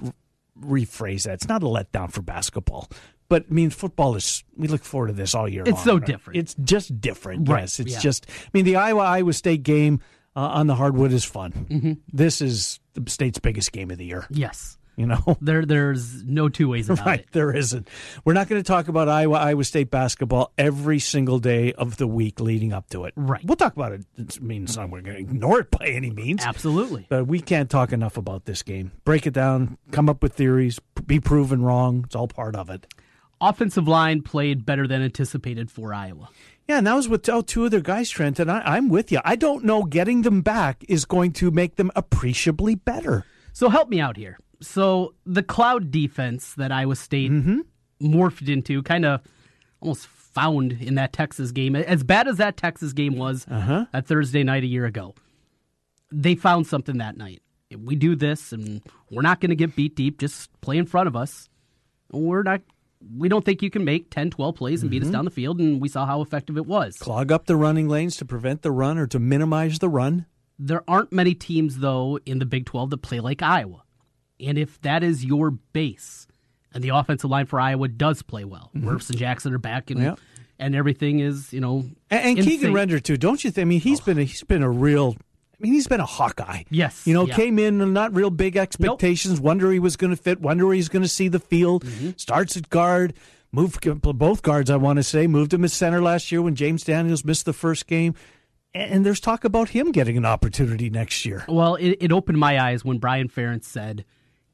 rephrase 0.60 1.24
that. 1.24 1.34
It's 1.34 1.48
not 1.48 1.62
a 1.62 1.66
letdown 1.66 2.12
for 2.12 2.22
basketball, 2.22 2.90
but 3.28 3.44
I 3.50 3.52
mean, 3.52 3.70
football 3.70 4.16
is. 4.16 4.44
We 4.56 4.68
look 4.68 4.84
forward 4.84 5.08
to 5.08 5.12
this 5.12 5.34
all 5.34 5.48
year. 5.48 5.62
It's 5.62 5.72
long, 5.72 5.84
so 5.84 5.94
right? 5.94 6.06
different. 6.06 6.38
It's 6.38 6.54
just 6.62 7.00
different. 7.00 7.48
Right, 7.48 7.60
Yes, 7.62 7.80
it's 7.80 7.92
yeah. 7.92 8.00
just. 8.00 8.26
I 8.28 8.50
mean, 8.52 8.64
the 8.64 8.76
Iowa 8.76 9.02
Iowa 9.02 9.32
State 9.32 9.62
game 9.62 10.00
uh, 10.36 10.40
on 10.40 10.66
the 10.66 10.74
hardwood 10.74 11.12
is 11.12 11.24
fun. 11.24 11.52
Mm-hmm. 11.52 11.92
This 12.12 12.40
is 12.40 12.80
the 12.94 13.08
state's 13.10 13.38
biggest 13.38 13.72
game 13.72 13.90
of 13.90 13.98
the 13.98 14.06
year. 14.06 14.26
Yes. 14.30 14.77
You 14.98 15.06
know, 15.06 15.38
there 15.40 15.64
there's 15.64 16.24
no 16.24 16.48
two 16.48 16.68
ways 16.68 16.90
about 16.90 17.06
right, 17.06 17.20
it. 17.20 17.28
There 17.30 17.54
isn't. 17.54 17.88
We're 18.24 18.32
not 18.32 18.48
going 18.48 18.60
to 18.60 18.66
talk 18.66 18.88
about 18.88 19.08
Iowa 19.08 19.38
Iowa 19.38 19.62
State 19.62 19.92
basketball 19.92 20.52
every 20.58 20.98
single 20.98 21.38
day 21.38 21.72
of 21.72 21.98
the 21.98 22.08
week 22.08 22.40
leading 22.40 22.72
up 22.72 22.90
to 22.90 23.04
it. 23.04 23.14
Right. 23.14 23.42
We'll 23.44 23.56
talk 23.56 23.74
about 23.76 23.92
it. 23.92 24.04
It 24.16 24.42
means 24.42 24.76
not 24.76 24.90
we're 24.90 25.02
going 25.02 25.14
to 25.14 25.20
ignore 25.20 25.60
it 25.60 25.70
by 25.70 25.86
any 25.86 26.10
means. 26.10 26.44
Absolutely. 26.44 27.06
But 27.08 27.28
we 27.28 27.40
can't 27.40 27.70
talk 27.70 27.92
enough 27.92 28.16
about 28.16 28.44
this 28.44 28.64
game. 28.64 28.90
Break 29.04 29.24
it 29.24 29.32
down, 29.32 29.78
come 29.92 30.08
up 30.08 30.20
with 30.20 30.34
theories, 30.34 30.80
be 31.06 31.20
proven 31.20 31.62
wrong. 31.62 32.02
It's 32.04 32.16
all 32.16 32.26
part 32.26 32.56
of 32.56 32.68
it. 32.68 32.92
Offensive 33.40 33.86
line 33.86 34.22
played 34.22 34.66
better 34.66 34.88
than 34.88 35.00
anticipated 35.00 35.70
for 35.70 35.94
Iowa. 35.94 36.28
Yeah, 36.66 36.78
and 36.78 36.86
that 36.88 36.94
was 36.94 37.08
with 37.08 37.28
oh, 37.28 37.40
two 37.40 37.66
other 37.66 37.80
guys, 37.80 38.10
Trent, 38.10 38.40
and 38.40 38.50
I, 38.50 38.62
I'm 38.64 38.88
with 38.88 39.12
you. 39.12 39.20
I 39.24 39.36
don't 39.36 39.64
know 39.64 39.84
getting 39.84 40.22
them 40.22 40.42
back 40.42 40.84
is 40.88 41.04
going 41.04 41.32
to 41.34 41.52
make 41.52 41.76
them 41.76 41.92
appreciably 41.94 42.74
better. 42.74 43.24
So 43.52 43.68
help 43.68 43.88
me 43.88 44.00
out 44.00 44.16
here. 44.16 44.38
So 44.60 45.14
the 45.24 45.42
cloud 45.42 45.90
defense 45.90 46.54
that 46.54 46.72
Iowa 46.72 46.96
State 46.96 47.30
Mm-hmm. 47.30 47.60
morphed 48.02 48.48
into, 48.48 48.82
kind 48.82 49.04
of 49.04 49.20
almost 49.80 50.06
found 50.06 50.72
in 50.72 50.94
that 50.96 51.12
Texas 51.12 51.52
game, 51.52 51.74
as 51.76 52.02
bad 52.04 52.28
as 52.28 52.36
that 52.38 52.56
Texas 52.56 52.92
game 52.92 53.16
was 53.16 53.46
Uh-huh. 53.50 53.86
that 53.92 54.06
Thursday 54.06 54.42
night 54.42 54.62
a 54.64 54.66
year 54.66 54.84
ago, 54.86 55.14
they 56.12 56.34
found 56.34 56.66
something 56.66 56.98
that 56.98 57.16
night. 57.16 57.42
We 57.76 57.96
do 57.96 58.16
this, 58.16 58.52
and 58.52 58.80
we're 59.10 59.22
not 59.22 59.40
going 59.40 59.50
to 59.50 59.56
get 59.56 59.76
beat 59.76 59.94
deep. 59.94 60.18
Just 60.18 60.48
play 60.62 60.78
in 60.78 60.86
front 60.86 61.06
of 61.06 61.14
us. 61.14 61.48
We're 62.10 62.42
not. 62.42 62.62
We 63.16 63.28
don't 63.28 63.44
think 63.44 63.62
you 63.62 63.70
can 63.70 63.84
make 63.84 64.10
10, 64.10 64.30
12 64.30 64.56
plays 64.56 64.82
and 64.82 64.90
beat 64.90 65.02
us 65.02 65.08
Mhm. 65.08 65.12
down 65.12 65.24
the 65.26 65.30
field, 65.30 65.60
and 65.60 65.80
we 65.80 65.88
saw 65.88 66.04
how 66.06 66.20
effective 66.22 66.56
it 66.56 66.66
was. 66.66 66.96
Clog 66.96 67.30
up 67.30 67.46
the 67.46 67.54
running 67.56 67.86
lanes 67.88 68.16
to 68.16 68.24
prevent 68.24 68.62
the 68.62 68.72
run 68.72 68.98
or 68.98 69.06
to 69.06 69.18
minimize 69.20 69.78
the 69.78 69.88
run. 69.88 70.26
There 70.58 70.82
aren't 70.88 71.12
many 71.12 71.34
teams, 71.34 71.78
though, 71.78 72.18
in 72.26 72.38
the 72.40 72.46
Big 72.46 72.64
12 72.66 72.90
that 72.90 73.02
play 73.02 73.20
like 73.20 73.40
Iowa. 73.42 73.82
And 74.40 74.58
if 74.58 74.80
that 74.82 75.02
is 75.02 75.24
your 75.24 75.50
base, 75.50 76.26
and 76.72 76.82
the 76.84 76.90
offensive 76.90 77.30
line 77.30 77.46
for 77.46 77.58
Iowa 77.60 77.88
does 77.88 78.22
play 78.22 78.44
well, 78.44 78.70
Mhm. 78.76 78.84
Wirfs 78.84 79.08
and 79.10 79.18
Jackson 79.18 79.52
are 79.54 79.58
back, 79.58 79.90
and 79.90 80.00
Yeah. 80.00 80.14
and 80.58 80.74
everything 80.74 81.20
is, 81.20 81.52
you 81.52 81.60
know, 81.60 81.84
And, 82.10 82.38
and 82.38 82.46
Keegan. 82.46 82.72
Render 82.72 83.00
too, 83.00 83.16
don't 83.16 83.42
you 83.44 83.50
think? 83.50 83.62
I 83.62 83.68
mean, 83.68 83.80
he's 83.80 84.00
been 84.00 84.18
a, 84.18 84.24
he's 84.24 84.42
been 84.44 84.62
a 84.62 84.70
real. 84.70 85.16
I 85.18 85.64
mean, 85.64 85.72
he's 85.72 85.88
been 85.88 85.98
a 86.00 86.06
Hawkeye. 86.06 86.62
Yes, 86.70 87.04
You 87.04 87.14
know, 87.14 87.26
yeah. 87.26 87.34
came 87.34 87.58
in 87.58 87.92
not 87.92 88.14
real 88.14 88.30
big 88.30 88.56
expectations. 88.56 89.40
Wonder 89.40 89.72
he 89.72 89.80
was 89.80 89.96
going 89.96 90.10
to 90.14 90.16
fit. 90.16 90.40
Wonder 90.40 90.70
he's 90.72 90.88
going 90.88 91.02
to 91.02 91.08
see 91.08 91.26
the 91.26 91.40
field. 91.40 91.84
Mm-hmm. 91.84 92.10
Starts 92.16 92.56
at 92.56 92.68
guard. 92.70 93.14
Moved 93.50 93.84
both 94.02 94.42
guards. 94.42 94.70
I 94.70 94.76
want 94.76 94.98
to 94.98 95.02
say 95.02 95.26
moved 95.26 95.52
him 95.54 95.64
at 95.64 95.70
center 95.72 96.00
last 96.02 96.30
year 96.30 96.42
when 96.42 96.54
James 96.54 96.84
Daniels 96.84 97.24
missed 97.24 97.44
the 97.46 97.52
first 97.52 97.86
game. 97.88 98.14
And 98.74 98.92
and 98.92 99.06
there's 99.06 99.18
talk 99.20 99.42
about 99.44 99.70
him 99.70 99.90
getting 99.90 100.16
an 100.18 100.26
opportunity 100.26 100.90
next 100.90 101.24
year. 101.24 101.44
Well, 101.48 101.74
it, 101.76 101.96
it 102.00 102.12
opened 102.12 102.38
my 102.38 102.62
eyes 102.62 102.84
when 102.84 102.98
Brian 102.98 103.28
Ferentz 103.28 103.64
said 103.64 104.04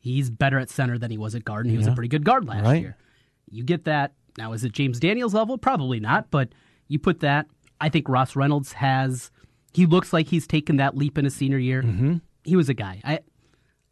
he's 0.05 0.29
better 0.29 0.59
at 0.59 0.69
center 0.69 0.99
than 0.99 1.11
he 1.11 1.17
was 1.17 1.35
at 1.35 1.45
guard, 1.47 1.65
and 1.65 1.73
he 1.73 1.79
was 1.79 1.87
a 1.87 1.93
pretty 1.93 2.09
good 2.09 2.25
guard 2.27 2.45
last 2.45 2.63
Right. 2.65 2.83
year. 2.83 2.97
You 3.51 3.65
get 3.65 3.85
that. 3.85 4.13
Now, 4.37 4.53
is 4.53 4.63
it 4.65 4.73
James 4.73 5.01
Daniels 5.01 5.33
level? 5.33 5.57
Probably 5.57 5.99
not, 5.99 6.31
but 6.31 6.51
you 6.89 6.99
put 6.99 7.21
that. 7.21 7.47
I 7.81 7.89
think 7.89 8.07
Ross 8.09 8.37
Reynolds 8.37 8.73
has. 8.75 9.31
He 9.73 9.87
looks 9.87 10.13
like 10.13 10.29
he's 10.29 10.47
taken 10.47 10.77
that 10.77 10.95
leap 10.97 11.17
in 11.17 11.25
his 11.25 11.35
senior 11.35 11.59
year. 11.59 11.83
Mm-hmm. 11.83 12.17
He 12.45 12.55
was 12.55 12.69
a 12.69 12.75
guy. 12.75 13.01
I 13.03 13.21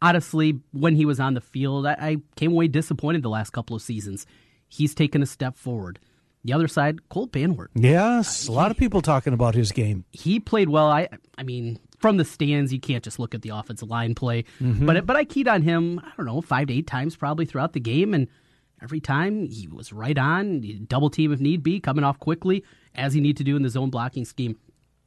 honestly, 0.01 0.59
when 0.71 0.95
he 0.95 1.05
was 1.05 1.19
on 1.19 1.33
the 1.33 1.41
field, 1.41 1.87
I, 1.87 1.95
I 1.99 2.17
came 2.35 2.51
away 2.51 2.67
disappointed 2.67 3.23
the 3.23 3.29
last 3.29 3.49
couple 3.51 3.75
of 3.75 3.81
seasons. 3.81 4.25
He's 4.67 4.93
taken 4.93 5.21
a 5.23 5.25
step 5.25 5.55
forward. 5.57 5.99
The 6.45 6.53
other 6.53 6.67
side, 6.67 7.07
Cole 7.09 7.27
Banwart. 7.27 7.67
Yes, 7.73 8.47
a 8.47 8.51
lot 8.51 8.69
of 8.69 8.77
people 8.77 9.01
talking 9.01 9.33
about 9.33 9.55
his 9.55 9.71
game. 9.71 10.03
He 10.11 10.39
played 10.39 10.67
well. 10.69 10.87
I, 10.89 11.07
I 11.37 11.43
mean, 11.43 11.79
from 12.03 12.17
the 12.17 12.25
stands, 12.25 12.73
you 12.73 12.81
can't 12.81 13.01
just 13.01 13.17
look 13.17 13.33
at 13.33 13.43
the 13.43 13.47
offensive 13.47 13.89
line 13.89 14.13
play. 14.13 14.43
Mhm. 14.59 14.85
But 14.85 15.05
but 15.05 15.15
I 15.15 15.23
keyed 15.23 15.47
on 15.47 15.61
him. 15.61 15.99
I 15.99 16.11
don't 16.17 16.25
know, 16.25 16.41
five 16.41 16.67
to 16.67 16.73
eight 16.73 16.85
times 16.85 17.15
probably 17.15 17.45
throughout 17.45 17.71
the 17.71 17.79
game, 17.79 18.13
and 18.13 18.27
every 18.81 18.99
time 18.99 19.47
he 19.47 19.67
was 19.69 19.93
right 19.93 20.17
on. 20.17 20.59
Double 20.89 21.09
team 21.09 21.31
if 21.31 21.39
need 21.39 21.63
be, 21.63 21.79
coming 21.79 22.03
off 22.03 22.19
quickly 22.19 22.61
as 22.93 23.13
he 23.13 23.21
need 23.21 23.37
to 23.37 23.43
do 23.45 23.55
in 23.55 23.61
the 23.63 23.69
zone 23.69 23.89
blocking 23.89 24.25
scheme. 24.25 24.57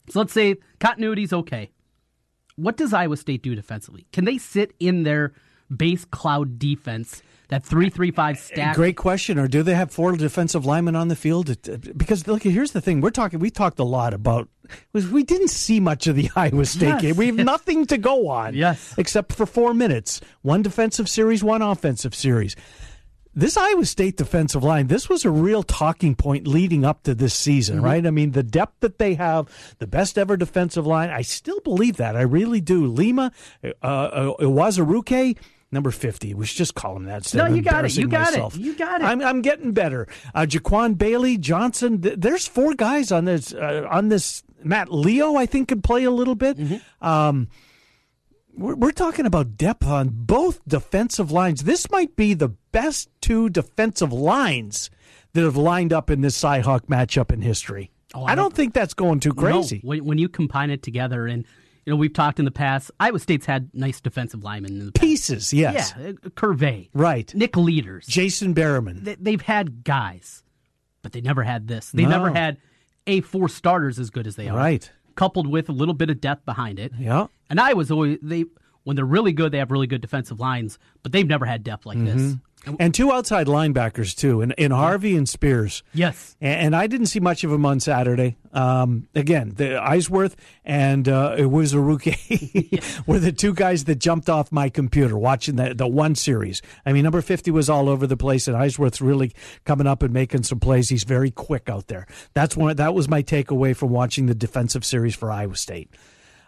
So 0.09 0.21
let's 0.21 0.33
say 0.33 0.57
continuity's 0.79 1.35
okay. 1.35 1.69
What 2.55 2.79
does 2.79 2.95
Iowa 2.95 3.19
State 3.19 3.43
do 3.43 3.55
defensively? 3.55 4.07
Can 4.15 4.25
they 4.25 4.39
sit 4.39 4.73
in 4.81 5.03
their 5.03 5.35
base 5.75 6.05
cloud 6.05 6.59
defense, 6.59 7.23
that 7.49 7.65
three 7.65 7.91
three 7.91 8.11
five 8.11 8.39
stack? 8.39 8.75
Great 8.75 8.97
question. 8.97 9.39
Or 9.39 9.49
do 9.49 9.63
they 9.63 9.75
have 9.75 9.91
four 9.91 10.17
defensive 10.17 10.65
linemen 10.67 10.97
on 10.97 11.09
the 11.09 11.17
field? 11.17 11.57
Because 11.97 12.27
look, 12.27 12.43
here's 12.43 12.73
the 12.73 12.81
thing: 12.81 13.01
we're 13.01 13.11
talking. 13.11 13.39
We 13.39 13.51
talked 13.51 13.79
a 13.79 13.85
lot 13.85 14.13
about. 14.15 14.49
Was 14.93 15.09
we 15.09 15.23
didn't 15.23 15.49
see 15.51 15.79
much 15.79 16.07
of 16.09 16.17
the 16.17 16.29
Iowa 16.37 16.65
State 16.67 16.89
Yes. 16.89 17.03
game. 17.03 17.17
We 17.17 17.27
have 17.27 17.37
nothing 17.37 17.87
to 17.87 17.99
go 17.99 18.29
on. 18.29 18.55
Yes. 18.55 18.95
except 18.99 19.33
for 19.33 19.47
four 19.47 19.75
minutes. 19.75 20.21
One 20.43 20.63
defensive 20.63 21.09
series, 21.09 21.45
one 21.45 21.63
offensive 21.63 22.15
series. 22.15 22.57
This 23.39 23.59
Iowa 23.59 23.85
State 23.85 24.17
defensive 24.17 24.65
line, 24.65 24.87
this 24.87 25.11
was 25.11 25.27
a 25.27 25.31
real 25.31 25.63
talking 25.63 26.15
point 26.15 26.47
leading 26.47 26.87
up 26.87 27.03
to 27.03 27.15
this 27.15 27.35
season, 27.35 27.77
Mm-hmm. 27.77 27.85
right? 27.85 28.07
I 28.07 28.11
mean, 28.11 28.31
the 28.33 28.43
depth 28.43 28.81
that 28.81 28.99
they 28.99 29.13
have, 29.13 29.47
the 29.79 29.87
best 29.87 30.17
ever 30.17 30.39
defensive 30.39 30.87
line. 30.87 31.11
I 31.11 31.21
still 31.21 31.61
believe 31.61 31.99
that. 31.99 32.17
I 32.17 32.23
really 32.23 32.63
do. 32.63 32.87
Lima, 32.87 33.31
uh, 33.63 33.69
uh, 33.87 34.33
Uwazurike, 34.41 35.37
number 35.73 35.91
50. 35.91 36.35
We 36.35 36.47
should 36.47 36.59
just 36.59 36.75
call 36.75 36.97
him 36.97 37.05
that 37.05 37.19
instead 37.19 37.39
No, 37.39 37.55
you 37.55 37.63
got 37.63 37.85
it. 37.85 37.97
You 37.97 38.09
got 38.09 38.33
myself. 38.33 38.55
it. 38.55 38.61
You 38.61 38.75
got 38.75 39.01
it. 39.01 39.05
I'm, 39.05 39.21
I'm 39.21 39.43
getting 39.43 39.73
better. 39.73 40.07
Uh, 40.35 40.43
Jaquan 40.49 40.97
Bailey, 40.97 41.39
Johnson. 41.39 42.01
Th- 42.01 42.17
there's 42.19 42.47
four 42.47 42.75
guys 42.75 43.13
on 43.13 43.25
this. 43.25 43.53
Uh, 43.53 43.87
on 43.91 44.09
this, 44.09 44.43
Matt 44.63 44.93
Leo, 44.93 45.37
I 45.37 45.47
think, 45.47 45.69
could 45.69 45.85
play 45.85 46.05
a 46.05 46.11
little 46.11 46.35
bit. 46.35 46.57
Mm-hmm. 46.57 47.07
Um, 47.07 47.49
we're, 48.57 48.75
we're 48.75 48.93
talking 48.93 49.27
about 49.27 49.57
depth 49.57 49.87
on 49.87 50.11
both 50.13 50.61
defensive 50.67 51.31
lines. 51.31 51.65
This 51.65 51.91
might 51.91 52.17
be 52.17 52.35
the 52.35 52.49
best 52.49 53.11
two 53.21 53.49
defensive 53.49 54.13
lines 54.13 54.91
that 55.33 55.43
have 55.43 55.57
lined 55.57 55.93
up 55.93 56.11
in 56.11 56.23
this 56.23 56.41
Cyhawk 56.41 56.87
matchup 56.87 57.31
in 57.31 57.43
history. 57.43 57.91
Oh, 58.15 58.25
I, 58.25 58.35
don't 58.35 58.55
think 58.55 58.73
that's 58.73 58.95
going 58.95 59.21
too 59.21 59.35
crazy. 59.35 59.81
No, 59.83 59.89
when, 59.89 60.05
when 60.05 60.19
you 60.19 60.29
combine 60.31 60.71
it 60.71 60.83
together, 60.83 61.27
and 61.27 61.45
you 61.87 61.93
know 61.93 61.97
we've 61.97 62.13
talked 62.13 62.39
in 62.39 62.45
the 62.45 62.51
past, 62.51 62.91
Iowa 63.01 63.19
State's 63.19 63.47
had 63.47 63.71
nice 63.73 64.01
defensive 64.01 64.43
linemen 64.45 64.73
in 64.73 64.87
the 64.87 64.93
past. 64.93 65.01
Pieces, 65.01 65.53
yes. 65.53 65.95
Yeah, 65.99 66.09
uh, 66.09 66.13
Curvey, 66.31 66.91
Right. 66.93 67.33
Nick 67.35 67.57
Leaders, 67.57 68.07
Jason 68.07 68.55
Berryman. 68.55 69.05
They, 69.05 69.15
they've 69.15 69.41
had 69.41 69.85
guys, 69.85 70.43
but 71.03 71.13
they 71.13 71.21
never 71.21 71.43
had 71.45 71.69
this. 71.69 71.91
They 71.93 72.03
No. 72.03 72.11
never 72.11 72.31
had 72.31 72.59
a 73.07 73.21
four 73.23 73.49
starters 73.49 73.99
as 73.99 74.11
good 74.11 74.27
as 74.27 74.37
they 74.37 74.49
are. 74.49 74.57
Right. 74.57 74.91
Coupled 75.15 75.47
with 75.47 75.69
a 75.69 75.73
little 75.73 75.95
bit 75.95 76.11
of 76.11 76.21
depth 76.21 76.45
behind 76.45 76.79
it. 76.79 76.93
Yeah. 76.99 77.29
And 77.49 77.61
I 77.61 77.73
was 77.73 77.91
always 77.91 78.19
they 78.21 78.45
when 78.83 78.97
they're 78.97 79.05
really 79.05 79.33
good, 79.33 79.51
they 79.53 79.59
have 79.59 79.71
really 79.71 79.87
good 79.87 80.01
defensive 80.01 80.39
lines, 80.41 80.79
but 81.03 81.13
they've 81.13 81.27
never 81.27 81.47
had 81.47 81.63
depth 81.65 81.87
like 81.87 82.05
this. 82.05 82.35
And 82.79 82.93
two 82.93 83.13
outside 83.13 83.47
linebackers 83.47 84.17
too, 84.17 84.41
in, 84.41 84.53
in 84.53 84.71
Harvey 84.71 85.17
and 85.17 85.29
Spears. 85.29 85.83
Yes, 85.93 86.37
and, 86.41 86.67
and 86.67 86.77
I 86.77 86.87
didn't 86.87 87.07
see 87.07 87.21
much 87.21 87.45
of 87.45 87.53
him 87.53 87.65
on 87.65 87.81
Saturday. 87.81 88.37
Um, 88.53 89.09
again, 89.15 89.53
the 89.57 89.81
Eisworth 89.81 90.35
and 90.65 91.09
uh, 91.09 91.37
it 91.39 91.47
was 91.47 91.73
a 91.73 91.81
rookie 91.81 92.81
were 93.07 93.19
the 93.19 93.33
two 93.33 93.55
guys 93.55 93.85
that 93.85 93.97
jumped 93.97 94.29
off 94.29 94.51
my 94.51 94.69
computer 94.69 95.17
watching 95.17 95.57
the 95.57 95.75
the 95.75 95.87
one 95.87 96.15
series. 96.15 96.63
I 96.85 96.93
mean, 96.93 97.05
number 97.05 97.23
fifty 97.23 97.51
was 97.51 97.71
all 97.71 97.89
over 97.89 98.07
the 98.07 98.17
place, 98.17 98.49
and 98.49 98.57
Eisworth's 98.57 99.01
really 99.01 99.33
coming 99.65 99.87
up 99.87 100.03
and 100.03 100.13
making 100.13 100.43
some 100.43 100.59
plays. 100.59 100.89
He's 100.89 101.05
very 101.05 101.31
quick 101.31 101.69
out 101.69 101.87
there. 101.87 102.07
That's 102.35 102.57
one. 102.57 102.77
That 102.77 102.95
was 102.95 103.09
my 103.09 103.23
takeaway 103.23 103.77
from 103.77 103.91
watching 103.91 104.27
the 104.27 104.35
defensive 104.35 104.85
series 104.85 105.15
for 105.15 105.31
Iowa 105.31 105.57
State. 105.57 105.91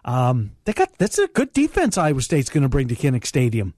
Um, 0.04 0.52
they 0.64 0.72
got 0.72 0.96
that's 0.98 1.18
a 1.18 1.28
good 1.28 1.52
defense. 1.52 1.98
Iowa 1.98 2.22
State's 2.22 2.50
going 2.50 2.62
to 2.62 2.68
bring 2.68 2.88
to 2.88 2.96
Kinnick 2.96 3.26
Stadium. 3.26 3.74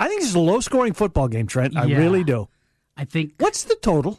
I 0.00 0.08
think 0.08 0.20
this 0.22 0.30
is 0.30 0.34
a 0.34 0.40
low 0.40 0.60
scoring 0.60 0.94
football 0.94 1.28
game, 1.28 1.46
Trent. 1.46 1.76
I 1.76 1.84
Yeah. 1.84 1.98
really 1.98 2.24
do. 2.24 2.48
I 2.96 3.04
think. 3.04 3.34
What's 3.38 3.62
the 3.64 3.76
total? 3.76 4.18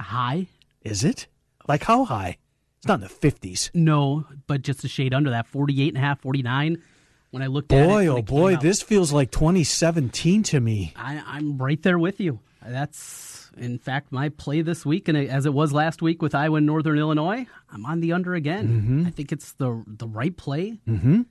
High. 0.00 0.48
Is 0.82 1.04
it? 1.04 1.26
Like 1.68 1.84
how 1.84 2.04
high? 2.06 2.38
It's 2.78 2.88
not 2.88 2.94
in 2.94 3.00
the 3.02 3.08
fifties. 3.08 3.70
No, 3.72 4.24
but 4.46 4.62
just 4.62 4.82
a 4.84 4.88
shade 4.88 5.14
under 5.14 5.30
that 5.30 5.46
48 5.46 5.88
and 5.88 5.96
a 5.96 6.00
half, 6.00 6.20
49. 6.20 6.82
When 7.30 7.42
I 7.42 7.46
looked 7.48 7.72
at 7.72 7.82
it, 7.82 7.88
Boy, 7.88 8.06
oh 8.06 8.16
it 8.18 8.26
boy, 8.26 8.56
this 8.56 8.80
feels 8.82 9.12
like 9.12 9.30
2017 9.30 10.42
to 10.44 10.60
me. 10.60 10.92
I, 10.96 11.22
I'm 11.26 11.58
right 11.58 11.82
there 11.82 11.98
with 11.98 12.20
you. 12.20 12.40
That's 12.64 13.50
in 13.56 13.78
fact 13.78 14.12
my 14.12 14.28
play 14.30 14.62
this 14.62 14.86
week, 14.86 15.08
and 15.08 15.18
as 15.18 15.44
it 15.44 15.52
was 15.52 15.72
last 15.72 16.00
week 16.00 16.22
with 16.22 16.34
Iowa 16.34 16.56
and 16.58 16.66
Northern 16.66 16.98
Illinois, 16.98 17.46
I'm 17.70 17.84
on 17.86 18.00
the 18.00 18.12
under 18.12 18.34
again. 18.34 19.04
I 19.06 19.10
think 19.10 19.32
it's 19.32 19.52
the 19.52 19.82
the 19.86 20.06
right 20.06 20.36
play. 20.36 20.78
Mm-hmm. 20.88 21.22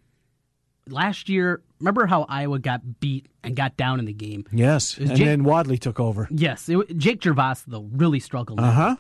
Last 0.90 1.30
year, 1.30 1.62
remember 1.80 2.06
how 2.06 2.24
Iowa 2.28 2.60
got 2.60 3.00
beat 3.00 3.28
and 3.44 3.56
got 3.56 3.78
down 3.78 4.00
in 4.00 4.06
the 4.06 4.14
game? 4.14 4.46
Yes, 4.52 4.98
It 4.98 5.08
and 5.10 5.18
Jake- 5.18 5.26
then 5.28 5.44
Wadley 5.44 5.78
took 5.78 6.00
over. 6.00 6.28
Yes, 6.30 6.68
it, 6.68 6.98
Jake 6.98 7.22
Gervase 7.22 7.64
though 7.66 7.88
really 7.94 8.20
struggled. 8.20 8.60
Uh 8.60 8.72
huh. 8.72 8.96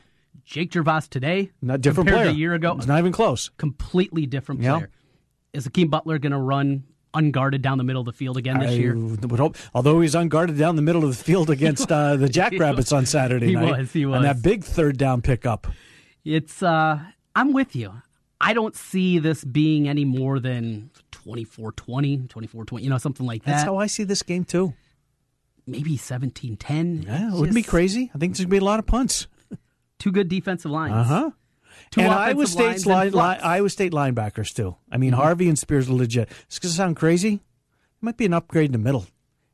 Jake 0.45 0.71
Gervase 0.71 1.09
today, 1.09 1.51
Not 1.61 1.81
different 1.81 2.09
player. 2.09 2.29
a 2.29 2.31
year 2.31 2.53
ago, 2.53 2.75
It's 2.77 2.87
not 2.87 2.99
even 2.99 3.11
close. 3.11 3.49
completely 3.57 4.25
different 4.25 4.61
player. 4.61 4.89
Is 5.53 5.65
Hakeem 5.65 5.89
Butler 5.89 6.19
going 6.19 6.31
to 6.31 6.39
run 6.39 6.83
unguarded 7.13 7.61
down 7.61 7.77
the 7.77 7.83
middle 7.83 7.99
of 8.01 8.05
the 8.07 8.11
field 8.13 8.37
again 8.37 8.59
this 8.59 8.71
I 8.71 8.73
year? 8.73 8.95
would 8.97 9.39
hope. 9.39 9.55
Although 9.75 10.01
he's 10.01 10.15
unguarded 10.15 10.57
down 10.57 10.75
the 10.75 10.81
middle 10.81 11.03
of 11.03 11.15
the 11.15 11.23
field 11.23 11.49
against 11.51 11.91
uh, 11.91 12.15
the 12.15 12.27
Jackrabbits 12.27 12.91
on 12.91 13.05
Saturday 13.05 13.47
He 13.47 13.53
night. 13.55 13.77
was, 13.77 13.93
he 13.93 14.05
was. 14.05 14.23
that 14.23 14.41
big 14.41 14.63
third 14.63 14.97
down 14.97 15.21
pickup. 15.21 15.67
It's 16.25 16.63
uh 16.63 16.99
I'm 17.35 17.51
with 17.53 17.75
you. 17.75 17.93
I 18.43 18.53
don't 18.53 18.75
see 18.75 19.19
this 19.19 19.43
being 19.43 19.87
any 19.87 20.05
more 20.05 20.39
than 20.39 20.89
24-20, 21.11 22.27
24-20, 22.27 22.81
you 22.81 22.89
know, 22.89 22.97
something 22.97 23.25
like 23.25 23.43
that. 23.43 23.51
That's 23.51 23.63
how 23.63 23.77
I 23.77 23.87
see 23.87 24.03
this 24.03 24.23
game 24.23 24.43
too. 24.43 24.73
Maybe 25.65 25.97
17-10. 25.97 27.05
Yeah, 27.05 27.29
it 27.29 27.33
wouldn't 27.33 27.55
be 27.55 27.63
crazy. 27.63 28.11
I 28.13 28.17
think 28.17 28.33
there's 28.35 28.45
gonna 28.45 28.51
be 28.51 28.57
a 28.57 28.63
lot 28.65 28.79
of 28.79 28.85
punts. 28.85 29.27
Two 29.99 30.11
good 30.11 30.27
defensive 30.27 30.71
lines. 30.71 30.93
Uh 30.93 31.03
huh. 31.03 31.31
Two 31.91 32.01
and 32.01 32.11
Iowa 32.13 32.45
State's 32.45 32.85
lines 32.85 33.13
and 33.13 33.15
line, 33.15 33.37
li- 33.37 33.43
Iowa 33.43 33.69
State 33.69 33.93
linebackers 33.93 34.53
too. 34.53 34.75
I 34.91 34.97
mean, 34.97 35.11
Mhm. 35.13 35.17
Harvey 35.17 35.47
and 35.47 35.57
Spears 35.57 35.89
are 35.89 35.93
legit. 35.93 36.29
It's 36.47 36.59
gonna 36.59 36.73
sound 36.73 36.97
crazy. 36.97 37.35
It 37.35 37.41
might 38.01 38.17
be 38.17 38.25
an 38.25 38.33
upgrade 38.33 38.65
in 38.65 38.71
the 38.73 38.77
middle. 38.77 39.05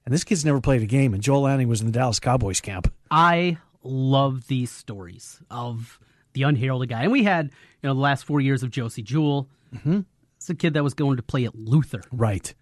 And 0.06 0.14
this 0.14 0.24
kid's 0.24 0.44
never 0.44 0.60
played 0.60 0.82
a 0.82 0.88
game. 0.88 1.14
And 1.14 1.22
Joel 1.22 1.42
Lanning 1.42 1.68
was 1.68 1.82
in 1.82 1.86
the 1.86 1.92
Dallas 1.94 2.20
Cowboys 2.20 2.62
camp. 2.62 2.92
I 3.12 3.58
love 3.84 4.48
these 4.48 4.72
stories 4.72 5.42
of 5.52 6.00
the 6.34 6.44
unheralded 6.44 6.90
guy. 6.90 7.04
And 7.04 7.12
we 7.12 7.24
had, 7.24 7.46
you 7.82 7.88
know, 7.90 7.94
the 7.94 8.00
last 8.00 8.26
four 8.26 8.42
years 8.42 8.64
of 8.64 8.72
Josey 8.72 9.02
Jewell. 9.04 9.48
Mm-hmm. 9.76 10.02
It's 10.38 10.50
a 10.50 10.56
kid 10.56 10.74
that 10.76 10.84
was 10.84 10.94
going 10.94 11.18
to 11.18 11.24
play 11.24 11.46
at 11.46 11.56
Luther. 11.56 12.02
Right. 12.12 12.54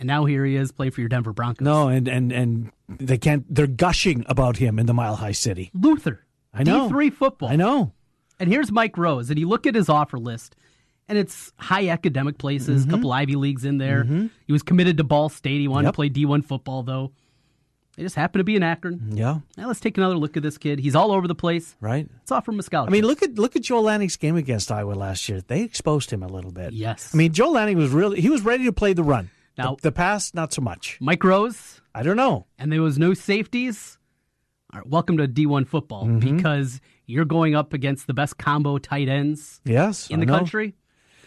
And 0.00 0.06
now 0.06 0.24
here 0.24 0.44
he 0.44 0.56
is 0.56 0.72
playing 0.72 0.92
for 0.92 1.00
your 1.00 1.08
Denver 1.08 1.32
Broncos. 1.32 1.64
No, 1.64 1.88
and 1.88 2.08
and 2.08 2.32
and 2.32 2.72
they 2.88 3.16
can't. 3.18 3.44
They're 3.52 3.66
gushing 3.66 4.24
about 4.28 4.56
him 4.56 4.78
in 4.78 4.86
the 4.86 4.94
Mile 4.94 5.16
High 5.16 5.32
City. 5.32 5.70
Luther. 5.74 6.24
I 6.52 6.62
know. 6.64 6.88
D3 6.90 7.12
football. 7.12 7.48
I 7.48 7.56
know. 7.56 7.92
And 8.40 8.50
here's 8.50 8.70
Mike 8.72 8.98
Rose, 8.98 9.30
and 9.30 9.38
you 9.38 9.48
look 9.48 9.66
at 9.66 9.74
his 9.76 9.88
offer 9.88 10.18
list, 10.18 10.56
and 11.08 11.16
it's 11.16 11.52
high 11.56 11.88
academic 11.88 12.38
places, 12.38 12.84
a 12.84 12.86
Mhm. 12.88 12.90
couple 12.90 13.12
Ivy 13.12 13.36
Leagues 13.36 13.64
in 13.64 13.78
there. 13.78 14.04
Mhm. 14.04 14.30
He 14.46 14.52
was 14.52 14.62
committed 14.64 14.96
to 14.98 15.04
Ball 15.04 15.28
State. 15.28 15.60
He 15.60 15.68
wanted 15.68 15.86
Yep. 15.86 15.92
to 15.92 15.96
play 15.96 16.08
D1 16.08 16.42
football, 16.42 16.82
though. 16.82 17.12
They 17.96 18.02
just 18.02 18.16
happened 18.16 18.40
to 18.40 18.44
be 18.44 18.56
in 18.56 18.62
Akron. 18.62 19.12
Yeah. 19.16 19.38
Now 19.56 19.68
let's 19.68 19.78
take 19.80 19.96
another 19.96 20.16
look 20.16 20.36
at 20.36 20.42
this 20.42 20.58
kid. 20.58 20.78
He's 20.80 20.96
all 20.96 21.12
over 21.12 21.28
the 21.28 21.34
place. 21.34 21.76
Right. 21.80 22.08
Let's 22.12 22.32
offer 22.32 22.50
him 22.50 22.58
a 22.58 22.62
scholarship. 22.62 22.90
I 22.90 22.92
mean, 22.92 23.04
look 23.04 23.22
at 23.22 23.34
look 23.38 23.54
at 23.56 23.62
Joel 23.62 23.82
Lanning's 23.82 24.16
game 24.16 24.36
against 24.36 24.72
Iowa 24.72 24.94
last 24.94 25.28
year. 25.28 25.40
They 25.40 25.62
exposed 25.62 26.10
him 26.10 26.22
a 26.22 26.26
little 26.28 26.50
bit. 26.50 26.72
Yes. 26.72 27.10
I 27.14 27.16
mean, 27.16 27.32
Joel 27.32 27.52
Lanning 27.52 27.78
was 27.78 27.90
really 27.90 28.20
he 28.20 28.30
was 28.30 28.42
ready 28.42 28.64
to 28.64 28.72
play 28.72 28.92
the 28.94 29.04
run. 29.04 29.30
Now- 29.56 29.76
the, 29.76 29.82
the 29.82 29.92
pass, 29.92 30.34
not 30.34 30.52
so 30.52 30.60
much. 30.62 30.98
Mike 31.00 31.22
Rose, 31.22 31.80
I 31.94 32.02
don't 32.02 32.16
know. 32.16 32.46
and 32.58 32.72
there 32.72 32.82
was 32.82 32.98
no 32.98 33.14
safeties. 33.14 33.98
All 34.72 34.80
right, 34.80 34.88
welcome 34.88 35.18
to 35.18 35.28
D1 35.28 35.68
football 35.68 36.04
Mhm. 36.06 36.18
because 36.36 36.80
you're 37.06 37.24
going 37.24 37.54
up 37.54 37.72
against 37.72 38.08
the 38.08 38.14
best 38.14 38.38
combo 38.38 38.78
tight 38.78 39.08
ends 39.08 39.60
Yes, 39.64 40.10
in 40.10 40.16
I 40.16 40.20
the 40.20 40.26
know. 40.26 40.38
country. 40.38 40.74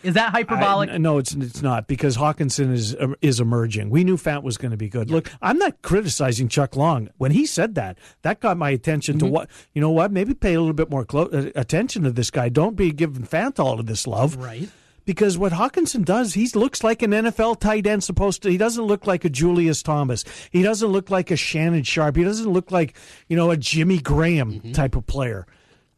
Is 0.04 0.14
that 0.16 0.32
hyperbolic? 0.32 0.90
I- 0.90 0.98
no, 0.98 1.18
it's 1.18 1.34
it's 1.34 1.62
not 1.62 1.88
because 1.88 2.18
Hockenson 2.18 2.72
is 2.72 2.96
is 3.22 3.40
emerging. 3.40 3.90
We 3.90 4.04
knew 4.04 4.18
Fant 4.18 4.44
was 4.44 4.58
going 4.58 4.72
to 4.72 4.78
be 4.78 4.90
good. 4.90 5.10
Look, 5.12 5.32
I'm 5.42 5.58
not 5.58 5.82
criticizing 5.82 6.48
Chuck 6.48 6.76
Long. 6.76 7.10
When 7.18 7.32
he 7.32 7.46
said 7.46 7.76
that, 7.76 7.98
that 8.22 8.40
got 8.40 8.58
my 8.58 8.70
attention 8.70 9.20
to 9.20 9.26
Mhm. 9.26 9.30
what 9.32 9.50
you 9.74 9.82
know. 9.82 9.92
What 9.92 10.12
maybe 10.12 10.34
pay 10.34 10.54
a 10.54 10.60
little 10.60 10.74
bit 10.74 10.90
more 10.90 11.06
clo- 11.06 11.30
uh, 11.32 11.50
attention 11.56 12.04
to 12.04 12.12
this 12.12 12.30
guy. 12.32 12.50
Don't 12.50 12.76
be 12.76 12.92
giving 12.92 13.24
Fant 13.24 13.60
all 13.60 13.80
of 13.80 13.86
this 13.86 14.06
love, 14.08 14.36
right? 14.38 14.70
Because 15.06 15.38
what 15.38 15.54
Hockenson 15.54 16.04
does, 16.04 16.34
he 16.34 16.48
looks 16.54 16.84
like 16.84 17.02
an 17.02 17.12
NFL 17.14 17.56
tight 17.56 17.88
end 17.88 18.04
supposed 18.04 18.42
to. 18.44 18.50
He 18.50 18.58
doesn't 18.58 18.84
look 18.84 19.08
like 19.08 19.24
a 19.24 19.30
Julius 19.30 19.82
Thomas. 19.82 20.26
He 20.52 20.62
doesn't 20.62 20.90
look 20.90 21.10
like 21.10 21.32
a 21.32 21.38
Shannon 21.38 21.84
Sharpe. 21.84 22.18
He 22.18 22.26
doesn't 22.26 22.50
look 22.52 22.72
like 22.72 22.94
you 23.30 23.38
know 23.38 23.50
a 23.52 23.56
Jimmy 23.58 24.00
Graham 24.00 24.74
type 24.74 24.96
of 24.98 25.08
player. 25.08 25.48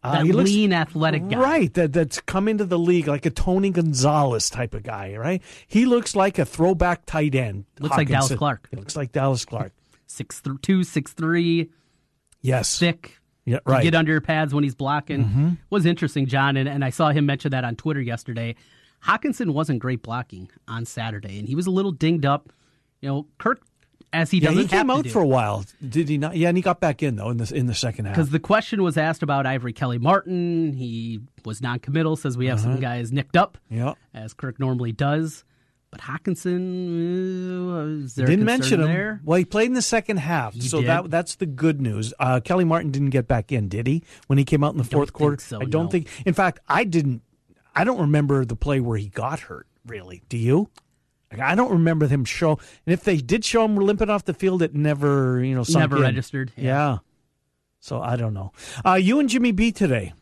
Uh, 0.02 0.24
that 0.24 0.26
looks- 0.28 0.50
lean, 0.50 0.72
athletic 0.72 1.28
guy. 1.28 1.38
Right, 1.39 1.74
that 1.74 1.91
that's 1.93 2.22
come 2.22 2.47
into 2.47 2.64
the 2.66 2.80
league 2.80 3.08
like 3.08 3.26
a 3.26 3.30
Tony 3.30 3.70
Gonzalez 3.70 4.50
type 4.50 4.74
of 4.74 4.84
guy, 4.84 5.16
right? 5.18 5.41
He 5.68 5.86
looks 5.86 6.16
like 6.16 6.39
a 6.39 6.45
throwback 6.45 7.06
tight 7.06 7.36
end. 7.36 7.66
Looks 7.80 7.97
like 7.97 8.08
Dallas 8.08 8.34
Clark. 8.36 8.68
He 8.72 8.78
looks 8.78 8.95
like 8.95 9.12
Dallas 9.12 9.43
Clark. 9.45 9.74
Six 10.08 10.41
th- 10.41 10.56
two, 10.62 10.84
six 10.84 11.12
three. 11.14 11.70
Yes. 12.41 12.80
Thick. 12.80 13.20
Yeah, 13.45 13.60
right. 13.66 13.84
Get 13.84 13.93
under 13.95 14.12
your 14.12 14.22
pads 14.22 14.54
when 14.54 14.64
he's 14.64 14.76
blocking. 14.76 15.26
Mhm. 15.26 15.58
Was 15.70 15.86
interesting, 15.86 16.26
John, 16.28 16.56
and, 16.56 16.70
and 16.70 16.84
I 16.86 16.89
saw 16.91 17.10
him 17.10 17.26
mention 17.26 17.52
that 17.52 17.64
on 17.64 17.76
Twitter 17.76 18.02
yesterday. 18.02 18.56
Hockenson 19.06 19.52
wasn't 19.52 19.80
great 19.80 20.02
blocking 20.04 20.50
on 20.68 20.86
Saturday, 20.86 21.39
and 21.39 21.47
he 21.47 21.56
was 21.56 21.68
a 21.68 21.72
little 21.72 21.91
dinged 21.91 22.26
up. 22.26 22.52
You 23.02 23.10
know, 23.10 23.28
Kirk, 23.38 23.62
as 24.12 24.32
he 24.32 24.39
yeah, 24.39 24.49
doesn't 24.49 24.64
he 24.64 24.68
came 24.68 24.89
out 24.89 25.03
to 25.05 25.10
for 25.10 25.22
a 25.22 25.28
while, 25.28 25.66
did 25.88 26.10
he 26.10 26.18
not? 26.18 26.36
Yeah, 26.36 26.49
and 26.49 26.57
he 26.57 26.62
got 26.62 26.80
back 26.80 27.03
in 27.03 27.16
though 27.16 27.30
in 27.30 27.38
the 27.38 27.53
in 27.55 27.68
the 27.68 27.74
second 27.76 28.05
half. 28.05 28.16
because 28.16 28.30
the 28.32 28.39
question 28.39 28.82
was 28.84 28.97
asked 28.97 29.22
about 29.24 29.45
Ivory 29.45 29.74
Kelly 29.74 29.97
Martin. 29.99 30.74
He 30.74 31.22
was 31.45 31.62
non-committal. 31.62 32.16
Says 32.16 32.38
we 32.38 32.47
have 32.47 32.60
Uh-huh. 32.60 32.74
some 32.74 32.80
guys 32.82 33.12
nicked 33.12 33.38
up, 33.38 33.57
Yeah. 33.70 33.93
as 34.14 34.34
Kirk 34.34 34.60
normally 34.60 34.91
does. 34.91 35.43
But 35.91 36.01
Hockenson, 36.01 37.99
uh, 38.01 38.03
is 38.05 38.16
there 38.16 38.28
didn't 38.28 38.45
mention 38.45 38.80
him. 38.82 38.88
there? 38.88 39.22
Well, 39.24 39.38
he 39.39 39.45
played 39.45 39.68
in 39.68 39.74
the 39.74 39.82
second 39.82 40.18
half, 40.18 40.53
He 40.53 40.62
so 40.62 40.80
did? 40.82 40.88
that 40.88 41.10
that's 41.10 41.36
the 41.36 41.45
good 41.45 41.82
news. 41.82 42.14
Uh, 42.20 42.39
Kelly 42.41 42.64
Martin 42.66 42.91
didn't 42.91 43.10
get 43.10 43.28
back 43.28 43.51
in, 43.51 43.68
did 43.70 43.88
he? 43.88 44.03
When 44.28 44.38
he 44.38 44.45
came 44.45 44.64
out 44.64 44.72
in 44.74 44.78
the 44.78 44.84
fourth 44.84 45.14
quarter, 45.14 45.38
so, 45.41 45.60
I 45.62 45.66
don't 45.66 45.86
no. 45.86 45.89
think. 45.89 46.07
In 46.26 46.34
fact, 46.34 46.60
I 46.68 46.84
didn't. 46.84 47.22
I 47.76 47.84
don't 47.84 47.99
remember 47.99 48.45
the 48.45 48.55
play 48.55 48.80
where 48.80 48.97
he 48.97 49.07
got 49.07 49.41
hurt. 49.41 49.66
Really, 49.86 50.22
do 50.30 50.38
you? 50.38 50.70
Like, 51.32 51.41
I 51.41 51.55
don't 51.55 51.71
remember 51.71 52.07
them 52.07 52.25
show. 52.25 52.53
And 52.86 52.93
if 52.93 53.03
they 53.03 53.17
did 53.17 53.45
show 53.45 53.63
him 53.65 53.75
limping 53.75 54.09
off 54.09 54.25
the 54.25 54.34
field, 54.34 54.61
it 54.63 54.73
never, 54.73 55.43
you 55.43 55.53
know, 55.55 55.63
Never 55.69 55.97
in. 55.97 56.01
registered, 56.03 56.51
Yeah. 56.57 56.63
yeah. 56.63 56.97
So 57.80 58.01
I 58.01 58.15
don't 58.15 58.34
know. 58.34 58.51
Uh, 58.86 58.95
you 58.95 59.19
and 59.19 59.30
Jimmy 59.30 59.51
B 59.51 59.71
today. 59.71 60.13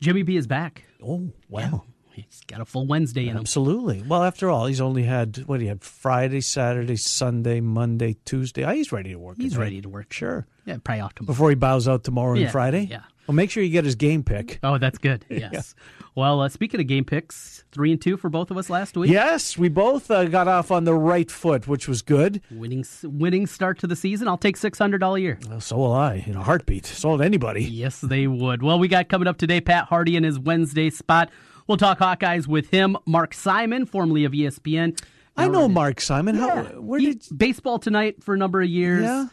Jimmy 0.00 0.22
B 0.22 0.36
is 0.36 0.46
back. 0.46 0.84
Oh 1.02 1.30
wow. 1.48 1.84
He's 2.12 2.40
got 2.48 2.60
a 2.60 2.64
full 2.64 2.84
Wednesday 2.88 3.24
in 3.28 3.36
him. 3.36 3.36
Absolutely. 3.38 4.02
Well, 4.02 4.24
after 4.24 4.50
all, 4.50 4.66
he's 4.66 4.80
only 4.80 5.04
had 5.04 5.36
what 5.46 5.60
he 5.60 5.68
had 5.68 5.84
Friday, 5.84 6.40
Saturday, 6.40 6.96
Sunday, 6.96 7.60
Monday, 7.60 8.16
Tuesday. 8.24 8.64
Oh, 8.64 8.72
he's 8.72 8.90
ready 8.90 9.10
to 9.12 9.18
work. 9.20 9.36
He's 9.38 9.56
ready 9.56 9.80
to 9.80 9.88
work. 9.88 10.12
Sure. 10.12 10.44
Yeah, 10.64 10.78
probably 10.82 11.02
off 11.02 11.14
tomorrow. 11.14 11.32
Before 11.32 11.48
he 11.50 11.54
bows 11.54 11.86
out 11.86 12.02
tomorrow 12.02 12.34
Yeah, 12.34 12.44
and 12.44 12.52
Friday. 12.52 12.88
yeah. 12.90 13.02
Well, 13.28 13.34
make 13.34 13.50
sure 13.50 13.62
you 13.62 13.68
get 13.70 13.84
his 13.84 13.94
game 13.94 14.24
pick. 14.24 14.58
Oh, 14.62 14.78
that's 14.78 14.98
good. 14.98 15.24
Yes. 15.30 15.74
Well, 16.14 16.40
uh, 16.40 16.48
speaking 16.48 16.80
of 16.80 16.88
game 16.88 17.04
picks, 17.04 17.62
three 17.70 17.92
and 17.92 18.00
two 18.02 18.16
for 18.16 18.28
both 18.28 18.50
of 18.50 18.56
us 18.56 18.68
last 18.68 18.96
week. 18.96 19.08
Yes, 19.08 19.56
we 19.56 19.68
both 19.68 20.10
uh, 20.10 20.24
got 20.24 20.48
off 20.48 20.72
on 20.72 20.82
the 20.82 20.94
right 20.94 21.30
foot, 21.30 21.68
which 21.68 21.86
was 21.86 22.02
good. 22.02 22.40
Winning, 22.50 22.84
winning 23.04 23.46
start 23.46 23.78
to 23.80 23.86
the 23.86 23.94
season. 23.94 24.26
I'll 24.26 24.36
take 24.36 24.56
six 24.56 24.78
hundred 24.80 25.04
all 25.04 25.14
a 25.14 25.20
year. 25.20 25.38
Well, 25.48 25.60
so 25.60 25.76
will 25.76 25.92
I 25.92 26.24
in 26.26 26.34
a 26.34 26.42
heartbeat. 26.42 26.86
So 26.86 27.10
will 27.10 27.22
anybody. 27.22 27.62
Yes, 27.62 28.00
they 28.00 28.26
would. 28.26 28.64
Well, 28.64 28.80
we 28.80 28.88
got 28.88 29.08
coming 29.08 29.28
up 29.28 29.36
today 29.38 29.60
Pat 29.60 29.84
Harty 29.84 30.16
in 30.16 30.24
his 30.24 30.40
Wednesday 30.40 30.90
spot. 30.90 31.30
We'll 31.68 31.76
talk 31.78 31.98
Hawkeyes 32.00 32.48
with 32.48 32.70
him. 32.70 32.96
Mark 33.06 33.32
Simon, 33.34 33.86
formerly 33.86 34.24
of 34.24 34.32
ESPN. 34.32 34.98
I 35.36 35.46
know 35.46 35.68
Mark 35.68 36.00
Simon. 36.00 36.34
How? 36.34 36.46
Yeah. 36.48 36.62
Where 36.78 36.98
He- 36.98 37.14
did? 37.14 37.38
baseball 37.38 37.78
tonight 37.78 38.24
for 38.24 38.34
a 38.34 38.38
number 38.38 38.60
of 38.60 38.68
years? 38.68 39.04
Yeah. 39.04 39.26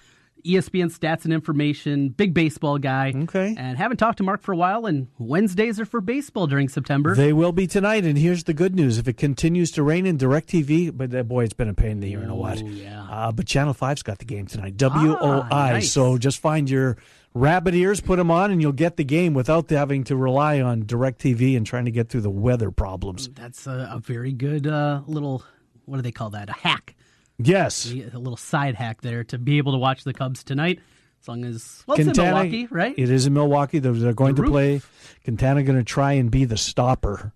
ESPN 0.46 0.96
stats 0.96 1.26
and 1.26 1.34
information, 1.34 2.10
big 2.10 2.34
baseball 2.34 2.78
guy. 2.78 3.14
Okay. 3.16 3.56
And 3.58 3.78
haven't 3.78 3.98
talked 3.98 4.20
to 4.20 4.24
Mark 4.24 4.41
for 4.41 4.52
a 4.52 4.58
while, 4.58 4.86
and 4.86 5.08
Wednesdays 5.18 5.80
are 5.80 5.86
for 5.86 6.02
baseball 6.02 6.48
during 6.48 6.70
September. 6.70 7.16
They 7.16 7.34
will 7.34 7.52
be 7.52 7.68
tonight, 7.68 8.06
and 8.06 8.18
here's 8.18 8.43
the 8.46 8.54
good 8.54 8.76
news: 8.76 8.98
if 8.98 9.08
it 9.08 9.18
continues 9.18 9.72
to 9.72 9.84
rain 9.84 10.06
in 10.06 10.18
Directv, 10.18 10.96
but 10.96 11.12
that 11.12 11.28
boy, 11.28 11.43
it's 11.43 11.54
been 11.54 11.70
a 11.70 11.74
pain 11.74 11.91
in 11.91 12.00
the 12.00 12.12
ear, 12.12 12.22
you 12.22 12.28
know 12.28 12.36
what? 12.36 12.60
yeah. 12.66 13.04
Uh, 13.10 13.32
but 13.32 13.46
Channel 13.46 13.74
5's 13.74 14.04
got 14.04 14.20
the 14.20 14.26
game 14.26 14.46
tonight. 14.46 14.78
W 14.78 15.16
O 15.20 15.41
I. 15.41 15.48
Ah, 15.52 15.70
nice. 15.72 15.91
So 15.91 16.18
just 16.18 16.39
find 16.39 16.70
your 16.70 16.98
rabbit 17.34 17.74
ears, 17.76 18.02
put 18.02 18.18
them 18.18 18.32
on, 18.32 18.52
and 18.52 18.62
you'll 18.62 18.72
get 18.72 18.98
the 18.98 19.04
game 19.04 19.34
without 19.34 19.70
having 19.70 20.04
to 20.06 20.16
rely 20.16 20.62
on 20.62 20.84
Directv 20.84 21.56
and 21.56 21.66
trying 21.66 21.86
to 21.86 21.91
get 21.91 22.10
through 22.10 22.22
the 22.22 22.30
weather 22.30 22.72
problems. 22.72 23.30
That's 23.30 23.68
a, 23.68 23.89
a 23.93 24.00
very 24.00 24.32
good 24.32 24.68
uh, 24.68 25.02
little, 25.06 25.43
what 25.86 25.98
do 25.98 26.02
they 26.02 26.12
call 26.12 26.30
that? 26.32 26.50
A 26.50 26.54
hack. 26.54 26.95
Yes. 27.38 27.92
A 27.92 28.18
little 28.18 28.38
side 28.38 28.76
hack 28.76 29.02
there 29.02 29.24
to 29.26 29.38
be 29.38 29.58
able 29.58 29.74
to 29.74 29.78
watch 29.78 30.04
the 30.04 30.14
Cubs 30.14 30.44
tonight. 30.44 30.80
As 31.22 31.28
long 31.28 31.44
as, 31.44 31.84
well, 31.88 31.98
it's 32.00 32.08
in 32.18 32.24
Milwaukee, 32.24 32.68
right? 32.70 32.94
It 32.98 33.10
is 33.10 33.26
in 33.26 33.34
Milwaukee. 33.34 33.80
They're, 33.80 33.94
they're 33.94 34.14
going 34.14 34.36
The 34.36 34.44
to 34.44 34.50
play. 34.50 34.82
Quintana 35.24 35.64
going 35.64 35.78
to 35.80 35.84
try 35.84 36.14
and 36.14 36.30
be 36.30 36.46
the 36.46 36.56
stopper. 36.58 37.32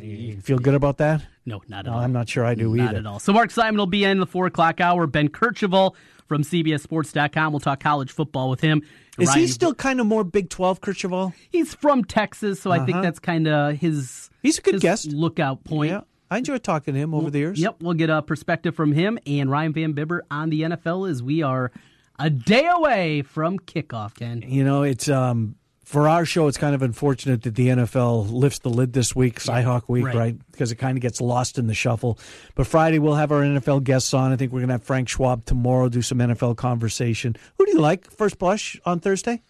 You 0.00 0.40
feel 0.40 0.58
good 0.58 0.74
about 0.74 0.98
that? 0.98 1.22
No, 1.46 1.62
not 1.68 1.80
at 1.80 1.86
No, 1.86 1.92
all. 1.92 1.98
I'm 2.00 2.12
not 2.12 2.28
sure 2.28 2.44
I 2.44 2.54
do 2.56 2.74
either. 2.74 2.76
Not 2.82 2.88
either. 2.90 2.98
at 2.98 3.06
all. 3.06 3.18
So 3.20 3.32
Mark 3.32 3.52
Simon 3.52 3.76
will 3.78 3.86
be 3.86 4.04
in 4.04 4.18
the 4.18 4.26
four 4.26 4.46
o'clock 4.46 4.80
hour. 4.80 5.06
Ben 5.06 5.28
Kercheval 5.28 5.94
from 6.26 6.42
CBSSports.com. 6.42 7.52
We'll 7.52 7.60
talk 7.60 7.78
college 7.78 8.10
football 8.10 8.50
with 8.50 8.60
him. 8.60 8.82
Is 9.18 9.32
he 9.32 9.40
Ryan- 9.42 9.48
still 9.52 9.74
kind 9.74 10.00
of 10.00 10.06
more 10.06 10.24
Big 10.24 10.50
12, 10.50 10.80
Kercheval? 10.80 11.32
He's 11.50 11.72
from 11.74 12.04
Texas, 12.04 12.60
so 12.60 12.72
I 12.72 12.78
think 12.78 12.90
Uh-huh. 12.96 13.02
that's 13.02 13.20
kind 13.20 13.46
of 13.46 13.76
his. 13.76 14.28
He's 14.42 14.58
a 14.58 14.62
good 14.62 14.80
guest. 14.80 15.12
Lookout 15.12 15.62
point. 15.62 15.92
Yeah, 15.92 16.00
I 16.30 16.38
enjoyed 16.38 16.62
talking 16.64 16.94
to 16.94 17.00
him 17.00 17.14
over 17.14 17.30
the 17.30 17.38
years. 17.38 17.60
Yep, 17.60 17.82
we'll 17.82 17.94
get 17.94 18.10
a 18.10 18.20
perspective 18.22 18.74
from 18.74 18.92
him 18.92 19.18
and 19.26 19.50
Ryan 19.50 19.72
Van 19.72 19.92
Bibber 19.92 20.24
on 20.30 20.50
the 20.50 20.62
NFL 20.62 21.08
as 21.10 21.22
we 21.22 21.42
are 21.42 21.70
a 22.18 22.30
day 22.30 22.66
away 22.66 23.22
from 23.22 23.58
kickoff. 23.58 24.14
Ken. 24.14 24.42
You 24.46 24.64
know, 24.64 24.82
it's 24.82 25.08
um 25.08 25.54
for 25.84 26.08
our 26.08 26.24
show. 26.24 26.48
It's 26.48 26.58
kind 26.58 26.74
of 26.74 26.82
unfortunate 26.82 27.44
that 27.44 27.54
the 27.54 27.68
NFL 27.68 28.28
lifts 28.32 28.58
the 28.58 28.70
lid 28.70 28.92
this 28.92 29.14
week, 29.14 29.38
Cyhawk 29.38 29.88
Week, 29.88 30.04
Right. 30.04 30.16
right? 30.16 30.36
Because 30.50 30.72
it 30.72 30.76
kind 30.76 30.98
of 30.98 31.02
gets 31.02 31.20
lost 31.20 31.58
in 31.58 31.68
the 31.68 31.74
shuffle. 31.74 32.18
But 32.56 32.66
Friday 32.66 32.98
we'll 32.98 33.14
have 33.14 33.30
our 33.30 33.42
NFL 33.42 33.84
guests 33.84 34.12
on. 34.12 34.32
I 34.32 34.36
think 34.36 34.50
we're 34.50 34.58
going 34.60 34.68
to 34.68 34.74
have 34.74 34.82
Frank 34.82 35.08
Schwab 35.08 35.44
tomorrow 35.44 35.88
do 35.88 36.02
some 36.02 36.18
NFL 36.18 36.56
conversation. 36.56 37.36
Who 37.56 37.66
do 37.66 37.70
you 37.72 37.78
like 37.78 38.10
first 38.10 38.36
blush 38.40 38.80
on 38.84 38.98
Thursday? 38.98 39.42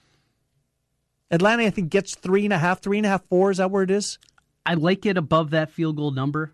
Atlanta, 1.31 1.64
I 1.64 1.70
think 1.70 1.89
gets 1.89 2.14
three 2.14 2.45
and 2.45 2.53
a 2.53 2.59
half, 2.59 2.83
three 2.83 2.99
and 2.99 3.07
a 3.07 3.09
half, 3.09 3.24
four. 3.29 3.51
Is 3.51 3.57
that 3.57 3.70
where 3.70 3.83
it 3.83 3.91
is? 3.91 4.18
I 4.64 4.74
like 4.74 5.07
it 5.07 5.16
above 5.16 5.51
that 5.51 5.70
field 5.70 5.97
goal 5.97 6.11
number. 6.11 6.53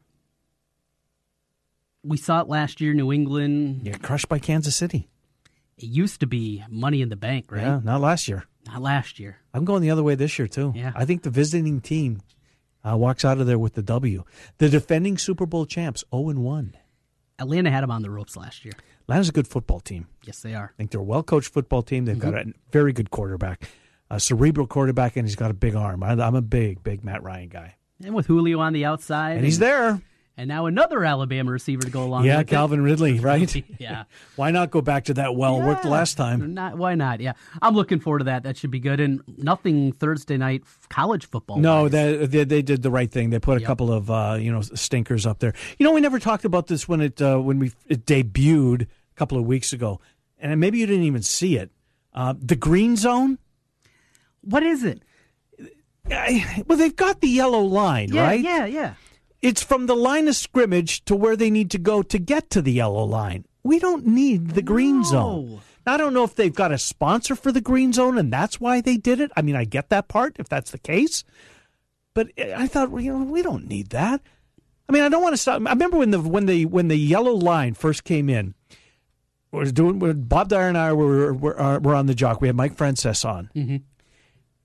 We 2.04 2.16
saw 2.16 2.40
it 2.40 2.48
last 2.48 2.80
year, 2.80 2.94
New 2.94 3.12
England. 3.12 3.82
Yeah, 3.84 3.96
crushed 3.96 4.28
by 4.28 4.38
Kansas 4.38 4.74
City. 4.76 5.08
It 5.78 5.86
used 5.86 6.20
to 6.20 6.26
be 6.26 6.64
money 6.68 7.00
in 7.00 7.08
the 7.08 7.16
bank, 7.16 7.50
right? 7.50 7.62
Yeah, 7.62 7.80
not 7.82 8.00
last 8.00 8.28
year. 8.28 8.44
Not 8.66 8.82
last 8.82 9.18
year. 9.18 9.38
I'm 9.54 9.64
going 9.64 9.82
the 9.82 9.90
other 9.90 10.02
way 10.02 10.14
this 10.14 10.38
year 10.38 10.48
too. 10.48 10.72
Yeah. 10.74 10.92
I 10.94 11.04
think 11.04 11.22
the 11.22 11.30
visiting 11.30 11.80
team 11.80 12.20
uh, 12.88 12.96
walks 12.96 13.24
out 13.24 13.38
of 13.38 13.46
there 13.46 13.58
with 13.58 13.74
the 13.74 13.82
W. 13.82 14.24
The 14.58 14.68
defending 14.68 15.18
Super 15.18 15.46
Bowl 15.46 15.66
champs, 15.66 16.04
zero 16.14 16.28
and 16.28 16.44
one. 16.44 16.76
Atlanta 17.38 17.70
had 17.70 17.82
them 17.82 17.90
on 17.90 18.02
the 18.02 18.10
ropes 18.10 18.36
last 18.36 18.64
year. 18.64 18.74
Atlanta's 19.02 19.28
a 19.30 19.32
good 19.32 19.48
football 19.48 19.80
team. 19.80 20.06
Yes, 20.24 20.40
they 20.40 20.54
are. 20.54 20.72
I 20.74 20.76
think 20.76 20.90
they're 20.92 21.00
a 21.00 21.04
well 21.04 21.22
coached 21.24 21.52
football 21.52 21.82
team. 21.82 22.04
They've 22.04 22.18
got 22.18 22.34
Mhm. 22.34 22.50
a 22.50 22.54
very 22.70 22.92
good 22.92 23.10
quarterback, 23.10 23.68
a 24.10 24.20
cerebral 24.20 24.66
quarterback, 24.68 25.16
and 25.16 25.26
he's 25.26 25.36
got 25.36 25.50
a 25.50 25.54
big 25.54 25.74
arm. 25.74 26.02
I, 26.04 26.10
I'm 26.12 26.34
a 26.36 26.42
big, 26.42 26.82
big 26.84 27.02
Matt 27.04 27.22
Ryan 27.22 27.48
guy. 27.48 27.74
And 28.04 28.14
with 28.14 28.26
Julio 28.26 28.60
on 28.60 28.72
the 28.72 28.84
outside. 28.84 29.36
And 29.36 29.44
he's 29.44 29.58
there. 29.58 30.00
And 30.36 30.48
now 30.48 30.64
another 30.64 31.04
Alabama 31.04 31.50
receiver 31.52 31.82
to 31.82 31.90
go 31.90 32.04
along 32.04 32.24
yeah, 32.24 32.38
with 32.38 32.48
it. 32.48 32.50
Calvin 32.50 32.82
Ridley, 32.82 33.20
right? 33.30 33.64
Yeah. 33.78 34.04
Why 34.36 34.50
not 34.50 34.70
go 34.70 34.80
back 34.80 35.04
to 35.04 35.14
that 35.14 35.36
well? 35.36 35.60
Worked 35.60 35.84
last 35.84 36.16
time. 36.16 36.54
Not, 36.54 36.78
why 36.78 36.94
not? 36.94 37.20
Yeah. 37.20 37.34
I'm 37.60 37.74
looking 37.74 38.00
forward 38.00 38.20
to 38.20 38.24
that. 38.24 38.42
That 38.44 38.56
should 38.56 38.70
be 38.70 38.80
good. 38.80 38.98
And 38.98 39.20
nothing 39.36 39.92
Thursday 39.92 40.38
night 40.38 40.62
college 40.88 41.26
football. 41.28 41.58
No, 41.58 41.88
they, 41.88 42.24
they 42.24 42.44
they 42.44 42.62
did 42.62 42.82
the 42.82 42.90
right 42.90 43.10
thing. 43.10 43.28
They 43.30 43.38
put 43.40 43.58
a 43.58 43.60
Yep. 43.60 43.66
couple 43.66 43.92
of 43.92 44.10
uh, 44.10 44.36
you 44.40 44.50
know 44.50 44.62
stinkers 44.62 45.26
up 45.26 45.38
there. 45.40 45.52
You 45.78 45.84
know, 45.84 45.92
we 45.92 46.00
never 46.00 46.18
talked 46.18 46.46
about 46.46 46.66
this 46.66 46.88
when 46.88 47.02
it 47.02 47.20
uh, 47.20 47.36
when 47.38 47.58
we 47.58 47.72
it 47.86 48.06
debuted 48.06 48.82
a 48.82 49.14
couple 49.16 49.36
of 49.38 49.44
weeks 49.44 49.74
ago, 49.74 50.00
and 50.38 50.58
maybe 50.58 50.78
you 50.78 50.86
didn't 50.86 51.04
even 51.04 51.22
see 51.22 51.56
it. 51.58 51.70
Uh, 52.14 52.32
the 52.38 52.56
green 52.56 52.96
zone. 52.96 53.38
What 54.40 54.62
is 54.62 54.82
it? 54.82 55.02
I, 56.10 56.64
well, 56.66 56.78
they've 56.78 56.96
got 56.96 57.20
the 57.20 57.28
yellow 57.28 57.60
line, 57.60 58.08
Yeah, 58.12 58.22
right? 58.22 58.40
yeah, 58.40 58.64
yeah. 58.66 58.94
It's 59.42 59.62
from 59.62 59.86
the 59.86 59.96
line 59.96 60.28
of 60.28 60.36
scrimmage 60.36 61.04
to 61.06 61.16
where 61.16 61.36
they 61.36 61.50
need 61.50 61.70
to 61.72 61.78
go 61.78 62.02
to 62.02 62.18
get 62.18 62.48
to 62.50 62.62
the 62.62 62.72
yellow 62.72 63.04
line. 63.04 63.44
We 63.64 63.80
don't 63.80 64.06
need 64.06 64.50
the 64.50 64.62
green 64.62 65.04
zone. 65.04 65.60
Now, 65.84 65.94
I 65.94 65.96
don't 65.96 66.14
know 66.14 66.22
if 66.22 66.36
they've 66.36 66.54
got 66.54 66.70
a 66.70 66.78
sponsor 66.78 67.34
for 67.34 67.50
the 67.50 67.60
green 67.60 67.92
zone 67.92 68.18
and 68.18 68.32
that's 68.32 68.60
why 68.60 68.80
they 68.80 68.96
did 68.96 69.20
it. 69.20 69.32
I 69.36 69.42
mean, 69.42 69.56
I 69.56 69.64
get 69.64 69.88
that 69.88 70.06
part 70.06 70.36
if 70.38 70.48
that's 70.48 70.70
the 70.70 70.78
case. 70.78 71.24
But 72.14 72.28
I 72.38 72.68
thought, 72.68 72.90
well, 72.90 73.02
you 73.02 73.16
know, 73.16 73.24
we 73.24 73.42
don't 73.42 73.68
need 73.68 73.90
that. 73.90 74.20
I 74.88 74.92
mean, 74.92 75.02
I 75.02 75.08
don't 75.08 75.22
want 75.22 75.32
to 75.32 75.38
stop. 75.38 75.62
I 75.66 75.70
remember 75.70 75.96
when 75.96 76.10
the 76.10 76.20
when 76.20 76.46
the 76.46 76.66
when 76.66 76.88
the 76.88 76.96
yellow 76.96 77.32
line 77.32 77.74
first 77.74 78.04
came 78.04 78.28
in. 78.28 78.54
Was 79.50 79.72
doing 79.72 79.98
Bob 80.22 80.48
Dyer 80.48 80.68
and 80.68 80.78
I 80.78 80.92
were 80.92 81.32
were, 81.34 81.60
uh, 81.60 81.78
were 81.78 81.94
on 81.94 82.06
the 82.06 82.14
jock. 82.14 82.40
We 82.40 82.48
had 82.48 82.56
Mike 82.56 82.76
Frances 82.76 83.24
on. 83.24 83.50
Mm-hmm. 83.54 83.76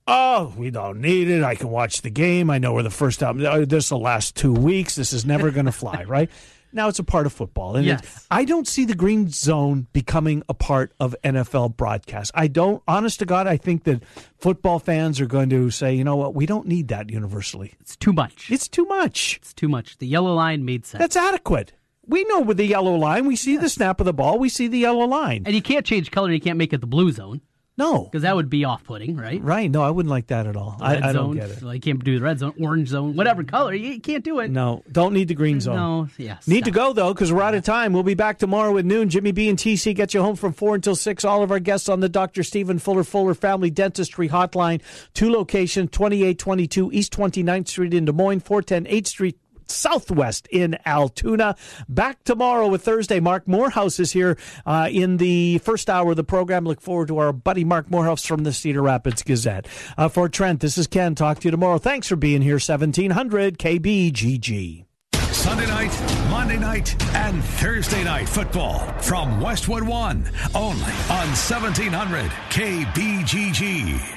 Oh, 0.07 0.53
we 0.57 0.69
don't 0.69 1.01
need 1.01 1.27
it. 1.29 1.43
I 1.43 1.55
can 1.55 1.69
watch 1.69 2.01
the 2.01 2.09
game. 2.09 2.49
I 2.49 2.59
know 2.59 2.73
we're 2.73 2.83
the 2.83 2.89
first 2.89 3.19
time. 3.19 3.45
uh, 3.45 3.65
This 3.65 3.85
is 3.85 3.89
the 3.89 3.97
last 3.97 4.35
two 4.35 4.53
weeks. 4.53 4.95
This 4.95 5.11
is 5.11 5.25
never 5.25 5.51
going 5.51 5.65
to 5.65 5.71
fly, 5.71 6.03
right? 6.07 6.29
Now 6.73 6.87
it's 6.89 6.99
a 6.99 7.03
part 7.03 7.25
of 7.25 7.33
football. 7.33 7.75
And 7.75 7.85
Yes. 7.85 8.25
I 8.29 8.45
don't 8.45 8.67
see 8.67 8.85
the 8.85 8.93
green 8.95 9.29
zone 9.29 9.87
becoming 9.93 10.43
a 10.47 10.53
part 10.53 10.93
of 10.99 11.15
NFL 11.23 11.75
broadcast. 11.77 12.31
I 12.35 12.47
don't, 12.47 12.83
honest 12.87 13.19
to 13.19 13.25
God, 13.25 13.47
I 13.47 13.57
think 13.57 13.83
that 13.85 14.03
football 14.37 14.79
fans 14.79 15.19
are 15.19 15.25
going 15.27 15.49
to 15.49 15.71
say, 15.71 15.93
you 15.95 16.03
know 16.03 16.15
what, 16.17 16.35
we 16.35 16.45
don't 16.45 16.67
need 16.67 16.89
that 16.89 17.09
universally. 17.09 17.73
It's 17.79 17.95
too 17.95 18.13
much. 18.13 18.51
It's 18.51 18.67
too 18.67 18.85
much. 18.85 19.37
It's 19.41 19.53
too 19.53 19.67
much. 19.69 19.97
The 19.97 20.07
yellow 20.07 20.33
line 20.33 20.65
made 20.65 20.85
sense. 20.85 20.99
That's 20.99 21.15
adequate. 21.15 21.73
We 22.05 22.23
know 22.25 22.41
with 22.41 22.57
the 22.57 22.65
yellow 22.65 22.95
line, 22.95 23.27
we 23.27 23.35
see 23.35 23.57
the 23.57 23.69
snap 23.69 23.99
of 23.99 24.05
the 24.05 24.13
ball, 24.13 24.37
we 24.39 24.47
see 24.49 24.67
the 24.67 24.77
yellow 24.79 25.05
line. 25.05 25.43
and 25.45 25.53
you 25.55 25.61
can't 25.61 25.85
change 25.85 26.11
color. 26.11 26.31
You 26.31 26.39
can't 26.39 26.57
make 26.57 26.71
it 26.73 26.79
the 26.81 26.87
blue 26.87 27.11
zone 27.11 27.41
No. 27.77 28.05
because 28.05 28.23
that 28.23 28.35
would 28.35 28.49
be 28.49 28.65
off-putting, 28.65 29.15
right? 29.15 29.41
Right. 29.41 29.69
No, 29.69 29.83
I 29.83 29.91
wouldn't 29.91 30.09
like 30.09 30.27
that 30.27 30.47
at 30.47 30.55
all. 30.55 30.77
I, 30.81 30.93
Red 30.95 31.03
I 31.03 31.13
don't 31.13 31.33
zone. 31.33 31.35
get 31.35 31.49
it. 31.51 31.61
Like, 31.61 31.85
you 31.85 31.93
can't 31.93 32.03
do 32.03 32.17
the 32.17 32.23
red 32.25 32.39
zone, 32.39 32.53
orange 32.59 32.87
zone, 32.89 33.15
whatever 33.15 33.43
color. 33.43 33.73
You 33.73 33.99
can't 33.99 34.23
do 34.23 34.39
it. 34.39 34.49
No, 34.49 34.83
don't 34.91 35.13
need 35.13 35.27
the 35.27 35.35
green 35.35 35.59
zone. 35.61 35.75
No, 35.75 36.07
yes. 36.17 36.47
Need 36.47 36.65
to 36.65 36.71
go 36.71 36.93
though, 36.93 37.13
because 37.13 37.31
we're 37.31 37.41
out 37.43 37.53
of 37.53 37.63
time. 37.63 37.93
We'll 37.93 38.03
be 38.03 38.15
back 38.15 38.39
tomorrow 38.39 38.75
at 38.77 38.85
noon. 38.85 39.09
Jimmy 39.09 39.31
B 39.31 39.47
and 39.49 39.57
TC 39.59 39.93
get 39.95 40.13
you 40.13 40.21
home 40.21 40.35
from 40.35 40.53
four 40.53 40.73
until 40.75 40.95
six. 40.95 41.23
All 41.23 41.43
of 41.43 41.51
our 41.51 41.59
guests 41.59 41.87
on 41.87 41.99
the 41.99 42.09
Dr. 42.09 42.41
Stephen 42.43 42.79
Fuller 42.79 43.03
Fuller 43.03 43.33
Family 43.35 43.69
Dentistry 43.69 44.29
Hotline. 44.29 44.81
Two 45.13 45.29
locations: 45.31 45.91
twenty 45.91 46.23
eight 46.23 46.39
twenty 46.39 46.67
two 46.67 46.89
East 46.91 47.13
29th 47.13 47.67
Street 47.67 47.93
in 47.93 48.05
Des 48.05 48.11
Moines, 48.11 48.39
four 48.39 48.61
ten 48.61 48.87
Eighth 48.87 49.07
Street. 49.07 49.37
Southwest 49.71 50.47
in 50.47 50.77
Altoona. 50.85 51.55
Back 51.87 52.23
tomorrow 52.23 52.67
with 52.67 52.83
Thursday. 52.83 53.19
Marc 53.19 53.47
Morehouse 53.47 53.99
is 53.99 54.11
here 54.11 54.37
uh, 54.65 54.89
in 54.91 55.17
the 55.17 55.59
first 55.59 55.89
hour 55.89 56.11
of 56.11 56.17
the 56.17 56.23
program. 56.23 56.65
Look 56.65 56.81
forward 56.81 57.07
to 57.09 57.17
our 57.17 57.33
buddy 57.33 57.63
Marc 57.63 57.89
Morehouse 57.89 58.25
from 58.25 58.43
the 58.43 58.53
Cedar 58.53 58.81
Rapids 58.81 59.23
Gazette. 59.23 59.67
Uh, 59.97 60.09
for 60.09 60.29
Trent, 60.29 60.59
this 60.59 60.77
is 60.77 60.87
Ken. 60.87 61.15
Talk 61.15 61.39
to 61.39 61.47
you 61.47 61.51
tomorrow. 61.51 61.77
Thanks 61.77 62.07
for 62.07 62.15
being 62.15 62.41
here. 62.41 62.55
1700 62.55 63.57
KBGG. 63.57 64.85
Sunday 65.31 65.67
night, 65.67 65.91
Monday 66.29 66.57
night, 66.57 67.01
and 67.15 67.43
Thursday 67.43 68.03
night 68.03 68.27
football 68.27 68.79
from 69.01 69.39
Westwood 69.39 69.83
One, 69.83 70.29
only 70.55 70.91
on 71.09 71.27
1700 71.35 72.31
KBGG. 72.49 74.16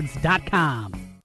therookie.sportscards.com. 0.07 1.10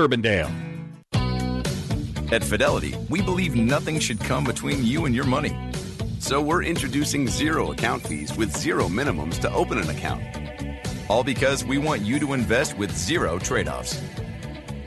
Urbandale. 0.00 0.50
At 2.32 2.42
Fidelity, 2.42 2.94
we 3.10 3.20
believe 3.20 3.54
nothing 3.54 3.98
should 3.98 4.18
come 4.20 4.44
between 4.44 4.84
you 4.84 5.04
and 5.04 5.14
your 5.14 5.26
money. 5.26 5.54
So 6.20 6.40
we're 6.40 6.62
introducing 6.62 7.28
zero 7.28 7.72
account 7.72 8.06
fees 8.06 8.34
with 8.36 8.56
zero 8.56 8.88
minimums 8.88 9.38
to 9.40 9.52
open 9.52 9.78
an 9.78 9.90
account. 9.90 10.22
All 11.08 11.22
because 11.22 11.64
we 11.64 11.76
want 11.76 12.02
you 12.02 12.18
to 12.20 12.32
invest 12.32 12.78
with 12.78 12.96
zero 12.96 13.38
trade-offs. 13.38 14.00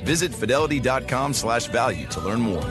Visit 0.04 0.34
fidelity.com 0.34 1.34
slash 1.34 1.68
value 1.68 2.08
to 2.08 2.22
learn 2.22 2.40
more. 2.40 2.64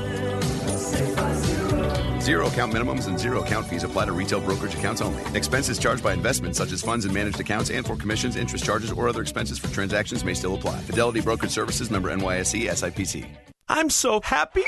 Zero 2.23 2.47
account 2.47 2.73
minimums 2.73 3.09
and 3.09 3.19
zero 3.19 3.43
account 3.43 3.67
fees 3.67 3.83
apply 3.83 4.05
to 4.05 4.13
retail 4.13 4.41
brokerage 4.41 4.77
accounts 4.77 5.01
only. 5.03 5.25
Expenses 5.37 5.77
charged 5.77 6.05
by 6.05 6.13
investments 6.13 6.57
such 6.57 6.71
as 6.71 6.81
funds 6.81 7.05
and 7.05 7.13
managed 7.13 7.41
accounts 7.41 7.69
and 7.69 7.85
for 7.85 7.97
commissions, 7.97 8.37
interest 8.37 8.65
charges, 8.65 8.93
or 8.93 9.09
other 9.09 9.23
expenses 9.23 9.59
for 9.59 9.67
transactions 9.75 10.25
may 10.25 10.33
still 10.33 10.55
apply. 10.55 10.79
Fidelity 10.83 11.21
Brokerage 11.21 11.51
Services 11.51 11.91
member 11.91 12.15
NYSE 12.15 12.69
SIPC. 12.69 13.27
I'm 13.69 13.91
so 13.91 14.21
happy. 14.21 14.63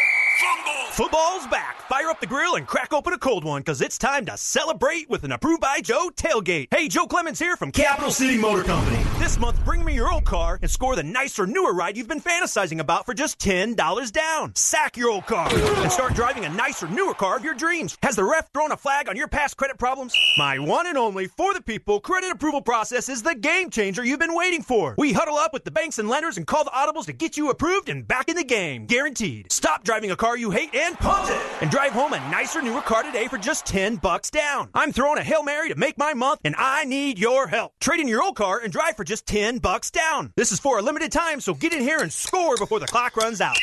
Football's 0.94 1.44
back. 1.48 1.82
Fire 1.88 2.08
up 2.08 2.20
the 2.20 2.26
grill 2.28 2.54
and 2.54 2.68
crack 2.68 2.92
open 2.92 3.12
a 3.12 3.18
cold 3.18 3.42
one 3.42 3.62
because 3.62 3.80
it's 3.80 3.98
time 3.98 4.24
to 4.26 4.36
celebrate 4.36 5.10
with 5.10 5.24
an 5.24 5.32
approved 5.32 5.60
by 5.60 5.80
Joe 5.80 6.08
tailgate. 6.14 6.68
Hey, 6.70 6.86
Joe 6.86 7.08
Clemens 7.08 7.40
here 7.40 7.56
from 7.56 7.72
Capital 7.72 8.12
City 8.12 8.38
Motor 8.38 8.62
Company. 8.62 9.02
This 9.18 9.36
month, 9.36 9.64
bring 9.64 9.84
me 9.84 9.92
your 9.92 10.12
old 10.12 10.24
car 10.24 10.56
and 10.62 10.70
score 10.70 10.94
the 10.94 11.02
nicer, 11.02 11.48
newer 11.48 11.74
ride 11.74 11.96
you've 11.96 12.06
been 12.06 12.20
fantasizing 12.20 12.78
about 12.78 13.06
for 13.06 13.12
just 13.12 13.40
$10 13.40 14.12
down. 14.12 14.54
Sack 14.54 14.96
your 14.96 15.10
old 15.10 15.26
car 15.26 15.48
and 15.52 15.90
start 15.90 16.14
driving 16.14 16.44
a 16.44 16.48
nicer, 16.48 16.86
newer 16.86 17.14
car 17.14 17.38
of 17.38 17.44
your 17.44 17.54
dreams. 17.54 17.98
Has 18.04 18.14
the 18.14 18.22
ref 18.22 18.52
thrown 18.52 18.70
a 18.70 18.76
flag 18.76 19.08
on 19.08 19.16
your 19.16 19.26
past 19.26 19.56
credit 19.56 19.78
problems? 19.78 20.14
My 20.38 20.60
one 20.60 20.86
and 20.86 20.96
only 20.96 21.26
for 21.26 21.54
the 21.54 21.62
people 21.62 21.98
credit 21.98 22.30
approval 22.30 22.62
process 22.62 23.08
is 23.08 23.20
the 23.20 23.34
game 23.34 23.68
changer 23.70 24.04
you've 24.04 24.20
been 24.20 24.36
waiting 24.36 24.62
for. 24.62 24.94
We 24.96 25.12
huddle 25.12 25.38
up 25.38 25.52
with 25.52 25.64
the 25.64 25.72
banks 25.72 25.98
and 25.98 26.08
lenders 26.08 26.36
and 26.36 26.46
call 26.46 26.62
the 26.62 26.70
audibles 26.70 27.06
to 27.06 27.12
get 27.12 27.36
you 27.36 27.50
approved 27.50 27.88
and 27.88 28.06
back 28.06 28.28
in 28.28 28.36
the 28.36 28.44
game. 28.44 28.86
Guaranteed. 28.86 29.50
Stop 29.50 29.82
driving 29.82 30.12
a 30.12 30.16
car 30.16 30.38
you 30.38 30.52
hate 30.52 30.72
and 30.72 30.83
punt 30.92 31.30
it 31.30 31.40
and 31.62 31.70
drive 31.70 31.92
home 31.92 32.12
a 32.12 32.18
nicer, 32.30 32.60
newer 32.60 32.82
car 32.82 33.02
today 33.02 33.26
for 33.26 33.38
just 33.38 33.64
10 33.64 33.96
bucks 33.96 34.30
down. 34.30 34.68
I'm 34.74 34.92
throwing 34.92 35.18
a 35.18 35.24
Hail 35.24 35.42
Mary 35.42 35.70
to 35.70 35.76
make 35.76 35.96
my 35.96 36.12
month 36.12 36.40
and 36.44 36.54
I 36.58 36.84
need 36.84 37.18
your 37.18 37.46
help. 37.46 37.72
Trade 37.80 38.00
in 38.00 38.08
your 38.08 38.22
old 38.22 38.36
car 38.36 38.60
and 38.62 38.70
drive 38.70 38.96
for 38.96 39.04
just 39.04 39.26
10 39.26 39.58
bucks 39.58 39.90
down. 39.90 40.34
This 40.36 40.52
is 40.52 40.60
for 40.60 40.78
a 40.78 40.82
limited 40.82 41.10
time, 41.10 41.40
so 41.40 41.54
get 41.54 41.72
in 41.72 41.80
here 41.80 42.00
and 42.00 42.12
score 42.12 42.56
before 42.56 42.80
the 42.80 42.86
clock 42.86 43.16
runs 43.16 43.40
out. 43.40 43.56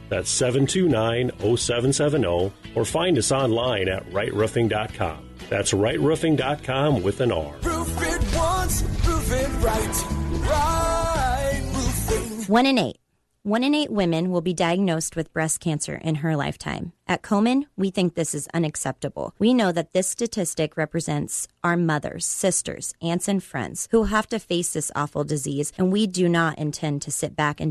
That's 0.11 0.29
729 0.29 1.31
0770, 1.39 2.51
or 2.75 2.83
find 2.83 3.17
us 3.17 3.31
online 3.31 3.87
at 3.87 4.05
rightroofing.com. 4.09 5.29
That's 5.49 5.71
rightroofing.com 5.71 7.01
with 7.01 7.21
an 7.21 7.31
R. 7.31 7.55
Roof 7.63 8.01
it 8.01 8.35
once, 8.35 8.83
roof 9.07 9.31
it 9.31 9.47
right. 9.63 10.49
Right 10.49 11.61
roofing. 11.73 12.45
One 12.47 12.65
in 12.65 12.77
eight. 12.77 12.97
One 13.43 13.63
in 13.63 13.73
eight 13.73 13.91
women 13.91 14.29
will 14.29 14.41
be 14.41 14.53
diagnosed 14.53 15.15
with 15.15 15.33
breast 15.33 15.59
cancer 15.61 15.95
in 15.95 16.15
her 16.15 16.35
lifetime. 16.35 16.93
At 17.07 17.23
Komen, 17.23 17.65
we 17.75 17.89
think 17.89 18.15
this 18.15 18.33
is 18.33 18.47
unacceptable. 18.53 19.33
We 19.37 19.53
know 19.53 19.73
that 19.73 19.91
this 19.91 20.07
statistic 20.07 20.77
represents 20.77 21.49
our 21.61 21.75
mothers, 21.75 22.25
sisters, 22.25 22.93
aunts, 23.01 23.27
and 23.27 23.43
friends 23.43 23.89
who 23.91 24.03
have 24.03 24.27
to 24.27 24.39
face 24.39 24.71
this 24.71 24.93
awful 24.95 25.25
disease, 25.25 25.73
and 25.77 25.91
we 25.91 26.07
do 26.07 26.29
not 26.29 26.57
intend 26.57 27.01
to 27.01 27.11
sit 27.11 27.35
back 27.35 27.59
and 27.59 27.69